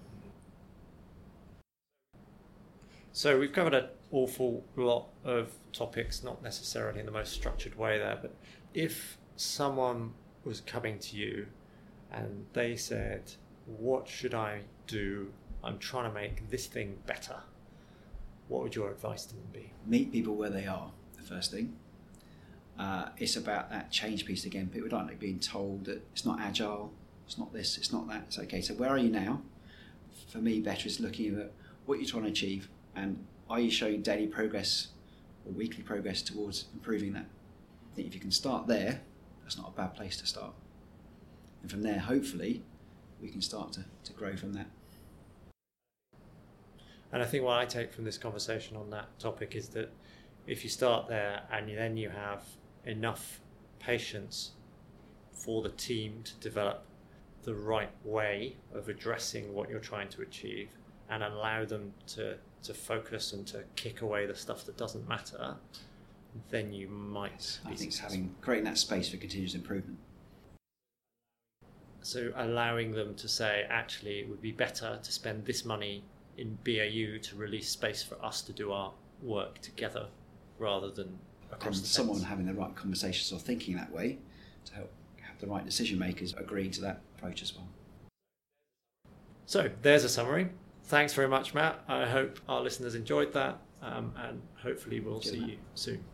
So 3.13 3.39
we've 3.39 3.53
covered 3.53 3.75
an 3.75 3.87
awful 4.13 4.65
lot 4.77 5.09
of 5.25 5.53
topics, 5.73 6.23
not 6.23 6.43
necessarily 6.43 7.01
in 7.01 7.07
the 7.07 7.13
most 7.13 7.33
structured 7.33 7.77
way 7.77 7.99
there, 7.99 8.19
but 8.21 8.35
if 8.75 9.19
someone 9.37 10.13
was 10.45 10.61
coming 10.61 10.99
to 10.99 11.17
you 11.17 11.47
and 12.13 12.47
they 12.53 12.77
said, 12.77 13.33
What 13.67 14.09
should 14.09 14.35
I 14.35 14.63
do? 14.87 15.33
I'm 15.63 15.79
trying 15.79 16.09
to 16.09 16.15
make 16.15 16.51
this 16.51 16.67
thing 16.67 16.99
better. 17.07 17.37
What 18.49 18.63
would 18.63 18.75
your 18.75 18.91
advice 18.91 19.27
to 19.27 19.35
them 19.35 19.49
be? 19.53 19.73
Meet 19.87 20.11
people 20.13 20.35
where 20.35 20.51
they 20.51 20.67
are, 20.67 20.91
the 21.17 21.23
first 21.23 21.53
thing. 21.53 21.77
Uh, 22.79 23.11
it's 23.19 23.37
about 23.37 23.71
that 23.71 23.91
change 23.91 24.25
piece 24.25 24.45
again. 24.47 24.69
People 24.69 24.89
don't 24.89 25.07
like 25.07 25.21
being 25.21 25.39
told 25.39 25.85
that 25.85 26.03
it's 26.13 26.25
not 26.25 26.41
agile, 26.41 26.91
it's 27.27 27.39
not 27.39 27.53
this, 27.53 27.77
it's 27.77 27.93
not 27.93 28.09
that. 28.09 28.25
It's 28.27 28.39
okay. 28.39 28.61
So, 28.61 28.75
where 28.75 28.91
are 28.91 28.99
you 28.99 29.11
now? 29.11 29.43
For 30.33 30.39
me, 30.39 30.61
better 30.61 30.89
is 30.89 30.99
looking 30.99 31.39
at 31.39 31.53
what 31.87 31.99
you're 31.99 32.09
trying 32.09 32.25
to 32.25 32.31
achieve 32.31 32.69
and 32.97 33.25
are 33.51 33.59
you 33.59 33.71
showing 33.71 34.01
daily 34.01 34.29
progress 34.29 34.89
or 35.45 35.53
weekly 35.53 35.83
progress 35.83 36.23
towards 36.23 36.67
improving 36.73 37.13
that? 37.15 37.27
I 37.93 37.97
think 37.97 38.07
if 38.07 38.15
you 38.15 38.21
can 38.21 38.31
start 38.31 38.69
there, 38.69 39.01
that's 39.43 39.59
not 39.59 39.69
a 39.69 39.77
bad 39.77 39.95
place 39.95 40.17
to 40.19 40.27
start. 40.27 40.55
And 41.61 41.71
from 41.71 41.83
there, 41.83 41.99
hopefully, 41.99 42.63
we 43.21 43.29
can 43.29 43.43
start 43.43 43.73
to, 43.73 43.85
to 44.05 44.13
grow 44.13 44.37
from 44.37 44.53
that. 44.53 44.67
And 47.13 47.21
I 47.21 47.27
think 47.27 47.45
what 47.45 47.59
I 47.59 47.67
take 47.67 47.93
from 47.93 48.05
this 48.05 48.17
conversation 48.17 48.77
on 48.77 48.89
that 48.91 49.19
topic 49.19 49.57
is 49.57 49.69
that 49.71 49.93
if 50.47 50.63
you 50.63 50.71
start 50.71 51.09
there 51.09 51.43
and 51.53 51.69
then 51.69 51.97
you 51.97 52.09
have 52.09 52.45
enough 52.85 53.41
patience 53.81 54.53
for 55.33 55.61
the 55.61 55.71
team 55.71 56.21
to 56.23 56.35
develop 56.37 56.85
the 57.43 57.55
right 57.55 57.91
way 58.05 58.57
of 58.73 58.89
addressing 58.89 59.53
what 59.53 59.69
you're 59.69 59.81
trying 59.81 60.09
to 60.11 60.23
achieve 60.23 60.69
and 61.09 61.25
allow 61.25 61.65
them 61.65 61.93
to 62.07 62.37
to 62.63 62.75
focus 62.75 63.33
and 63.33 63.47
to 63.49 63.65
kick 63.77 64.03
away 64.03 64.27
the 64.27 64.35
stuff 64.35 64.65
that 64.67 64.77
doesn't 64.77 65.09
matter, 65.09 65.57
then 66.51 66.73
you 66.73 66.89
might. 66.89 67.59
I 67.65 67.75
think 67.75 67.97
having 67.97 68.35
creating 68.41 68.65
that 68.65 68.79
space 68.79 69.09
for 69.09 69.17
continuous 69.17 69.55
improvement. 69.55 69.99
So 72.03 72.33
allowing 72.37 72.93
them 72.93 73.15
to 73.17 73.29
say, 73.29 73.67
actually, 73.69 74.21
it 74.21 74.29
would 74.29 74.41
be 74.41 74.53
better 74.53 74.99
to 75.03 75.13
spend 75.13 75.45
this 75.45 75.65
money 75.65 76.03
in 76.39 76.59
BAU 76.65 77.19
to 77.21 77.37
release 77.37 77.69
space 77.69 78.03
for 78.03 78.23
us 78.25 78.41
to 78.43 78.53
do 78.53 78.73
our 78.73 78.93
work 79.23 79.61
together, 79.61 80.07
rather 80.59 80.91
than 80.91 81.19
across 81.53 81.79
and 81.79 81.87
someone 81.87 82.17
fence. 82.17 82.29
having 82.29 82.47
the 82.47 82.55
right 82.55 82.75
conversations 82.75 83.33
or 83.33 83.39
thinking 83.39 83.77
that 83.77 83.93
way 83.93 84.19
to 84.65 84.75
help 84.75 84.91
have 85.21 85.39
the 85.41 85.47
right 85.47 85.65
decision 85.65 85.99
makers 85.99 86.35
agree 86.39 86.71
to 86.71 86.81
that 86.81 87.01
approach 87.17 87.43
as 87.43 87.55
well. 87.55 87.69
So 89.45 89.69
there's 89.83 90.05
a 90.05 90.09
summary 90.09 90.49
thanks 90.91 91.15
very 91.15 91.29
much, 91.29 91.55
Matt. 91.55 91.83
I 91.89 92.07
hope 92.07 92.39
our 92.49 92.61
listeners 92.61 92.95
enjoyed 92.95 93.33
that, 93.33 93.59
um, 93.81 94.13
and 94.19 94.43
hopefully 94.63 95.01
we'll 95.01 95.21
Cheers, 95.21 95.35
see 95.35 95.41
Matt. 95.41 95.49
you 95.51 95.57
soon. 95.75 96.05